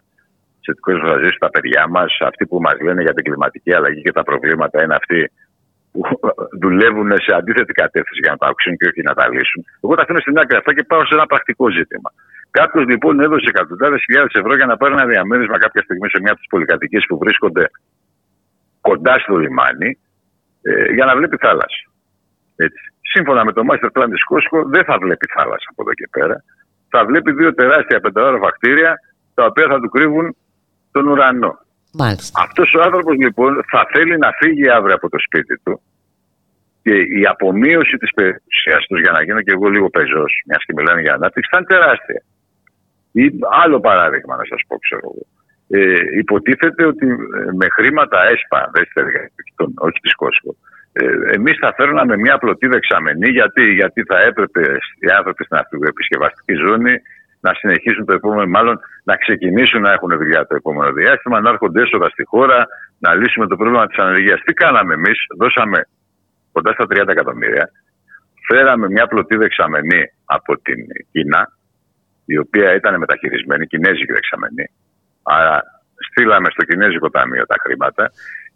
[0.64, 2.12] σε τι κόσμο θα ζήσει τα παιδιά μας.
[2.30, 5.20] Αυτοί που μας λένε για την κλιματική αλλαγή και τα προβλήματα είναι αυτοί
[5.92, 6.02] που
[6.64, 9.62] δουλεύουν σε αντίθετη κατεύθυνση για να τα αυξήσουν και όχι να τα λύσουν.
[9.84, 12.10] Εγώ τα αφήνω στην άκρη αυτά και πάω σε ένα πρακτικό ζήτημα.
[12.52, 16.32] Κάποιος λοιπόν έδωσε εκατοντάδες χιλιάδες ευρώ για να πάρει ένα διαμέρισμα κάποια στιγμή σε μια
[16.32, 17.66] από τις πολυκατοικίες που βρίσκονται
[18.82, 19.98] κοντά στο λιμάνι
[20.62, 21.84] ε, για να βλέπει θάλασσα.
[22.56, 22.84] Έτσι.
[23.14, 26.44] Σύμφωνα με το master plan της Κόσκο, δεν θα βλέπει θάλασσα από εδώ και πέρα.
[26.90, 28.94] Θα βλέπει δύο τεράστια πενταόροφα κτίρια
[29.34, 30.36] τα οποία θα του κρύβουν
[30.92, 31.60] τον ουρανό.
[32.46, 35.82] Αυτός ο άνθρωπος λοιπόν θα θέλει να φύγει αύριο από το σπίτι του
[36.84, 40.74] και η απομείωση της περιουσίας τους, για να γίνω και εγώ λίγο πεζός, μια και
[40.76, 42.22] μιλάνε για ανάπτυξη, θα είναι τεράστια.
[43.22, 43.26] Ή
[43.64, 45.24] άλλο παράδειγμα να σας πω, ξέρω εγώ.
[45.70, 48.72] Ε, υποτίθεται ότι ε, με χρήματα ΕΣΠΑ,
[49.88, 50.56] όχι της Κόσκο,
[50.92, 54.62] ε, εμείς θα φέρναμε μια πλωτή δεξαμενή γιατί, γιατί θα έπρεπε
[55.04, 56.94] οι άνθρωποι στην αυτοεπισκευαστική ζώνη
[57.40, 61.82] να συνεχίσουν το επόμενο, μάλλον να ξεκινήσουν να έχουν δουλειά το επόμενο διάστημα, να έρχονται
[61.82, 62.68] έσοδα στη χώρα,
[63.00, 64.42] να λύσουμε το πρόβλημα της ανεργίας.
[64.46, 65.80] Τι κάναμε εμείς, δώσαμε
[66.52, 67.70] κοντά στα 30 εκατομμύρια,
[68.48, 70.80] φέραμε μια πλωτή δεξαμενή από την
[71.12, 71.57] Κίνα,
[72.34, 74.66] η οποία ήταν μεταχειρισμένη, κινέζικη δεξαμενή,
[75.36, 75.56] Άρα
[76.08, 78.12] στείλαμε στο Κινέζικο Ταμείο τα χρήματα.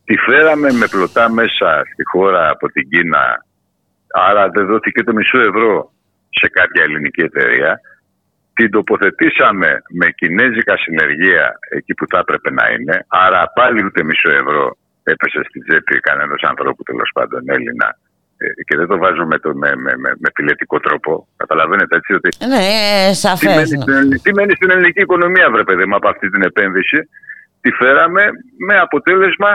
[0.05, 3.45] Τη φέραμε με πλωτά μέσα στη χώρα από την Κίνα.
[4.27, 5.91] Άρα δεν δόθηκε το μισό ευρώ
[6.29, 7.79] σε κάποια ελληνική εταιρεία.
[8.53, 9.69] Την τοποθετήσαμε
[9.99, 13.05] με κινέζικα συνεργεία εκεί που θα έπρεπε να είναι.
[13.07, 18.10] Άρα πάλι ούτε μισό ευρώ έπεσε στην τσέπη κανένας ανθρώπου τέλος πάντων Έλληνα ε,
[18.67, 21.27] και δεν το βάζω με, το, με, με, με, με φιλετικό τρόπο.
[21.37, 22.29] Καταλαβαίνετε έτσι ότι.
[22.47, 22.67] Ναι,
[23.13, 23.69] σαφές.
[23.69, 26.99] Τι, μένει στην, τι μένει στην ελληνική οικονομία, βρε παιδί μου, από αυτή την επένδυση;
[27.61, 28.23] Τη φέραμε
[28.67, 29.51] με αποτέλεσμα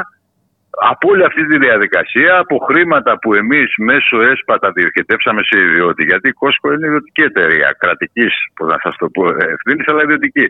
[0.78, 6.04] από όλη αυτή τη διαδικασία, από χρήματα που εμείς μέσω ΕΣΠΑ τα διοχετεύσαμε σε ιδιώτη.
[6.04, 10.46] Γιατί η Κόσκο είναι ιδιωτική εταιρεία, κρατικής, πώ να σας το πω, ευθύνης, αλλά ιδιωτική.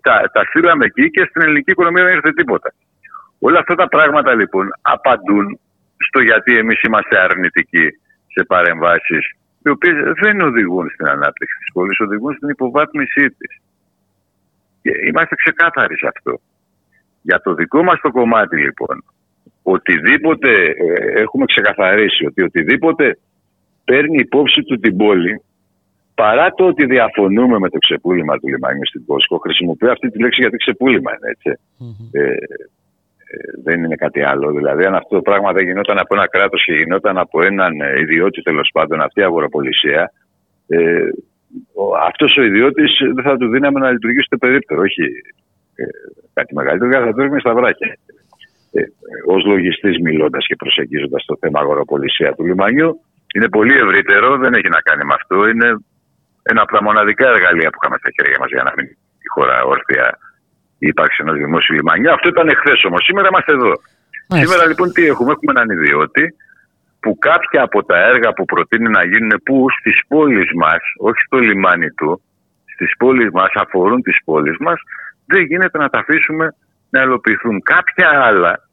[0.00, 2.72] Τα, τα στείλαμε εκεί και στην ελληνική οικονομία δεν ήρθε τίποτα.
[3.38, 5.60] Όλα αυτά τα πράγματα λοιπόν απαντούν
[6.06, 7.86] στο γιατί εμείς είμαστε αρνητικοί
[8.26, 9.32] σε παρεμβάσεις
[9.64, 13.60] οι οποίες δεν οδηγούν στην ανάπτυξη της πόλης, οδηγούν στην υποβάθμισή της.
[14.82, 16.40] Και είμαστε ξεκάθαροι σε αυτό.
[17.22, 19.04] Για το δικό μας το κομμάτι λοιπόν,
[19.62, 23.18] οτιδήποτε ε, έχουμε ξεκαθαρίσει, ότι οτιδήποτε
[23.84, 25.42] παίρνει υπόψη του την πόλη,
[26.14, 30.40] παρά το ότι διαφωνούμε με το ξεπούλημα του λιμάνιου στην Κόσκο, χρησιμοποιώ αυτή τη λέξη
[30.40, 31.60] γιατί ξεπούλημα είναι έτσι.
[32.12, 32.34] Ε,
[33.64, 34.50] δεν είναι κάτι άλλο.
[34.50, 38.00] Δηλαδή, αν αυτό το πράγμα δεν γινόταν από ένα κράτος και γινόταν από έναν ε,
[38.00, 40.12] ιδιώτη, τέλος πάντων, αυτή η αγοροπολισία,
[40.68, 41.08] ε,
[42.06, 44.80] αυτός ο ιδιώτης δεν θα του δίναμε να λειτουργήσει το περίπτερο.
[44.80, 45.02] Όχι
[45.74, 45.84] ε,
[46.32, 47.96] κάτι μεγαλύτερο, θα το στα βράχια.
[48.72, 48.82] Ε,
[49.32, 53.00] Ω λογιστής, μιλώντας και προσεγγίζοντας το θέμα αγοροπολισία του λιμανιού,
[53.34, 55.48] είναι πολύ ευρύτερο, δεν έχει να κάνει με αυτό.
[55.48, 55.68] Είναι
[56.42, 58.94] ένα από τα μοναδικά εργαλεία που είχαμε στα χέρια μας για να μείνει
[59.26, 60.18] η χώρα όρθια
[60.78, 62.12] ύπαρξη ενό δημόσιου λιμανιού.
[62.12, 63.04] Αυτό ήταν εχθές όμως.
[63.04, 63.72] Σήμερα είμαστε εδώ.
[64.26, 66.34] Σήμερα λοιπόν τι έχουμε, έχουμε έναν ιδιώτη
[67.00, 71.38] που κάποια από τα έργα που προτείνει να γίνουν που στις πόλεις μας, όχι στο
[71.38, 72.22] λιμάνι του,
[72.74, 74.80] στις πόλεις μας, αφορούν τις πόλεις μας,
[75.26, 76.54] δεν γίνεται να τα αφήσουμε
[76.90, 77.62] να ελοπιθούν.
[77.62, 78.68] Κάποια άλλα,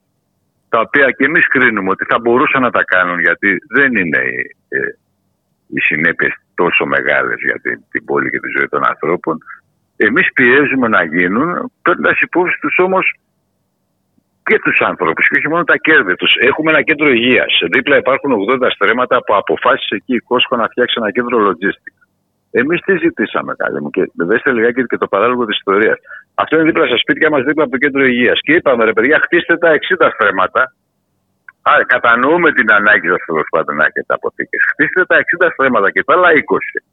[0.69, 4.55] τα οποία και εμείς κρίνουμε ότι θα μπορούσαν να τα κάνουν γιατί δεν είναι οι,
[4.67, 4.79] ε,
[5.67, 9.37] οι συνέπειες τόσο μεγάλες για την, την πόλη και τη ζωή των ανθρώπων.
[9.97, 13.13] Εμείς πιέζουμε να γίνουν, παίρνοντας υπόψη τους όμως
[14.43, 16.31] και τους ανθρώπους και όχι μόνο τα κέρδη τους.
[16.39, 17.53] Έχουμε ένα κέντρο υγείας.
[17.71, 21.99] Δίπλα υπάρχουν 80 στρέμματα που αποφάσισε εκεί η Κόσκο να φτιάξει ένα κέντρο logistics.
[22.51, 25.97] Εμείς τι ζητήσαμε, καλή μου, και δέστε λιγάκι και το παράλογο της ιστορίας.
[26.35, 28.39] Αυτό είναι δίπλα στα σπίτια μας, δίπλα από το κέντρο υγείας.
[28.41, 30.73] Και είπαμε, ρε παιδιά, χτίστε τα 60 στρέμματα.
[31.61, 34.61] Άρα, κατανοούμε την ανάγκη σας τέλος πάντων να έχετε αποθήκες.
[34.71, 36.83] Χτίστε τα 60 στρέμματα και τα άλλα 20.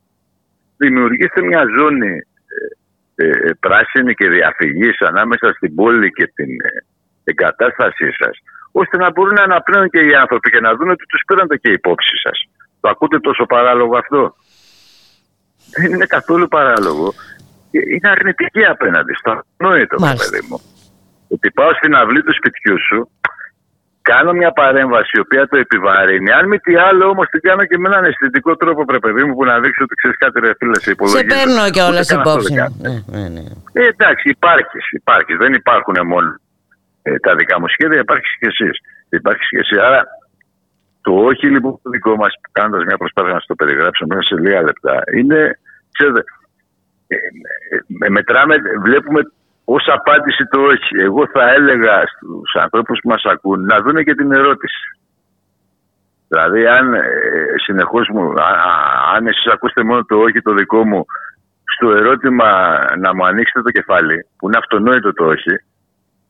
[0.77, 2.32] Δημιουργήστε μια ζώνη ε, ε,
[3.61, 6.69] πράσινη και διαφυγής ανάμεσα στην πόλη και την ε,
[7.25, 8.35] εγκατάστασή σας,
[8.73, 11.71] ώστε να μπορούν να αναπνέουν και οι άνθρωποι και να δουν ότι τους πήρατε και
[11.71, 12.39] υπόψη σας.
[12.81, 14.35] Το ακούτε τόσο παράλογο αυτό;
[15.77, 17.13] Δεν είναι καθόλου παράλογο.
[17.95, 20.61] Είναι αρνητική απέναντι στο ανόητο, παιδί μου.
[21.35, 23.11] Ότι πάω στην αυλή του σπιτιού σου,
[24.03, 26.31] κάνω μια παρέμβαση η οποία το επιβαρύνει.
[26.33, 29.35] Αν μη τι άλλο, όμως την κάνω και με έναν αισθητικό τρόπο, πρέπει παιδί μου,
[29.37, 31.29] που να δείξω ότι ξέρεις κάτι, ρε φίλε, σε υπολογίζει.
[31.29, 32.55] Σε παίρνω και όλα υπόψη.
[32.55, 33.45] Ναι, ναι, ναι.
[33.73, 34.85] Ε, εντάξει, υπάρχεις.
[34.91, 35.37] υπάρχεις.
[35.37, 36.29] Δεν υπάρχουν μόνο
[37.03, 38.77] ε, τα δικά μου σχέδια, υπάρχεις και εσείς.
[39.09, 39.77] Υπάρχεις και εσύ.
[39.87, 40.01] Άρα
[41.03, 44.63] το όχι λοιπόν το δικό μας, κάνοντας μια προσπάθεια να το περιγράψουμε μέσα σε λίγα
[44.63, 45.59] λεπτά, είναι,
[45.93, 46.25] ξέρετε,
[47.07, 47.17] ε,
[48.07, 49.21] ε, μετράμε, βλέπουμε
[49.65, 50.95] ως απάντηση το όχι.
[51.01, 54.85] Εγώ θα έλεγα στους ανθρώπους που μας ακούν να δουν και την ερώτηση.
[56.29, 57.03] Δηλαδή, αν ε,
[57.65, 58.33] συνεχώς μου,
[59.15, 61.05] αν εσείς ακούσετε μόνο το όχι το δικό μου,
[61.75, 62.49] στο ερώτημα
[62.99, 65.55] να μου ανοίξετε το κεφάλι, που είναι αυτονόητο το όχι,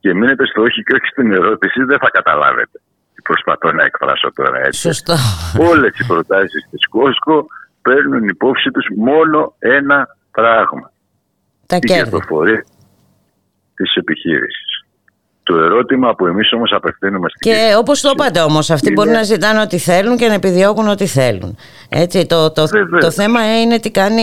[0.00, 2.80] και μείνετε στο όχι και όχι στην ερώτηση, δεν θα καταλάβετε
[3.22, 4.80] προσπαθώ να εκφράσω τώρα έτσι.
[4.80, 5.16] Σωστά.
[5.70, 7.46] Όλες οι προτάσεις της Κόσκο
[7.82, 10.92] παίρνουν υπόψη τους μόνο ένα πράγμα.
[11.66, 12.20] Τα την κέρδη.
[13.76, 14.70] Κερδοφορία της επιχείρησης.
[15.44, 19.10] Το ερώτημα που εμείς όμως απευθύνουμε στην Και όπως το είπατε όμως, αυτοί είναι- μπορεί
[19.10, 21.56] να ζητάνε ό,τι θέλουν και να επιδιώκουν ό,τι θέλουν.
[21.88, 23.04] Έτσι, το, το, Βεβαίως.
[23.04, 24.22] το θέμα είναι τι κάνει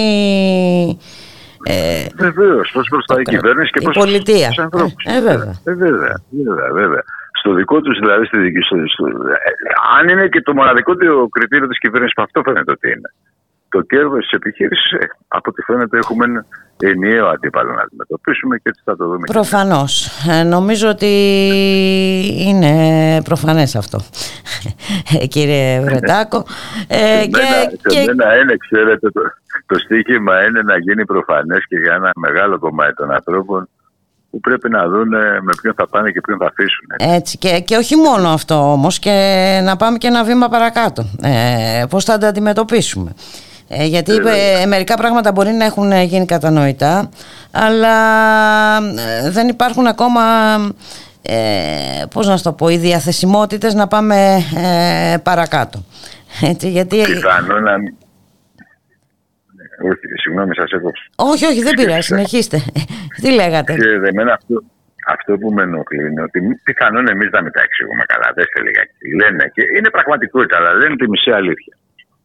[1.63, 4.47] ε, Βεβαίως, πώς μπροστά η κυβέρνηση και η πώς πολιτεία.
[4.47, 5.03] τους ανθρώπους.
[5.05, 5.53] Ε, βέβαια.
[5.63, 7.03] Ε, βέβαια, βέβαια, βέβαια.
[7.39, 9.11] Στο δικό τους, δηλαδή, στη δική στο, στο, ε,
[9.99, 13.09] αν είναι και το μοναδικό το κριτήριο της κυβέρνησης, που αυτό φαίνεται ότι είναι.
[13.69, 16.45] Το κέρδος της επιχείρησης, ε, από ό,τι φαίνεται, έχουμε ένα
[16.79, 19.25] ενιαίο αντίπαλο να αντιμετωπίσουμε και έτσι θα το δούμε.
[19.31, 20.07] Προφανώς.
[20.29, 21.11] Ε, νομίζω ότι
[22.47, 23.99] είναι προφανές αυτό,
[25.21, 26.45] Ε, κύριε Βρετάκο.
[26.87, 29.21] Ε, σε και, μένα, και, σε μένα είναι, ξέρετε, το,
[29.65, 33.69] το στίχημα είναι να γίνει προφανές και για ένα μεγάλο κομμάτι των ανθρώπων
[34.31, 35.09] που πρέπει να δουν
[35.41, 37.15] με ποιον θα πάνε και ποιον θα αφήσουν.
[37.15, 41.05] έτσι, και, και όχι μόνο αυτό όμως και να πάμε και ένα βήμα παρακάτω.
[41.21, 43.13] Ε, πώς θα τα αντιμετωπίσουμε.
[43.71, 44.11] Ε, γιατί
[44.61, 47.09] ε, μερικά πράγματα μπορεί να έχουν γίνει κατανοητά
[47.51, 47.95] αλλά
[48.77, 50.21] ε, δεν υπάρχουν ακόμα
[51.21, 54.15] ε, πώς να σου το πω οι διαθεσιμότητες να πάμε
[55.13, 55.83] ε, παρακάτω.
[56.41, 57.01] Έτσι, γιατί...
[57.01, 57.95] Πιθανό να μην-
[59.91, 61.03] Όχι, συγγνώμη, σας έκοψα.
[61.15, 62.61] Όχι, όχι, δεν πειράζει, συνεχίστε.
[63.21, 64.63] Τι λέγατε; Ξέρετε, εμένα αυτό,
[65.15, 68.27] αυτό που με ενοχλεί είναι ότι μη- πιθανόν εμείς να μην τα εξηγούμε καλά.
[68.35, 68.95] Δέστε λιγάκι.
[69.21, 71.73] Λένε και είναι πραγματικότητα, αλλά λένε τη μισή αλήθεια.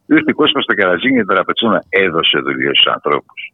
[0.05, 3.53] Ήρθε ο κόσμο στο Καρατζίνη και τραπετσόνα έδωσε δουλειέ στους ανθρώπους.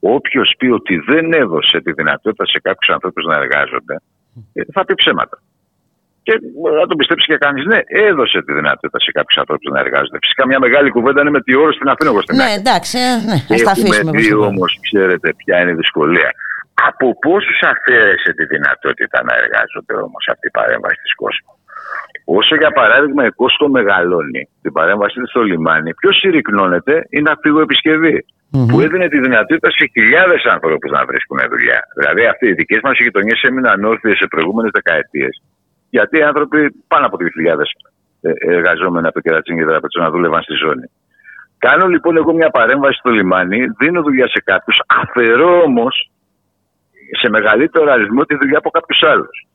[0.00, 3.94] Όποιος πει ότι δεν έδωσε τη δυνατότητα σε κάποιους ανθρώπους να εργάζονται,
[4.52, 5.38] ε, θα πει ψέματα.
[6.22, 7.64] Και μπορεί να το πιστέψει και κανείς.
[7.64, 10.18] Ναι, έδωσε τη δυνατότητα σε κάποιους ανθρώπους να εργάζονται.
[10.24, 13.12] Φυσικά μια μεγάλη κουβέντα είναι με τι όρου την αφήνω εγώ στην Ναι, εντάξει, ε,
[13.28, 13.96] ναι, ας τα αφήσουμε.
[13.96, 14.46] Έχουμε όπως δει το λέμε.
[14.46, 16.30] όμως, ξέρετε, ποια είναι η δυσκολία.
[16.88, 21.55] Από πόσους αφαίρεσε τη δυνατότητα να εργάζονται όμως αυτή η παρέμβαση της Κόσκο.
[22.28, 28.24] Όσο για παράδειγμα η Κόσκο μεγαλώνει την παρέμβαση της στο λιμάνι, ποιος συρρυκνώνεται η ναυπηγοεπισκευή.
[28.70, 31.80] Που έδινε τη δυνατότητα σε χιλιάδες ανθρώπους να βρίσκουν δουλειά.
[31.98, 35.42] Δηλαδή, αυτοί οι δικές μας γειτονιέ έμειναν όρθιες σε προηγούμενες δεκαετίες.
[35.90, 36.58] Γιατί οι άνθρωποι
[36.88, 37.62] πάνω από 2.000
[38.20, 40.86] ε, εργαζόμενοι από το Κερατσίνη και Δραπετσό να δούλευαν στη ζώνη.
[41.58, 46.10] Κάνω λοιπόν εγώ μια παρέμβαση στο λιμάνι, δίνω δουλειά σε κάποιους, αφαιρώ όμως
[47.20, 49.46] σε μεγαλύτερο αριθμό τη δουλειά από κάποιους άλλους.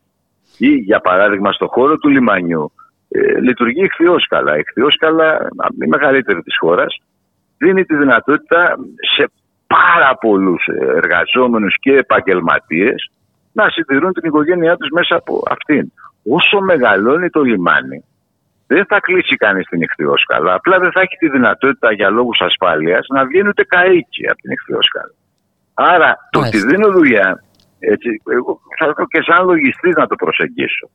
[0.68, 2.72] Ή για παράδειγμα, στο χώρο του λιμανιού
[3.10, 4.58] ε, λειτουργεί η χθιόσκαλα.
[4.58, 5.48] Η χθιόσκαλα,
[5.84, 7.02] η μεγαλύτερη της χώρας,
[7.58, 8.78] δίνει τη δυνατότητα
[9.16, 9.32] σε
[9.68, 13.12] πάρα πολλούς εργαζόμενους και επαγγελματίες
[13.52, 15.92] να συντηρούν την οικογένειά τους μέσα από αυτήν.
[16.30, 18.04] Όσο μεγαλώνει το λιμάνι,
[18.68, 20.54] δεν θα κλείσει κανείς την ηχθειόσκαλα.
[20.54, 24.52] Απλά δεν θα έχει τη δυνατότητα για λόγους ασφάλειας να βγαίνει ούτε καίκι από την
[24.52, 25.14] ηχθειόσκαλα.
[25.74, 27.44] Άρα το ότι δίνω δουλειά,
[27.94, 30.86] έτσι, εγώ θα το και σαν λογιστής να το προσεγγίσω.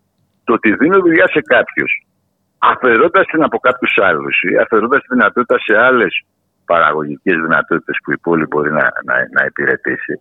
[0.44, 1.90] Το ότι δίνω δουλειά σε κάποιους,
[2.58, 6.12] αφαιρώντας την από κάποιους άλλους ή αφαιρώντας τη δυνατότητα σε άλλες
[6.64, 10.14] παραγωγικές δυνατότητες που η πόλη μπορεί να, να, να υπηρετήσει,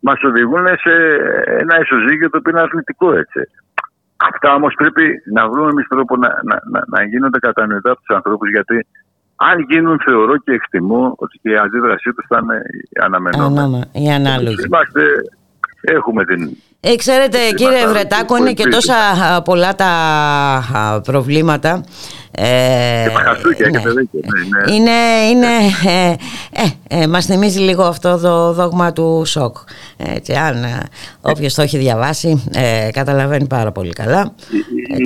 [0.00, 0.94] μας οδηγούν σε
[1.62, 3.40] ένα ισοζύγιο το οποίο είναι αρνητικό έτσι.
[4.30, 8.16] Αυτά όμως πρέπει να βρούμε εμείς τρόπο να, να, να, να γίνονται κατανοητά από τους
[8.16, 8.86] ανθρώπους γιατί
[9.36, 12.62] αν γίνουν θεωρώ και εκτιμώ ότι και η αντίδρασή τους θα είναι
[13.04, 13.58] αναμενόμενη.
[13.58, 14.64] Ανάμα, η ανάλογη.
[14.66, 15.02] Είμαστε,
[15.82, 18.94] έχουμε την Ε, ξέρετε Είμαστε κύριε μαθαροί Βρετάκο που είναι και ελπίζουμε.
[18.94, 19.86] τόσα α, πολλά τα
[20.74, 21.84] α, προβλήματα
[22.34, 23.78] ε, Και τα χαστούκια, ναι.
[23.78, 24.20] έχετε δίκιο.
[24.22, 24.74] Ναι, ναι.
[24.74, 24.90] Είναι,
[25.30, 25.46] είναι
[25.86, 26.14] ε,
[26.62, 29.56] ε, ε, μας θυμίζει λίγο αυτό το δόγμα του σοκ.
[29.96, 30.80] Έτσι, αν ε,
[31.20, 34.34] όποιος το έχει διαβάσει ε, καταλαβαίνει πάρα πολύ καλά.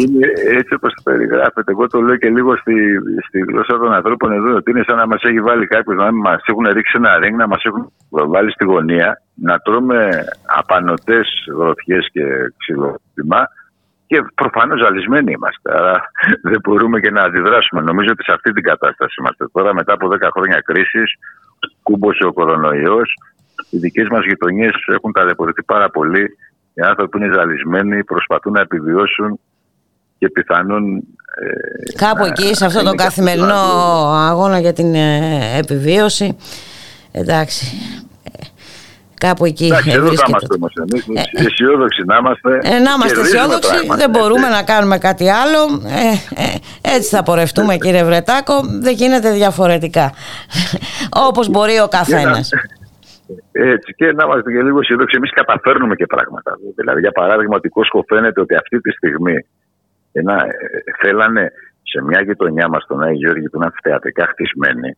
[0.00, 0.26] Είναι
[0.58, 1.70] έτσι όπως το περιγράφετε.
[1.70, 2.74] Εγώ το λέω και λίγο στη,
[3.26, 4.54] στη γλώσσα των ανθρώπων εδώ.
[4.54, 7.46] Ότι είναι σαν να μας έχει βάλει κάποιος, να μας έχουν ρίξει ένα ρίγκ, να
[7.46, 10.08] μας έχουν βάλει στη γωνία, να τρώμε
[10.58, 12.24] απανοτές γροθιέ και
[12.56, 13.48] ξυλότιμα.
[14.06, 15.78] Και προφανώς ζαλισμένοι είμαστε.
[15.78, 16.10] Άρα
[16.50, 17.80] δεν μπορούμε και να αντιδράσουμε.
[17.82, 21.08] Νομίζω ότι σε αυτή την κατάσταση είμαστε τώρα, μετά από 10 χρόνια κρίσης,
[21.82, 23.14] κούμποσε ο κορονοϊός.
[23.70, 26.24] Οι δικές μας γειτονιέ έχουν ταλαιπωρηθεί πάρα πολύ.
[26.74, 29.40] Οι άνθρωποι είναι ζαλισμένοι, προσπαθούν να επιβιώσουν
[30.18, 30.96] και πιθανόν.
[30.96, 34.94] Ε, Κάπου να- εκεί σε αυτό να το είναι και καθημερινό αυτό αγώνα για την
[34.94, 36.36] ε, επιβίωση
[37.12, 38.04] εντάξει ε,
[39.18, 40.30] κάπου εκεί Εντάξει, ε, εδώ θα βρίσκεται.
[40.30, 41.04] είμαστε όμως εμείς.
[41.32, 42.50] Αισιόδοξοι να είμαστε.
[42.62, 44.20] Ε, να είμαστε Κερδίζουμε αισιόδοξοι, πράγματα, δεν έτσι.
[44.20, 45.60] μπορούμε να κάνουμε κάτι άλλο.
[46.02, 50.12] Ε, ε, έτσι θα πορευτούμε κύριε Βρετάκο, δεν γίνεται διαφορετικά.
[51.28, 52.50] Όπως μπορεί ο καθένας.
[53.52, 55.14] Έτσι, και να είμαστε και λίγο αισιόδοξοι.
[55.16, 56.50] Εμείς καταφέρνουμε και πράγματα.
[56.76, 59.36] Δηλαδή, για παράδειγμα, ότι η Κόσκο φαίνεται ότι αυτή τη στιγμή
[60.12, 60.50] ένα, ε,
[61.00, 61.52] θέλανε
[61.82, 64.96] σε μια γειτονιά μας, τον Άγιο Γιώργη, που είναι αμφιθεατρικά χτισμένη,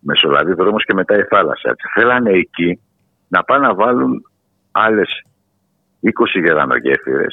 [0.00, 1.68] μεσολαβή δρόμος και μετά η θάλασσα.
[1.70, 1.86] Έτσι.
[1.94, 2.80] Θέλανε εκεί
[3.36, 4.12] να πάνε να βάλουν
[4.72, 5.10] άλλες
[6.02, 6.10] 20
[6.44, 7.26] γερανογέφυρε,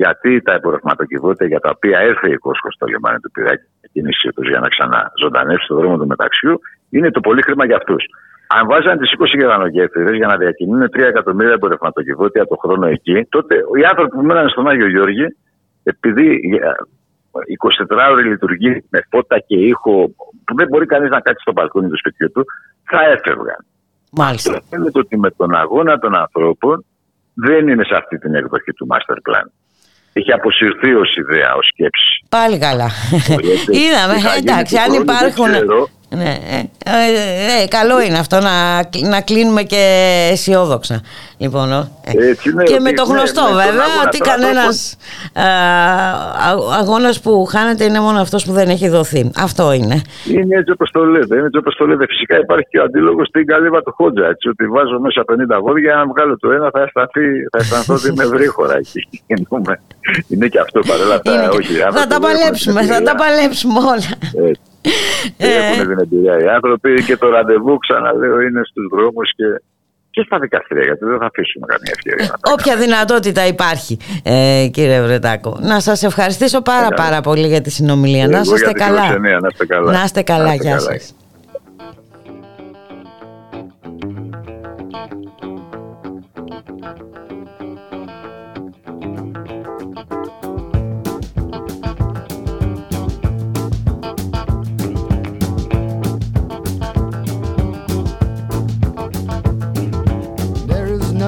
[0.00, 4.28] γιατί τα υπορρευματοκιβώτια για τα οποία έρθε η Κόσκος στο λιμάνι του Πυράκη και κίνησή
[4.34, 6.60] τους για να ξαναζωντανεύσει το δρόμο του μεταξιού,
[6.90, 8.04] είναι το πολύ χρήμα για αυτούς.
[8.46, 13.54] Αν βάζαν τις 20 γερανογέφυρε για να διακινούν 3 εκατομμύρια υπορρευματοκιβώτια το χρόνο εκεί, τότε
[13.80, 15.26] οι άνθρωποι που μέναν στον Άγιο Γιώργη,
[15.82, 16.26] επειδή
[16.62, 16.70] ε,
[17.88, 20.10] 24 ώρε λειτουργεί με φώτα και ήχο,
[20.44, 22.44] που δεν μπορεί κανείς να κάτσει στο μπαλκόνι του σπιτιού του,
[22.84, 23.60] θα έφευγαν.
[24.10, 24.62] Μάλιστα.
[24.70, 26.84] Φαίνεται ότι με τον αγώνα των ανθρώπων
[27.34, 29.46] δεν είναι σε αυτή την εκδοχή του master plan.
[30.12, 32.24] Έχει αποσυρθεί ως ιδέα, ως σκέψη.
[32.28, 32.90] Πάλι καλά.
[33.40, 35.50] Γιατί Είδαμε, τι θα γίνει εντάξει, του αν χρόνου δεν υπάρχουν.
[35.50, 35.88] ξέρω.
[36.08, 38.76] Ναι, ε, ε, ε, καλό είναι αυτό να,
[39.08, 39.82] να κλείνουμε και
[40.32, 41.00] αισιόδοξα.
[41.38, 41.88] Λοιπόν, ε.
[42.30, 44.96] Έτσι, ναι, και ότι- με το ναι, γνωστό με τον βέβαια αγώνα ότι των κανένας
[45.34, 45.42] α,
[46.50, 49.30] α- αγώνας που χάνεται είναι μόνο αυτός που δεν έχει δοθεί.
[49.36, 50.02] Αυτό είναι.
[50.36, 51.34] Είναι έτσι όπως το λέτε.
[51.36, 52.06] Είναι έτσι όπως το λέτε.
[52.08, 54.26] Φυσικά υπάρχει και ο αντίλογος στην καλύβα του Χότζα.
[54.26, 58.08] Έτσι, ότι βάζω μέσα 50 βόδια, αν βγάλω το ένα θα, αισθανθεί, θα αισθανθώ ότι
[58.08, 59.00] είμαι βρύχωρα εκεί.
[59.26, 59.80] Κινούμε.
[60.28, 61.32] είναι και αυτό παρόλα αυτά.
[61.34, 63.14] Είναι και- όχι, οι θα άνθρωποι τα δεν έχουν παλέψουμε, την θα τα εμπειρία.
[63.24, 64.10] παλέψουμε όλα.
[64.48, 64.60] Έτσι.
[65.36, 65.66] Δεν Ε.
[65.66, 69.44] έχουν την εμπειρία οι άνθρωποι και το ραντεβού, ξαναλέω, είναι στους δρόμους και,
[70.10, 70.84] και στα δικαστήρια.
[70.84, 75.58] Γιατί δεν θα αφήσουμε καμία ευκαιρία να τα Όποια δυνατότητα υπάρχει, ε, κύριε Βρετάκο.
[75.60, 76.94] Να σας ευχαριστήσω πάρα καλά.
[77.02, 78.22] πάρα πολύ για τη συνομιλία.
[78.22, 79.00] Εγώ να για είστε τη καλά.
[79.02, 79.92] φιλοξενία, να είστε καλά.
[79.92, 80.90] Να είστε καλά, Να είστε γεια καλά.
[80.98, 81.14] σας.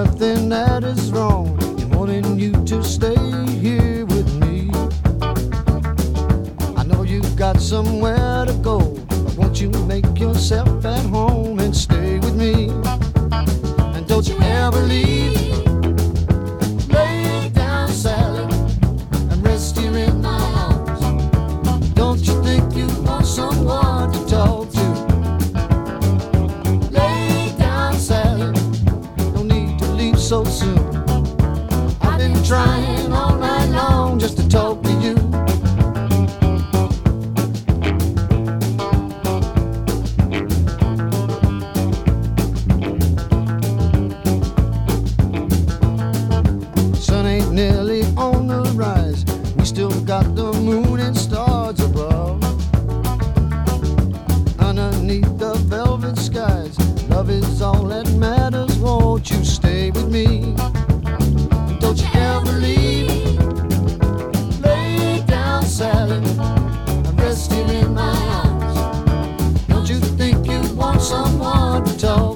[0.04, 3.18] Nothing that is wrong in wanting you to stay
[3.64, 4.70] here with me.
[6.76, 11.76] I know you've got somewhere to go, but won't you make yourself at home and
[11.76, 12.68] stay with me?
[13.96, 15.47] And don't you ever leave.
[30.28, 30.78] So soon.
[32.02, 34.67] I've been trying all night long just to talk
[71.98, 72.27] 정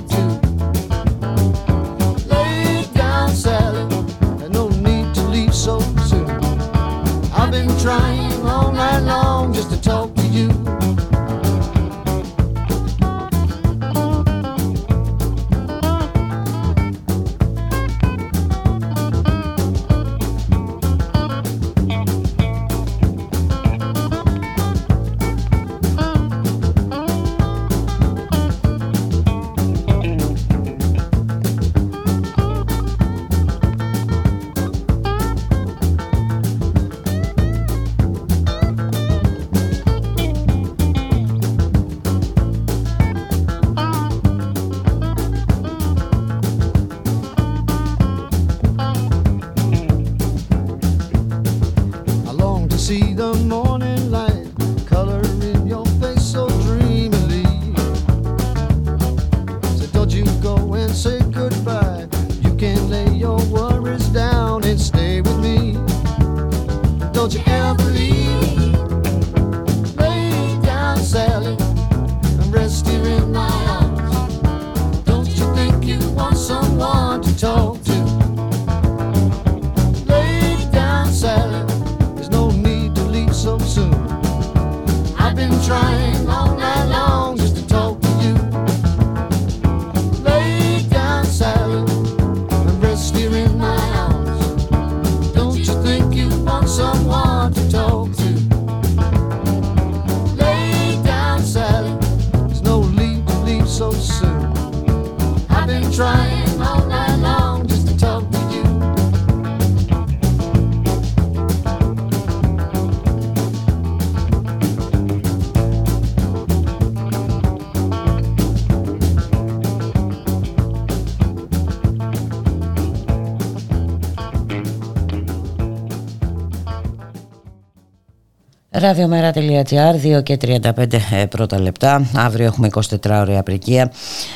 [128.83, 132.07] Ραδιομέρα.gr 2 και 35 ε, πρώτα λεπτά.
[132.15, 132.81] Αύριο έχουμε 24
[133.21, 133.93] ώρια απρικία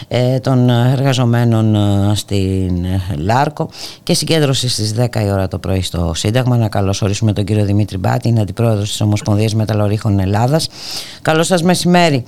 [0.09, 3.71] ε, των εργαζομένων ε, στην ε, Λάρκο
[4.03, 6.57] και συγκέντρωση στις 10 η ώρα το πρωί στο Σύνταγμα.
[6.57, 10.69] Να καλωσορίσουμε τον κύριο Δημήτρη Μπάτη, είναι αντιπρόεδρος της Ομοσπονδίας Μεταλλορύχων Ελλάδας.
[11.23, 12.25] Καλό σας μεσημέρι.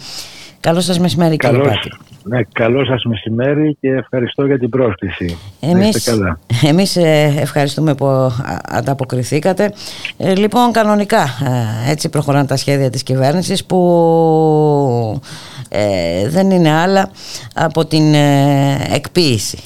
[0.61, 1.89] Καλό σας μεσημέρι κύριε Καλώς, Μπάτη.
[2.23, 5.39] Ναι, καλό σας μεσημέρι και ευχαριστώ για την πρόσκληση.
[5.61, 6.39] Να Εμείς, είστε καλά.
[6.63, 8.33] εμείς ε, ευχαριστούμε που α,
[8.69, 9.73] ανταποκριθήκατε.
[10.17, 11.23] Ε, λοιπόν, κανονικά
[11.87, 15.21] ε, έτσι προχωράνε τα σχέδια της κυβέρνησης που
[15.69, 17.11] ε, δεν είναι άλλα
[17.55, 19.59] από την ε, εκποίηση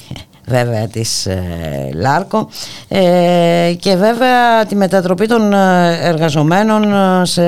[0.47, 2.49] βέβαια της ε, ΛΑΡΚΟ
[2.87, 7.43] ε, και βέβαια τη μετατροπή των ε, εργαζομένων ε, σε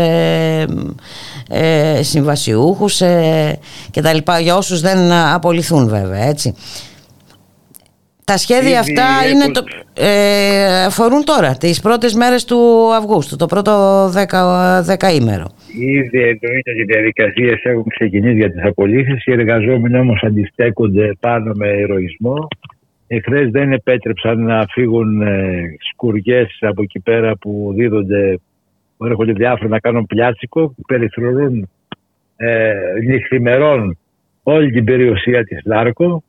[1.49, 3.59] ε, συμβασιούχους ε,
[3.91, 6.55] και τα λοιπά για όσους δεν απολυθούν βέβαια έτσι.
[8.25, 9.63] Τα σχέδια Ήδη αυτά έχω- είναι το,
[9.93, 12.57] ε, αφορούν τώρα τις πρώτες μέρες του
[12.95, 15.45] Αυγούστου, το πρώτο δέκα, δεκαήμερο.
[15.79, 19.25] Ήδη εννοείται ότι οι διαδικασίες έχουν ξεκινήσει για τις απολύσεις.
[19.25, 22.47] Οι εργαζόμενοι όμως αντιστέκονται πάνω με ηρωισμό.
[23.07, 25.61] Εχθές δεν επέτρεψαν να φύγουν ε,
[25.91, 28.41] σκουριές από εκεί πέρα που δίδονται, που
[28.99, 31.69] έρχονται διάφορα να κάνουν πλιάτσικο, που περιθωρούν
[32.35, 32.73] ε,
[33.05, 33.97] νυχθημερών
[34.43, 36.23] όλη την περιουσία της Λάρκο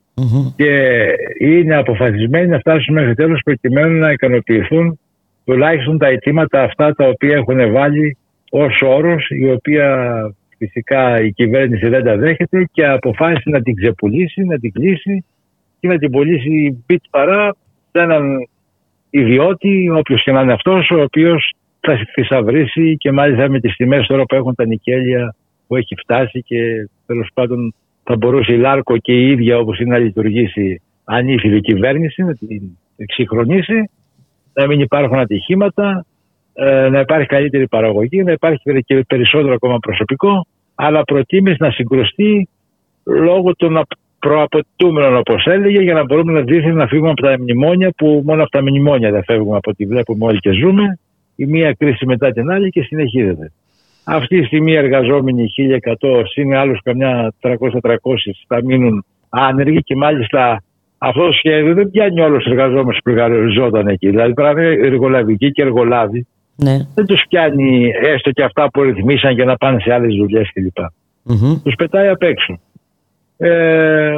[0.55, 1.03] και
[1.39, 4.99] είναι αποφασισμένοι να φτάσουν μέχρι τέλος προκειμένου να ικανοποιηθούν
[5.45, 8.17] τουλάχιστον τα αιτήματα αυτά τα οποία έχουν βάλει
[8.49, 10.09] ως όρος η οποία
[10.57, 15.25] φυσικά η κυβέρνηση δεν τα δέχεται και αποφάσισε να την ξεπουλήσει, να την κλείσει
[15.79, 17.55] και να την πουλήσει μπιτ παρά
[17.91, 18.47] σε έναν
[19.09, 24.07] ιδιώτη, όποιος και να είναι αυτός, ο οποίος θα θησαυρίσει και μάλιστα με τις τιμές
[24.07, 25.35] τώρα που έχουν τα νικέλια
[25.67, 27.73] που έχει φτάσει και τέλος πάντων
[28.03, 32.61] θα μπορούσε η Λάρκο και η ίδια όπως είναι να λειτουργήσει ανήθιδη κυβέρνηση, να την
[32.97, 33.89] εξυγχρονίσει,
[34.53, 36.05] να μην υπάρχουν ατυχήματα,
[36.53, 42.49] ε, να υπάρχει καλύτερη παραγωγή, να υπάρχει και περισσότερο ακόμα προσωπικό, αλλά προτίμησε να συγκρουστεί
[43.03, 47.35] λόγω των απ- προαπαιτούμενων, όπως έλεγε, για να μπορούμε να δείχνει να φύγουμε από τα
[47.39, 50.99] μνημόνια, που μόνο από τα μνημόνια δεν φεύγουμε από ό,τι βλέπουμε όλοι και ζούμε.
[51.39, 53.51] Η μία κρίση μετά την άλλη και συνεχίζεται.
[54.03, 55.45] Αυτή τη στιγμή οι εργαζόμενοι
[56.01, 57.53] 1100 είναι άλλους καμιά 300-400
[58.47, 60.63] θα μείνουν άνεργοι και μάλιστα
[60.97, 64.09] αυτό το σχέδιο δεν πιάνει όλους τους εργαζόμενους που εργαζόταν εκεί.
[64.09, 66.27] Δηλαδή πρέπει να είναι εργολαβικοί και εργολάβοι.
[66.55, 66.77] Ναι.
[66.95, 70.77] Δεν τους πιάνει έστω και αυτά που ρυθμίσαν για να πάνε σε άλλες δουλειές κλπ.
[71.63, 72.59] Τους πετάει απ' έξω.
[73.37, 74.13] Ε,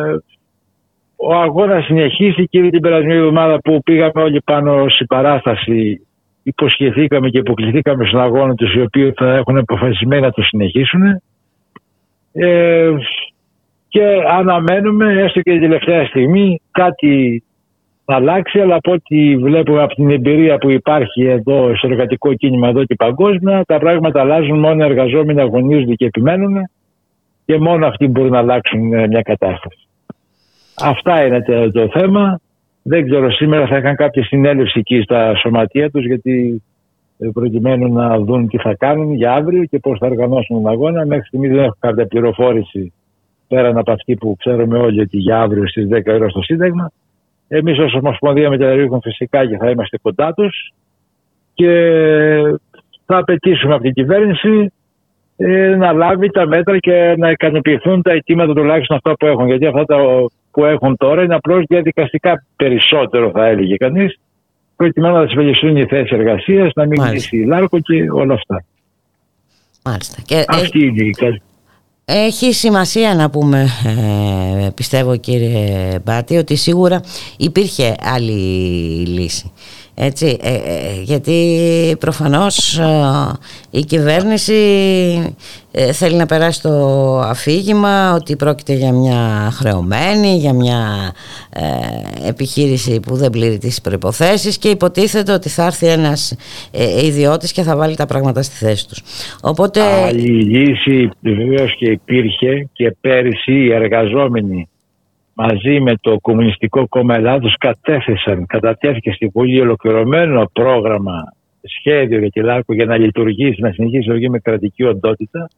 [1.16, 6.08] ο αγώνας συνεχίστηκε ήδη την περασμένη εβδομάδα που πήγαμε όλοι πάνω στην παράσταση.
[6.50, 11.22] Υποσχεθήκαμε και υποκληθήκαμε στον αγώνα τους, οι οποίοι θα έχουν αποφασισμένοι να το συνεχίσουν.
[12.32, 12.92] Ε,
[13.88, 17.44] και αναμένουμε έστω και την τελευταία στιγμή κάτι
[18.06, 22.68] να αλλάξει, αλλά από ό,τι βλέπουμε από την εμπειρία που υπάρχει εδώ στο εργατικό κίνημα
[22.68, 26.56] εδώ και παγκόσμια, τα πράγματα αλλάζουν μόνο οι εργαζόμενοι αγωνίζονται και επιμένουν
[27.46, 29.88] και μόνο αυτοί μπορούν να αλλάξουν ε, μια κατάσταση.
[30.82, 32.40] Αυτά είναι το, το θέμα.
[32.92, 36.64] Δεν ξέρω, σήμερα θα είχαν κάποια συνέλευση εκεί στα σωματεία τους γιατί
[37.18, 41.06] ε, προκειμένου να δουν τι θα κάνουν για αύριο και πώς θα οργανώσουν τον αγώνα.
[41.06, 42.94] Μέχρι στιγμή δεν έχω κάποια πληροφόρηση
[43.48, 46.92] πέραν από αυτή που ξέρουμε όλοι ότι για αύριο στις 10 ώρα στο Σύνταγμα.
[47.48, 50.74] Εμείς ως Ομοσπονδία Μεταλλουργικών φυσικά και θα είμαστε κοντά τους
[51.54, 51.72] και
[53.06, 54.72] θα απαιτήσουμε από την κυβέρνηση
[55.38, 59.48] ε, να λάβει τα μέτρα και να ικανοποιηθούν τα αιτήματα τουλάχιστον αυτά που έχουν.
[59.48, 59.98] Γιατί αυτά τα
[60.52, 64.20] που έχουν τώρα είναι απλώς διαδικαστικά περισσότερο, θα έλεγε κανείς,
[64.76, 68.64] προκειμένου να ασφαλιστούν οι θέσεις εργασίας, να μην κλείσει η Λάρκο και όλα αυτά.
[69.86, 70.22] Μάλιστα.
[70.26, 71.40] Και Αυτή είναι η κα-
[72.06, 77.02] Έχει σημασία να πούμε, ε, πιστεύω κύριε Μπάτη, ότι σίγουρα
[77.38, 78.32] υπήρχε άλλη
[79.08, 79.52] λύση.
[80.02, 82.88] Έτσι, ε, ε, γιατί προφανώς ε,
[83.70, 84.54] η κυβέρνηση
[85.72, 86.70] ε, θέλει να περάσει το
[87.20, 91.14] αφήγημα ότι πρόκειται για μια χρεωμένη, για μια
[91.50, 96.36] ε, επιχείρηση που δεν πληρεί τις προϋποθέσεις και υποτίθεται ότι θα έρθει ένας
[96.72, 99.02] ε, ιδιώτης και θα βάλει τα πράγματα στη θέση τους.
[99.42, 99.82] Οπότε...
[99.82, 104.68] Άλλη λύση βεβαίως και υπήρχε και πέρυσι οι εργαζόμενοι
[105.42, 112.42] μαζί με το Κομμουνιστικό Κόμμα Ελλάδος κατέθεσαν, κατατέθηκε στη Βουλή ολοκληρωμένο πρόγραμμα, σχέδιο για τη
[112.42, 115.50] Λάρκο για να λειτουργήσει, να συνεχίσει να λειτουργεί με κρατική οντότητα.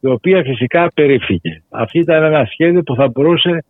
[0.00, 1.62] η οποία φυσικά περίφυγε.
[1.70, 3.64] Αυτή ήταν ένα σχέδιο που θα μπορούσε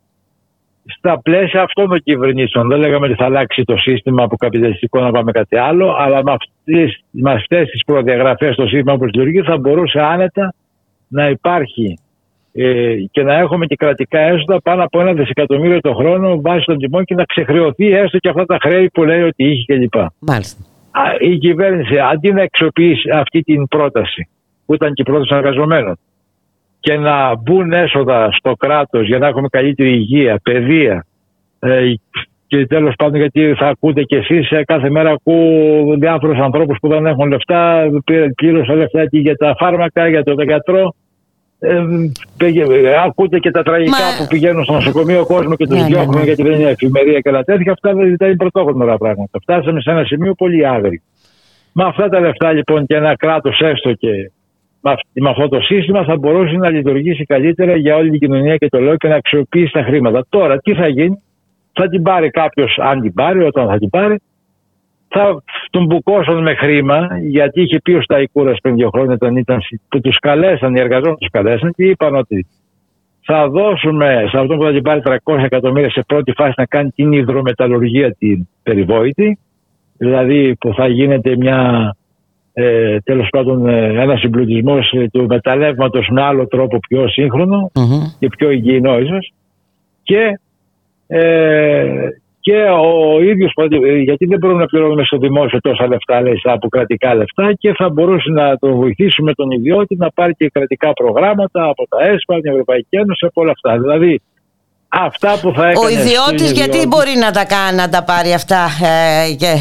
[0.85, 2.69] στα πλαίσια αυτών των κυβερνήσεων.
[2.69, 6.33] Δεν λέγαμε ότι θα αλλάξει το σύστημα από καπιταλιστικό να πάμε κάτι άλλο, αλλά με,
[6.33, 10.55] αυτές, με αυτές τις προδιαγραφές το σύστημα που λειτουργεί θα μπορούσε άνετα
[11.09, 11.99] να υπάρχει
[12.57, 16.79] ε, και να έχουμε και κρατικά έσοδα πάνω από ένα δισεκατομμύριο το χρόνο βάσει των
[16.79, 19.95] τιμών και να ξεχρεωθεί έστω και αυτά τα χρέη που λέει ότι είχε κλπ.
[20.19, 20.65] Μάλιστα.
[20.91, 24.29] Α, Η κυβέρνηση αντί να αξιοποιήσει αυτή την πρόταση
[24.67, 25.99] που ήταν και η πρόταση των εργαζομένων
[26.81, 31.05] και να μπουν έσοδα στο κράτος για να έχουμε καλύτερη υγεία, παιδεία
[31.59, 31.93] ε,
[32.47, 36.89] και τέλος πάντων γιατί θα ακούτε κι εσείς ε, κάθε μέρα ακούω διάφορους ανθρώπους που
[36.89, 37.87] δεν έχουν λεφτά
[38.37, 41.04] πλήρωσα λεφτά και για τα φάρμακα, για το γιατρό ε, πήγε-
[43.05, 46.25] ακούτε και τα τραγικά που πηγαίνουν στο νοσοκομείο κόσμο και τους Ναι, ναι, διώχνουν ναι.
[46.25, 47.73] γιατί δεν είναι εφημερία και άλλα τέτοια.
[47.73, 49.39] Αυτά δεν ήταν πρωτόγνωρα πράγματα.
[49.43, 51.03] Φτάσαμε σε ένα σημείο πολύ άγρι.
[51.73, 54.09] Με αυτά τα λεφτά λοιπόν και ένα κράτος έστω και
[54.81, 58.57] με αυ- με αυτό το σύστημα θα μπορούσε να λειτουργήσει καλύτερα για όλη την κοινωνία
[58.57, 60.27] και το λέω και να αξιοποιήσει τα χρήματα.
[60.29, 61.23] Τώρα τι θα γίνει,
[61.73, 64.17] θα την πάρει κάποιος, αν την πάρει, όταν θα την πάρει,
[65.09, 65.43] θα
[65.75, 69.81] τον μπουκώσουν με χρήμα, γιατί είχε πει ο Σταϊκούρα πριν δύο χρόνια όταν ήταν, συ-
[69.89, 72.47] που τους καλέσαν, οι εργαζόμενοι τους καλέσαν και είπαν ότι
[73.21, 76.91] θα δώσουμε σε αυτόν που θα την πάρει 300 εκατομμύρια σε πρώτη φάση να κάνει
[76.91, 79.39] την υδρομεταλλουργία την περιβόητη,
[79.97, 81.91] δηλαδή που θα γίνεται μια
[82.53, 87.71] ε, τέλος πάντων ε, ένας συμπλουτισμός του μεταλλεύματος με άλλο τρόπο πιο σύγχρονο
[88.19, 89.33] και πιο υγιεινό ίσως.
[90.03, 90.39] Και,
[91.07, 92.09] ε,
[92.47, 92.59] και
[92.89, 96.69] ο ίδιος ε, γιατί δεν μπορούμε να πληρώνουμε στο δημόσιο τόσα λεφτά λέει, σαν από
[96.69, 101.65] κρατικά λεφτά και θα μπορούσε να το βοηθήσουμε τον ιδιώτη να πάρει και κρατικά προγράμματα
[101.65, 103.79] από τα ΕΣΠΑ, την Ευρωπαϊκή Ένωση, από όλα αυτά.
[103.79, 104.21] Δηλαδή
[104.89, 108.63] αυτά που θα έκανες Ο ιδιώτης γιατί μπορεί να τα κάνει, να τα πάρει αυτά
[108.93, 109.53] ε, και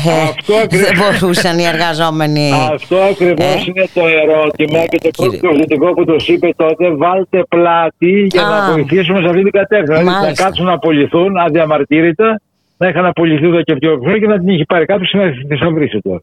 [0.56, 2.50] ε, δεν μπορούσαν οι εργαζόμενοι.
[2.74, 3.64] Αυτό ακριβώς Ε.
[3.68, 6.96] είναι το ερώτημα και το πρώτο προσδοτικό που το είπε τότε.
[6.96, 8.50] Βάλτε πλάτη για Α.
[8.50, 9.92] να βοηθήσουμε σε αυτή την κατεύθυνση.
[9.94, 10.44] Δηλαδή να Μάλιστα.
[10.44, 12.42] κάτσουν να απολυθούν αδιαμαρτύρητα,
[12.78, 15.46] να είχαν απολυθεί εδώ και πιο πριν και να την είχε πάρει κάποιος να τη
[15.48, 16.22] θησαυρίσει τώρα.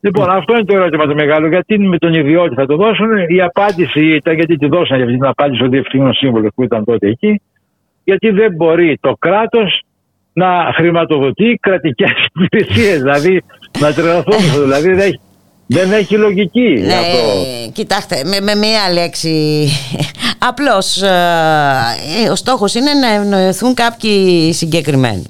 [0.00, 0.34] Λοιπόν, Ναι.
[0.36, 1.48] αυτό είναι το ερώτημα το μεγάλο.
[1.48, 5.18] Γιατί με τον ιδιώτη θα το δώσουν; Η απάντηση ήταν γιατί τη δώσαν για αυτή
[5.18, 7.40] την απάντηση ο διευθύνων σύμβολο που ήταν τότε εκεί.
[8.04, 9.82] Γιατί δεν μπορεί το κράτος
[10.32, 12.10] να χρηματοδοτεί κρατικές
[12.44, 12.98] υπηρεσίες.
[12.98, 13.42] δηλαδή
[13.80, 14.62] να τρελαθούν.
[14.62, 15.20] δηλαδή δεν έχει,
[15.66, 17.18] δεν έχει λογική Ναι, αυτό.
[17.72, 19.68] κοιτάξτε, με, με μία λέξη.
[20.38, 21.06] Απλώς ε,
[22.24, 25.22] ε, ο στόχος είναι να ευνοηθούν κάποιοι συγκεκριμένοι.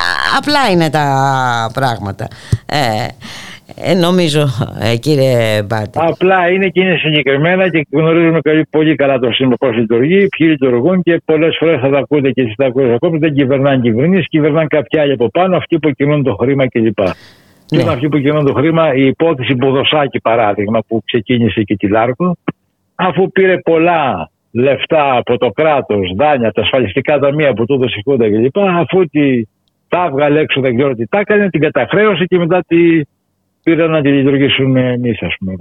[0.00, 1.06] Α, Απλά είναι τα
[1.74, 2.28] πράγματα.
[2.66, 3.06] Ε,
[3.90, 4.44] ε, νομίζω,
[4.80, 5.90] ε, κύριε Μπάτη.
[5.94, 10.46] Απλά είναι και είναι συγκεκριμένα και γνωρίζουμε καλή- πολύ καλά το σύστημα πώς λειτουργεί, ποιοι
[10.50, 13.18] λειτουργούν και πολλές φορές θα τα ακούτε και εσείς τα ακούτε ακόμη.
[13.18, 16.94] Δεν κυβερνάνε κυβερνήσεις, κυβερνάνε κάποιοι άλλοι από πάνω, αυτοί που κινούν το χρήμα κλπ.
[17.66, 17.82] Και Ναι.
[17.82, 22.36] είναι αυτοί που κινούν το χρήμα, η υπόθεση Μποδοσάκη παράδειγμα που ξεκίνησε και τη Λάρκο,
[22.94, 27.94] αφού πήρε πολλά λεφτά από το κράτος, δάνεια, από τα ασφαλιστικά ταμεία που του έδωσε
[27.98, 28.58] η Χούντα κλπ.
[28.58, 29.42] Αφού τη,
[29.90, 32.76] τα έβγαλε έξω, δεν ξέρω τι τα έκανε, την καταχρέωσε και μετά τη
[33.62, 35.52] πήραν να τη λειτουργήσουν εμείς, ας πούμε.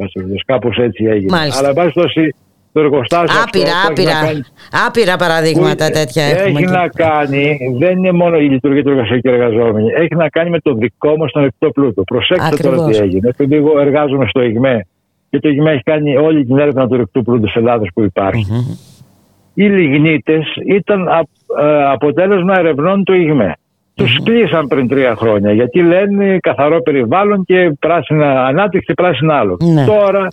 [0.45, 1.35] Κάπως έτσι έγινε.
[1.37, 1.59] Μάλιστα.
[1.59, 2.35] Αλλά, εν πάση περιπτώσει,
[2.73, 3.39] το εργοστάσιο.
[3.39, 4.43] αυτό Άπειρα, που έχει να άπειρα, κάνει-
[4.87, 6.61] άπειρα παραδείγματα που τέτοια έχει έχουμε.
[6.77, 9.87] να κάνει, δεν είναι μόνο η λειτουργία του εργασιακού και εργαζόμενοι.
[9.95, 12.03] Έχει να κάνει με το δικό μας τον εκτό πλούτο.
[12.03, 12.97] Προσέξτε τώρα Ακριβώς.
[12.97, 13.27] τι έγινε.
[13.29, 14.85] Επειδή εγώ εργάζομαι στο ΙΓΜΕ
[15.29, 18.45] και το ΙΓΜΕ έχει κάνει όλη την έρευνα του ρεκτού πλούτου της Ελλάδα που υπάρχει.
[19.53, 23.53] Οι λιγνίτες ήταν απ- ε, αποτέλεσμα ερευνών του ΙΓΜΕ.
[23.99, 29.57] Τους κλείσαν πριν τρία χρόνια γιατί λένε καθαρό περιβάλλον και πράσινα ανάπτυξη και πράσινα άλλο.
[29.73, 29.85] Ναι.
[29.85, 30.27] Τώρα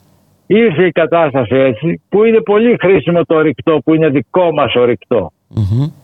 [0.47, 5.33] ήρθε η κατάσταση έτσι που είναι πολύ χρήσιμο το ορυκτό που είναι δικό μας ορυκτό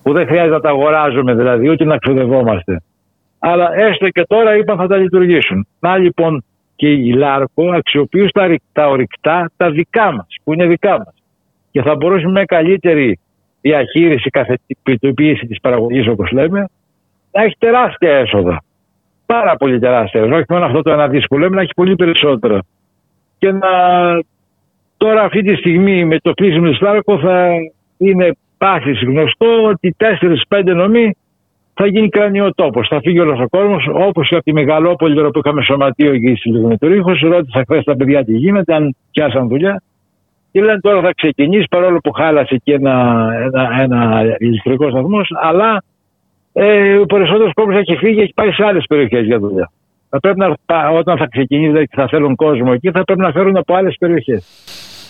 [0.02, 2.82] που δεν χρειάζεται να τα αγοράζουμε δηλαδή ούτε να ξοδευόμαστε.
[3.38, 5.66] Αλλά έστω και τώρα είπαν θα τα λειτουργήσουν.
[5.80, 6.44] Να λοιπόν
[6.76, 11.14] και η Λάρκο αξιοποιούν τα, ρη- τα ορυκτά τα δικά μας που είναι δικά μας
[11.70, 13.18] και θα μπορούσαμε με καλύτερη
[13.60, 16.66] διαχείριση, καθετικοποίηση της παραγωγής όπως λέμε
[17.32, 18.62] να έχει τεράστια έσοδα.
[19.26, 20.36] Πάρα πολύ τεράστια έσοδα.
[20.36, 22.58] Όχι μόνο αυτό το ένα δις που λέμε, να έχει πολύ περισσότερα.
[23.38, 23.68] Και να
[24.96, 27.48] τώρα αυτή τη στιγμή με το κλείσιμο της Λάρκο θα
[27.98, 29.96] είναι πάθης γνωστό ότι
[30.48, 31.16] 4-5 νομοί
[31.74, 32.88] θα γίνει κρανιοτόπος.
[32.88, 36.34] Θα φύγει όλος ο κόσμος όπως και από τη Μεγαλόπολη τώρα που είχαμε σωματείο εκεί
[36.36, 37.20] στη Λιγνητορίχος.
[37.20, 39.82] Ρώτησα χθες τα παιδιά τι γίνεται, αν πιάσαν δουλειά.
[40.52, 45.82] Και λένε τώρα θα ξεκινήσει παρόλο που χάλασε και ένα, ένα, ένα ηλεκτρικό σταθμός, αλλά
[46.52, 49.70] ε, ο περισσότερος κόσμος έχει φύγει και έχει πάει σε άλλες περιοχές για δουλειά.
[50.08, 53.20] Θα πρέπει να, πα- όταν θα ξεκινήσει δηλαδή, και θα θέλουν κόσμο εκεί, θα πρέπει
[53.20, 54.46] να φέρουν από άλλες περιοχές.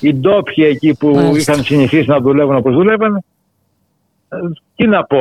[0.01, 1.52] Οι ντόπιοι εκεί που Μάλιστα.
[1.52, 3.14] είχαν συνηθίσει να δουλεύουν όπως δουλεύαν,
[4.28, 4.36] ε,
[4.77, 5.19] τι να πω.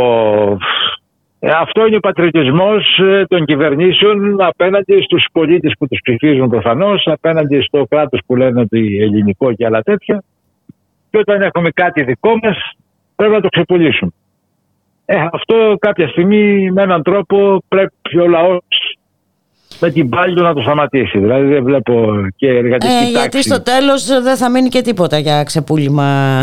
[1.39, 7.07] Ε, αυτό είναι ο πατριωτισμός ε, των κυβερνήσεων απέναντι στους πολίτες που τους ψηφίζουν προφανώς,
[7.07, 10.23] απέναντι στο κράτος που λένε ότι ελληνικό και άλλα τέτοια.
[11.10, 12.72] και όταν έχουμε κάτι δικό μας
[13.15, 14.11] πρέπει να το ξεπουλήσουμε.
[15.13, 18.59] Ε, αυτό κάποια στιγμή με έναν τρόπο πρέπει ο λαός
[19.79, 21.19] με την πάλη του να το σταματήσει.
[21.19, 23.11] Δηλαδή δεν βλέπω και εργατική Ε, τάξη.
[23.11, 26.39] γιατί στο τέλος δεν θα μείνει και τίποτα για ξεπούλημα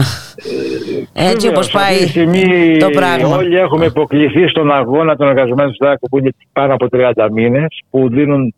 [1.13, 3.37] έτσι Βεβαίως, όπως πάει αυτή τη στιγμή το πράγμα.
[3.37, 7.83] Όλοι έχουμε υποκληθεί στον αγώνα των εργαζομένων του ΔΑΚΟ που είναι πάνω από 30 μήνες,
[7.91, 8.55] που δίνουν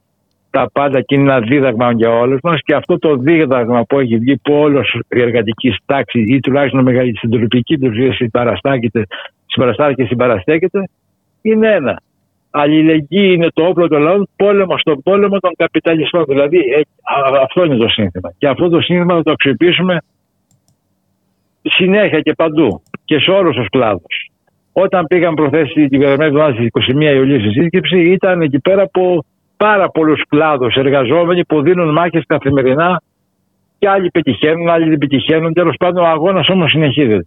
[0.50, 2.60] τα πάντα και είναι ένα δίδαγμα για όλους μας.
[2.64, 7.16] Και αυτό το δίδαγμα που έχει βγει από όλος η εργατική τάξη, ή τουλάχιστον μεγαλύτερη
[7.16, 9.06] στην τροπική τους ζωή συμπαραστάκεται,
[9.51, 10.89] συμπαραστάκεται και συμπαραστέκεται,
[11.43, 12.01] είναι ένα.
[12.51, 16.24] Αλληλεγγύη είναι το όπλο των λαών, πόλεμο στον πόλεμο των καπιταλιστών.
[16.28, 18.32] Δηλαδή ε, α- αυτό είναι το σύνθημα.
[18.39, 19.98] Και αυτό το σύνθημα θα το αξιοποιήσουμε
[21.62, 24.31] συνέχεια και παντού και σε όλους τους κλάδους.
[24.72, 29.24] Όταν πήγαν προθέσεις την περασμένη εβδομάδα στι 21 Ιουλίου στη σύσκεψη, ήταν εκεί πέρα από
[29.56, 33.02] πάρα πολλούς κλάδους εργαζόμενοι που δίνουν μάχες καθημερινά
[33.78, 35.52] και άλλοι πετυχαίνουν, άλλοι δεν πετυχαίνουν.
[35.52, 37.27] Τέλος πάντων, ο αγώνας όμως συνεχίζεται.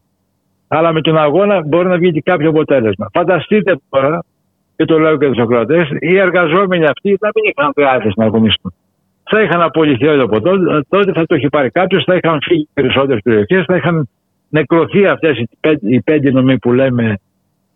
[0.76, 3.10] Αλλά με τον αγώνα μπορεί να βγει και κάποιο αποτέλεσμα.
[3.14, 4.24] Φανταστείτε τώρα,
[4.76, 8.74] και το λέω και στου ακροατές, οι εργαζόμενοι αυτοί δεν μην είχαν διάθεση να αγωνιστούν.
[9.24, 12.68] Θα είχαν απολυθεί όλοι από τότε, τότε θα το έχει πάρει κάποιος, θα είχαν φύγει
[12.74, 14.10] περισσότερες περιοχές, θα είχαν
[14.50, 17.18] νεκρωθεί αυτές οι, πέντε- οι πέντε νομοί που λέμε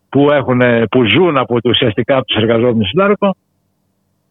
[0.10, 0.62] που, έχουν,
[0.92, 3.36] που ζουν από το ουσιαστικά από τους εργαζόμενους στην Άρκο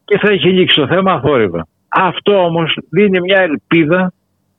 [0.05, 1.67] και θα έχει λήξει το θέμα αθόρυβα.
[1.89, 4.13] Αυτό όμως δίνει μια ελπίδα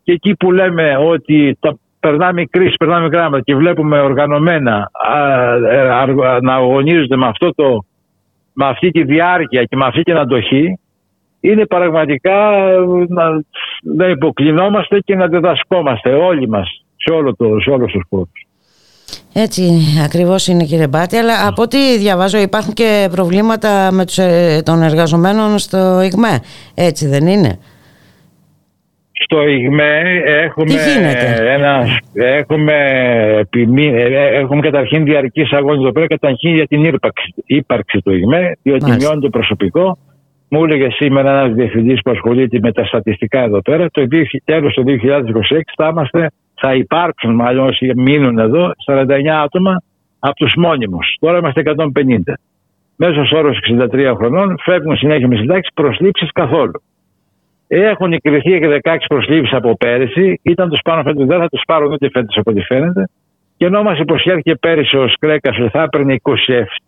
[0.04, 5.24] και εκεί που λέμε ότι τα περνάμε κρίση, περνάμε γράμματα και βλέπουμε οργανωμένα α,
[5.72, 6.06] ε, α,
[6.42, 7.86] να αγωνίζονται με, αυτό το,
[8.54, 10.80] με αυτή τη διάρκεια και με αυτή την αντοχή
[11.40, 13.24] είναι πραγματικά ε, να,
[13.82, 18.48] να υποκλεινόμαστε και να διδασκόμαστε όλοι μας σε, όλο το, σε όλους τους χώρους.
[19.34, 19.64] Έτσι
[20.04, 24.82] ακριβώς είναι κύριε Μπάτη, αλλά από ό,τι διαβάζω υπάρχουν και προβλήματα με τους, ε, των
[24.82, 26.40] εργαζομένων στο ΙΓΜΕ.
[26.74, 27.60] Έτσι δεν είναι;
[29.24, 32.74] Στο ΙΓΜΕ έχουμε, Τι γίνεται; ένα, έχουμε,
[33.40, 38.12] επιμη- ε, ε, έχουμε καταρχήν διαρκείς αγώνες εδώ πέρα καταρχήν για την ύπαρξη, ύπαρξη του
[38.12, 39.06] ΙΓΜΕ διότι Μάλιστα.
[39.10, 39.98] μειώνει το προσωπικό.
[40.50, 44.74] Μου έλεγε σήμερα ένας διευθυντής που ασχολείται με τα στατιστικά εδώ πέρα το 2000 τέλος
[44.74, 46.30] του 2026 θα, είμαστε,
[46.62, 49.82] θα υπάρξουν μάλλον όσοι μείνουν εδώ 49 άτομα
[50.20, 51.16] από τους μόνιμους.
[51.20, 52.34] Τώρα είμαστε 150.
[52.96, 56.82] Μέσος όρος 63 χρονών φεύγουν συνέχεια με συντάξεις προσλήψεις καθόλου.
[57.68, 60.40] Έχουν εκκριθεί και 16 προσλήψεις από πέρυσι.
[60.42, 63.10] Ήταν τους πάνω φέτος, δεν θα τους πάρουν ούτε φέτος από ό,τι φαίνεται.
[63.58, 66.16] Και ενώ μας υποσχέθηκε πέρυσι ο Σκρέκας ότι θα έπαιρνε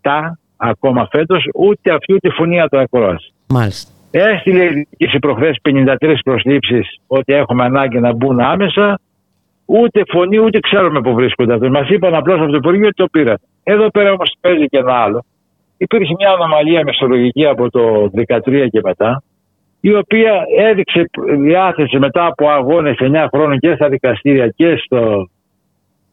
[0.02, 3.34] 27 ακόμα φέτος, ούτε αυτή ούτε φωνή το ακρόαση.
[3.48, 3.92] Μάλιστα.
[4.12, 9.00] Έστειλε η διοίκηση προχθές 53 προσλήψεις ότι έχουμε ανάγκη να μπουν άμεσα.
[9.66, 11.70] Ούτε φωνή, ούτε ξέρουμε που βρίσκονται αυτοί.
[11.70, 13.38] Μας είπαν απλώς από το Υπουργείο ότι το πήραν.
[13.64, 15.26] Εδώ πέρα όμως παίζει και ένα άλλο.
[15.78, 19.24] Υπήρχε μια ανομαλία μεσολογική από το 2013 και μετά,
[19.82, 20.32] η οποία
[20.70, 25.30] έδειξε διάθεση μετά από αγώνες 9 χρόνων και στα δικαστήρια και, στο,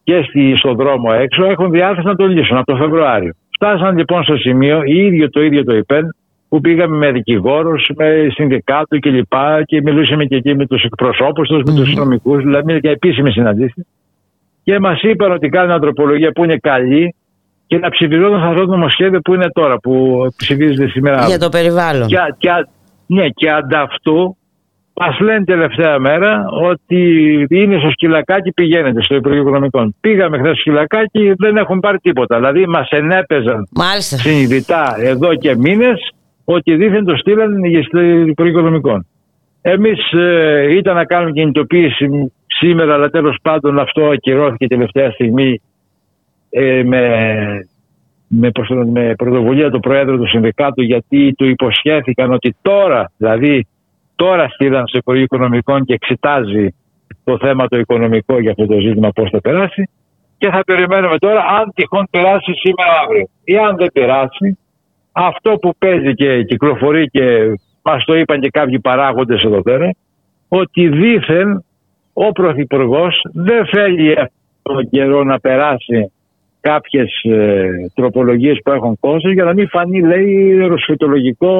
[0.03, 3.33] και στη, στον δρόμο έξω, έχουν διάθεση να το λύσουν από το Φεβρουάριο.
[3.49, 6.15] Φτάσαν λοιπόν στο σημείο, η ίδιο το ίδιο το ΙΠΕΝ,
[6.49, 11.47] που πήγαμε με δικηγόρους, με συνδικάτου και λοιπά και μιλούσαμε και εκεί με τους εκπροσώπους
[11.47, 13.85] τους, με τους νομικούς, δηλαδή για επίσημες συναντήσεις.
[14.63, 17.15] Και μας είπαν ότι κάνουν ανθρωπολογία που είναι καλή
[17.67, 21.25] και να ψηφιζόταν σε αυτό το νομοσχέδιο που είναι τώρα, που ψηφίζεται σήμερα.
[21.25, 22.07] Για το περιβάλλον.
[22.07, 22.49] Και, και,
[23.07, 24.37] ναι, και ανταυτού
[24.99, 27.01] μας λένε τελευταία μέρα ότι
[27.49, 29.95] είναι στο σκυλακάκι, πηγαίνετε στο Υπουργείο Οικονομικών.
[30.01, 32.35] Πήγαμε χθες στο σκυλακάκι, δεν έχουν πάρει τίποτα.
[32.35, 34.17] Δηλαδή μας ενέπαιζαν Μάλιστα.
[34.17, 36.11] συνειδητά εδώ και μήνες
[36.45, 39.07] ότι δίθεν το στείλαν στο Υπουργείο Οικονομικών.
[39.61, 42.07] Εμείς ε, ήταν να κάνουμε κινητοποίηση
[42.45, 45.61] σήμερα, αλλά τέλος πάντων αυτό ακυρώθηκε τελευταία στιγμή
[46.49, 47.01] ε, με
[48.27, 53.67] με, προσ- με πρωτοβουλία του Προέδρου του Συνδικάτου γιατί του υποσχέθηκαν ότι τώρα, δηλαδή
[54.15, 56.75] τώρα στείλαν στο Υπουργείο Οικονομικών και εξετάζει
[57.23, 59.89] το θέμα το οικονομικό για αυτό το ζήτημα πώς θα περάσει
[60.37, 63.27] και θα περιμένουμε τώρα αν τυχόν περάσει σήμερα αύριο.
[63.43, 64.57] Ή αν δεν περάσει,
[65.11, 69.91] αυτό που παίζει και κυκλοφορεί και μας το είπαν και κάποιοι παράγοντες εδώ πέρα,
[70.47, 71.63] ότι δήθεν
[72.13, 74.29] ο Πρωθυπουργός δεν θέλει αυτόν
[74.61, 76.11] τον καιρό να περάσει
[76.69, 81.53] κάποιες ε, τροπολογίες που έχουν κόστος για να μην φανεί λέει ρωσφυτολογικό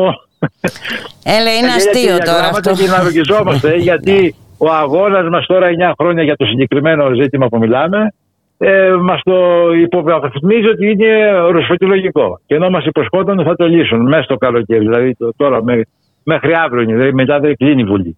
[1.38, 2.84] Έλα, είναι και αστείο για τώρα γράμματα αυτό.
[2.84, 7.58] και να ρογκιζόμαστε γιατί ο αγώνας μας τώρα 9 χρόνια για το συγκεκριμένο ζήτημα που
[7.58, 8.14] μιλάμε
[8.58, 9.38] ε, μας το
[9.82, 11.10] υποβαθμίζει ότι είναι
[11.52, 15.64] ρωσφυτολογικό και ενώ μας υποσχόταν ότι θα το λύσουν μέσα στο καλοκαίρι δηλαδή το, τώρα
[15.64, 15.82] με,
[16.24, 18.18] μέχρι αύριο είναι, δηλαδή μετά δεν κλείνει η Βουλή.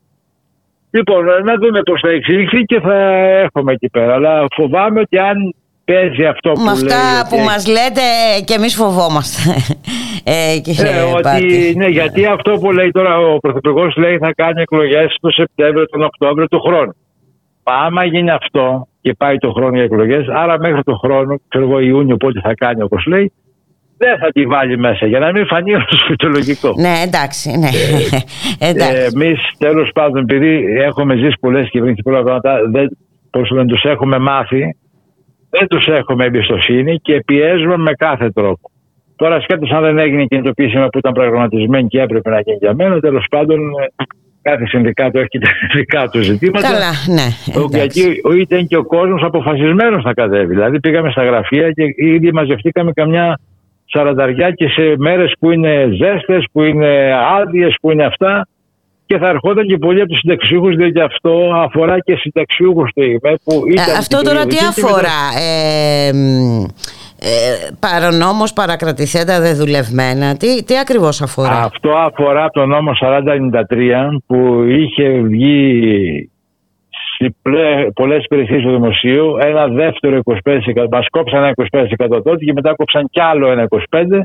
[0.92, 2.96] Λοιπόν, να δούμε πώς θα εξελιχθεί και θα
[3.46, 4.14] έχουμε εκεί πέρα.
[4.14, 5.54] Αλλά φοβάμαι ότι αν
[5.90, 8.06] παίζει αυτό που Με αυτά λέει που ότι μας λέτε
[8.46, 9.42] και εμείς φοβόμαστε.
[10.24, 11.74] Ε, κύριε ε, ότι, Πάτη.
[11.76, 16.04] ναι, γιατί αυτό που λέει τώρα ο Πρωθυπουργός λέει θα κάνει εκλογές το Σεπτέμβριο, τον
[16.04, 16.96] Οκτώβριο του χρόνου.
[17.64, 20.28] Μα άμα γίνει αυτό, και πάει το χρόνο για εκλογές.
[20.28, 23.32] Άρα μέχρι το χρόνο, ξέρω εγώ Ιούνιο, πότε θα κάνει όπως λέει,
[23.98, 26.74] δεν θα τη βάλει μέσα για να μην φανεί ω φυτολογικό.
[26.78, 27.58] Ναι, εντάξει.
[27.58, 27.70] Ναι.
[28.70, 29.02] εντάξει.
[29.02, 32.98] Ε, Εμείς τέλος πάντων, επειδή έχουμε ζήσει πολλές κυβερνήσεις πολλά πράγματα, δεν,
[33.30, 34.76] πώς δεν τους έχουμε μάθει,
[35.50, 38.72] δεν τους έχουμε εμπιστοσύνη και πιέζουμε με κάθε τρόπο.
[39.16, 42.74] Τώρα, σκέφτομαι αν δεν έγινε η κινητοποίηση που ήταν προγραμματισμένη και έπρεπε να γίνει για
[42.74, 44.04] μένα, τέλος πάντων ε,
[44.42, 46.68] κάθε συνδικάτο έχει και τα δικά του ζητήματα.
[46.68, 47.60] Καλά, ναι.
[47.62, 48.02] Ο- εντάξει.
[48.02, 50.54] Γιατί ο- ήταν και ο κόσμος αποφασισμένος να κατέβει.
[50.54, 53.40] Δηλαδή πήγαμε στα γραφεία και ήδη μαζευτήκαμε καμιά
[53.86, 58.48] σαρανταριά και σε μέρες που είναι ζέστες, που είναι άδειες, που είναι αυτά.
[59.10, 63.34] Και θα ερχόταν και πολλοί από τους συνταξιούχους, διότι αυτό αφορά και συνταξιούχους στο ΙΜΕ
[63.44, 63.86] που ήταν.
[63.90, 65.20] Ε, Αυτό στην τώρα τι περιοχή και μετά- αφορά.
[65.44, 66.64] Ε, μ,
[67.32, 70.38] ε, παρανόμως παρακρατηθέντα δεδουλευμένα.
[70.38, 76.30] Τι, τι ακριβώς αφορά; Αυτό αφορά το νόμο 4093 που είχε βγει
[77.18, 82.54] σε πλε- πολλές υπηρεσίες του δημοσίου ένα δεύτερο 25%, μας κόψαν ένα 25% τότε και
[82.54, 84.22] μετά κόψαν κι άλλο ένα 25%.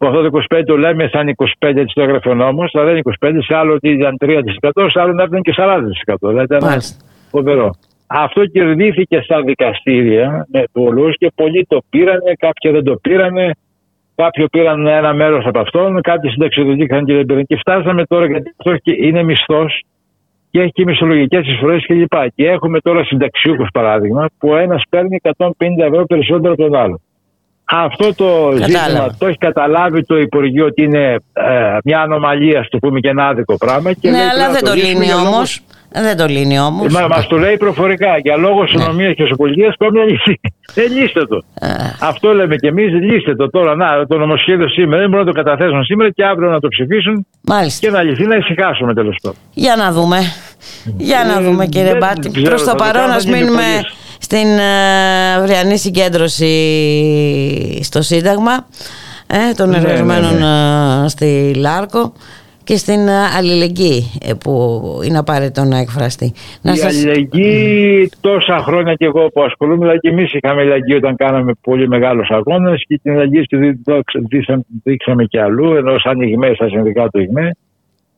[0.00, 2.92] Που αυτό το 25% το λέμε σαν 25% έτσι το έγραφε ο νόμος, αλλά δεν
[2.96, 6.14] είναι 25%, σε άλλο ότι ήταν 3%, σε άλλο να ήταν και 40%.
[6.20, 7.04] Δηλαδή ήταν Μάλιστα.
[7.30, 7.70] φοβερό.
[8.06, 13.50] Αυτό κερδίθηκε στα δικαστήρια με πολλούς και πολλοί το πήρανε, κάποιοι δεν το πήρανε.
[14.14, 17.44] Κάποιοι πήραν ένα μέρος από αυτόν, κάποιοι συνταξιοδοτήκαν και δεν πήραν.
[17.46, 19.82] Και φτάσαμε τώρα, γιατί αυτό έχει- είναι μισθός
[20.50, 22.12] και έχει και μισθολογικές εισφορές κλπ.
[22.34, 27.00] Και έχουμε τώρα συνταξιούχους παράδειγμα, που ο ένας παίρνει 150 ευρώ περισσότερο από τον άλλο.
[27.72, 33.00] Αυτό το ζήτημα το έχει καταλάβει το Υπουργείο ότι είναι ε, μια ανομαλία, στο πούμε
[33.00, 33.92] και ένα άδικο πράγμα.
[33.92, 35.60] Και ναι, λέει, αλλά πρέπει να δεν το λύσουμε λύνει για λόγους- όμως.
[35.92, 36.92] Δεν το λύνει όμως.
[36.92, 38.18] Μα μας το λέει προφορικά.
[38.22, 40.40] Για λόγω αστυνομίας και σοπολιτεία πρέπει να λυθεί.
[40.74, 41.42] Δεν λύστε το.
[42.00, 42.92] Αυτό λέμε και εμείς.
[42.92, 43.74] Λύστε το τώρα.
[43.76, 47.26] Να, το νομοσχέδιο σήμερα δεν μπορούν να το καταθέσουν σήμερα και αύριο να το ψηφίσουν.
[47.40, 47.86] Μάλιστα.
[47.86, 49.38] Και να λυθεί να ησυχάσουμε τέλος πάντων.
[49.54, 50.18] Για να δούμε.
[50.96, 52.30] Για να Ε, δούμε κύριε δεν Μπάτη.
[52.30, 53.86] ξέρω, Προς το θα το παρόν κάνω, ας δεν είναι μείνουμε πολύ.
[54.18, 56.52] στην ε, αυριανή συγκέντρωση
[57.82, 58.66] στο Σύνταγμα
[59.26, 60.42] ε, των Ναι, ναι, εργαζομένων
[61.04, 62.12] ε, στη Λάρκο
[62.64, 66.32] και στην ε, αλληλεγγύη ε, που είναι απαραίτητο να εκφραστεί.
[66.62, 67.04] Να η σας...
[67.04, 71.88] αλληλεγγύη τόσα χρόνια και εγώ που ασχολούμαι, δηλαδή και εμείς είχαμε αλληλεγγύη όταν κάναμε πολύ
[71.88, 76.20] μεγάλους αγώνες και την αλληλεγγύη στη δι- το ξε- δείξαμε, δείξαμε και αλλού, ενώ σαν
[76.20, 77.56] ΙΓΜΕ, στα συνδικά του ΙΓΜΕ.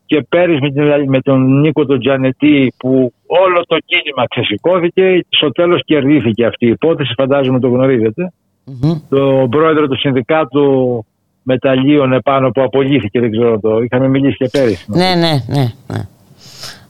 [0.06, 5.24] Και πέρυσι με, την αλλη- με τον Νίκο τον Τζανετή που όλο το κίνημα ξεσηκώθηκε,
[5.28, 8.32] στο τέλος κερδίθηκε αυτή η υπόθεση, φαντάζομαι το γνωρίζετε.
[8.64, 8.92] Μμμ.
[9.08, 11.04] Το πρόεδρο του Συνδικάτου
[11.42, 13.78] Μεταλλίων επάνω που απολύθηκε, δεν ξέρω το.
[13.82, 14.84] Είχαμε μιλήσει και πέρυσι.
[14.88, 15.72] Ναι, ναι, ναι.
[15.86, 16.00] ναι.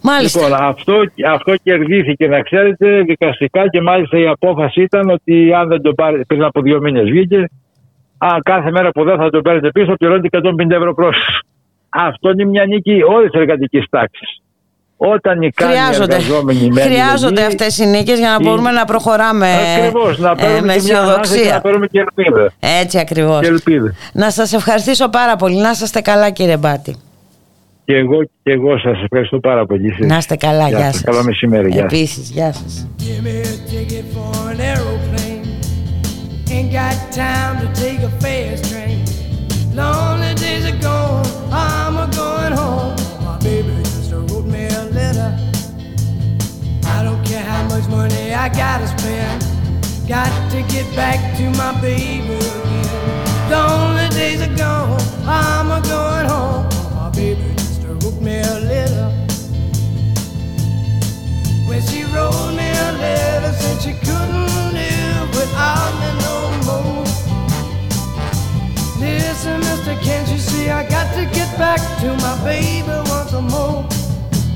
[0.02, 0.40] Μάλιστα.
[0.40, 0.94] Λοιπόν, αυτό,
[1.28, 6.24] αυτό κερδίθηκε, να ξέρετε, δικαστικά και μάλιστα η απόφαση ήταν ότι αν δεν το πάρει,
[6.24, 7.48] πριν από δύο μήνες βγήκε,
[8.18, 11.38] αν κάθε μέρα που δεν θα το παίρνετε πίσω, θα πληρώνετε 150 ευρώ πρόσθετο.
[11.88, 14.42] Αυτό είναι μια νίκη όλης της εργατικής τάξης.
[15.04, 18.70] Όταν νικάνε οι Χρειάζονται, εργαζόμενοι με χρειάζονται αλληλεγγύη, αυτές οι νίκες για να η- μπορούμε
[18.70, 21.54] να προχωράμε Ακριβώς, να ε, παίρνουμε με και μια ανάσα και αισιοδοξία.
[21.54, 22.52] να παίρνουμε και ελπίδα.
[22.80, 23.40] Έτσι ακριβώς.
[23.40, 23.94] Και ελπίδα.
[24.12, 25.56] Να σας ευχαριστήσω πάρα πολύ.
[25.56, 26.96] Να είστε καλά κύριε Μπάτη.
[27.84, 29.96] Και εγώ, και εγώ σας ευχαριστώ πάρα πολύ.
[29.98, 30.68] Να είστε καλά.
[30.68, 31.00] Γεια, σας.
[31.02, 31.68] Καλό μεσημέρι.
[31.70, 31.92] Γεια σας.
[31.92, 32.86] Επίσης, γεια σας.
[32.98, 35.40] Give me a ticket for an aeroplane.
[36.54, 38.98] Ain't got time to take a fast train.
[39.78, 40.11] Lonely
[47.82, 49.42] much money I gotta spend.
[50.09, 53.50] Got to get back to my baby again.
[53.50, 56.68] Lonely days are gone, I'm a going home.
[56.94, 59.10] My baby just wrote me a letter.
[61.68, 66.36] When she wrote me a letter, said she couldn't live without me no
[66.66, 67.04] more.
[68.98, 73.91] Listen, mister, can't you see I got to get back to my baby once more?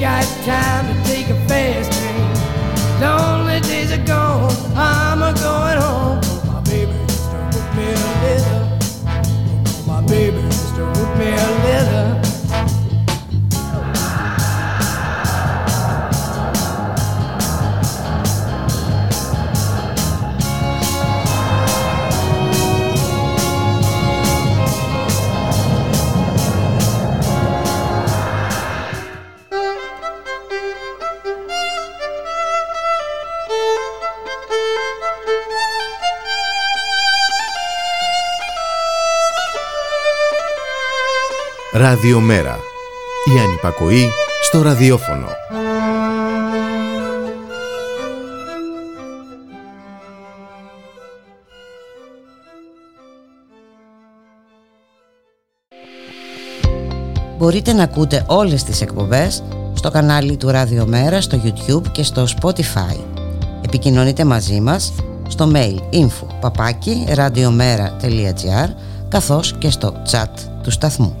[0.00, 3.00] got time to take a fast train.
[3.02, 5.09] Lonely days are gone, I'm
[41.72, 42.58] Ραδιομέρα.
[43.34, 44.08] Η ανυπακοή
[44.42, 45.26] στο ραδιόφωνο.
[57.38, 59.42] Μπορείτε να ακούτε όλες τις εκπομπές
[59.74, 63.00] στο κανάλι του Ραδιομέρα στο YouTube και στο Spotify.
[63.64, 64.92] Επικοινωνείτε μαζί μας
[65.28, 67.06] στο mail info παπάκι
[69.08, 70.30] καθώς και στο chat
[70.62, 71.20] του σταθμού.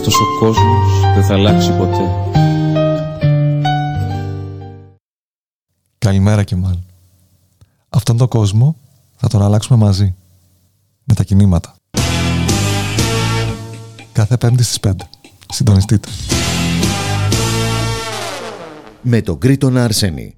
[0.00, 2.10] Αυτός ο κόσμος δεν θα αλλάξει ποτέ.
[5.98, 6.84] Καλημέρα και μάλλον.
[7.88, 8.76] Αυτόν τον κόσμο
[9.16, 10.14] θα τον αλλάξουμε μαζί.
[11.04, 11.74] Με τα κινήματα.
[14.12, 14.90] Κάθε πέμπτη στις 5.
[15.52, 16.08] Συντονιστείτε.
[19.02, 20.34] Με τον Κρήτονα Αρσένη.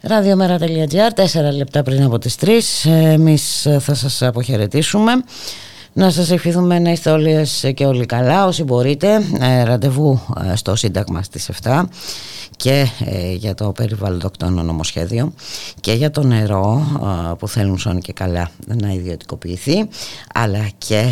[0.00, 2.60] Ραδιομέρα.gr, τέσσερα λεπτά πριν από τις 3.
[2.84, 5.12] Εμείς θα σας αποχαιρετήσουμε.
[5.98, 9.22] Να σας ευχηθούμε να είστε όλες και όλοι καλά όσοι μπορείτε.
[9.40, 10.20] Ε, ραντεβού
[10.50, 11.82] ε, στο Σύνταγμα στις 7
[12.56, 15.32] και ε, για το περιβαλλοντοκτόνο νομοσχέδιο
[15.80, 16.86] και για το νερό
[17.38, 19.88] που θέλουν σώνει και καλά να ιδιωτικοποιηθεί
[20.34, 21.04] αλλά και,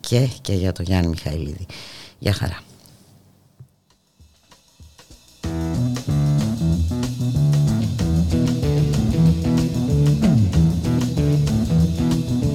[0.00, 1.66] και, και για το Γιάννη Μιχαηλίδη.
[2.18, 2.73] Γεια χαρά.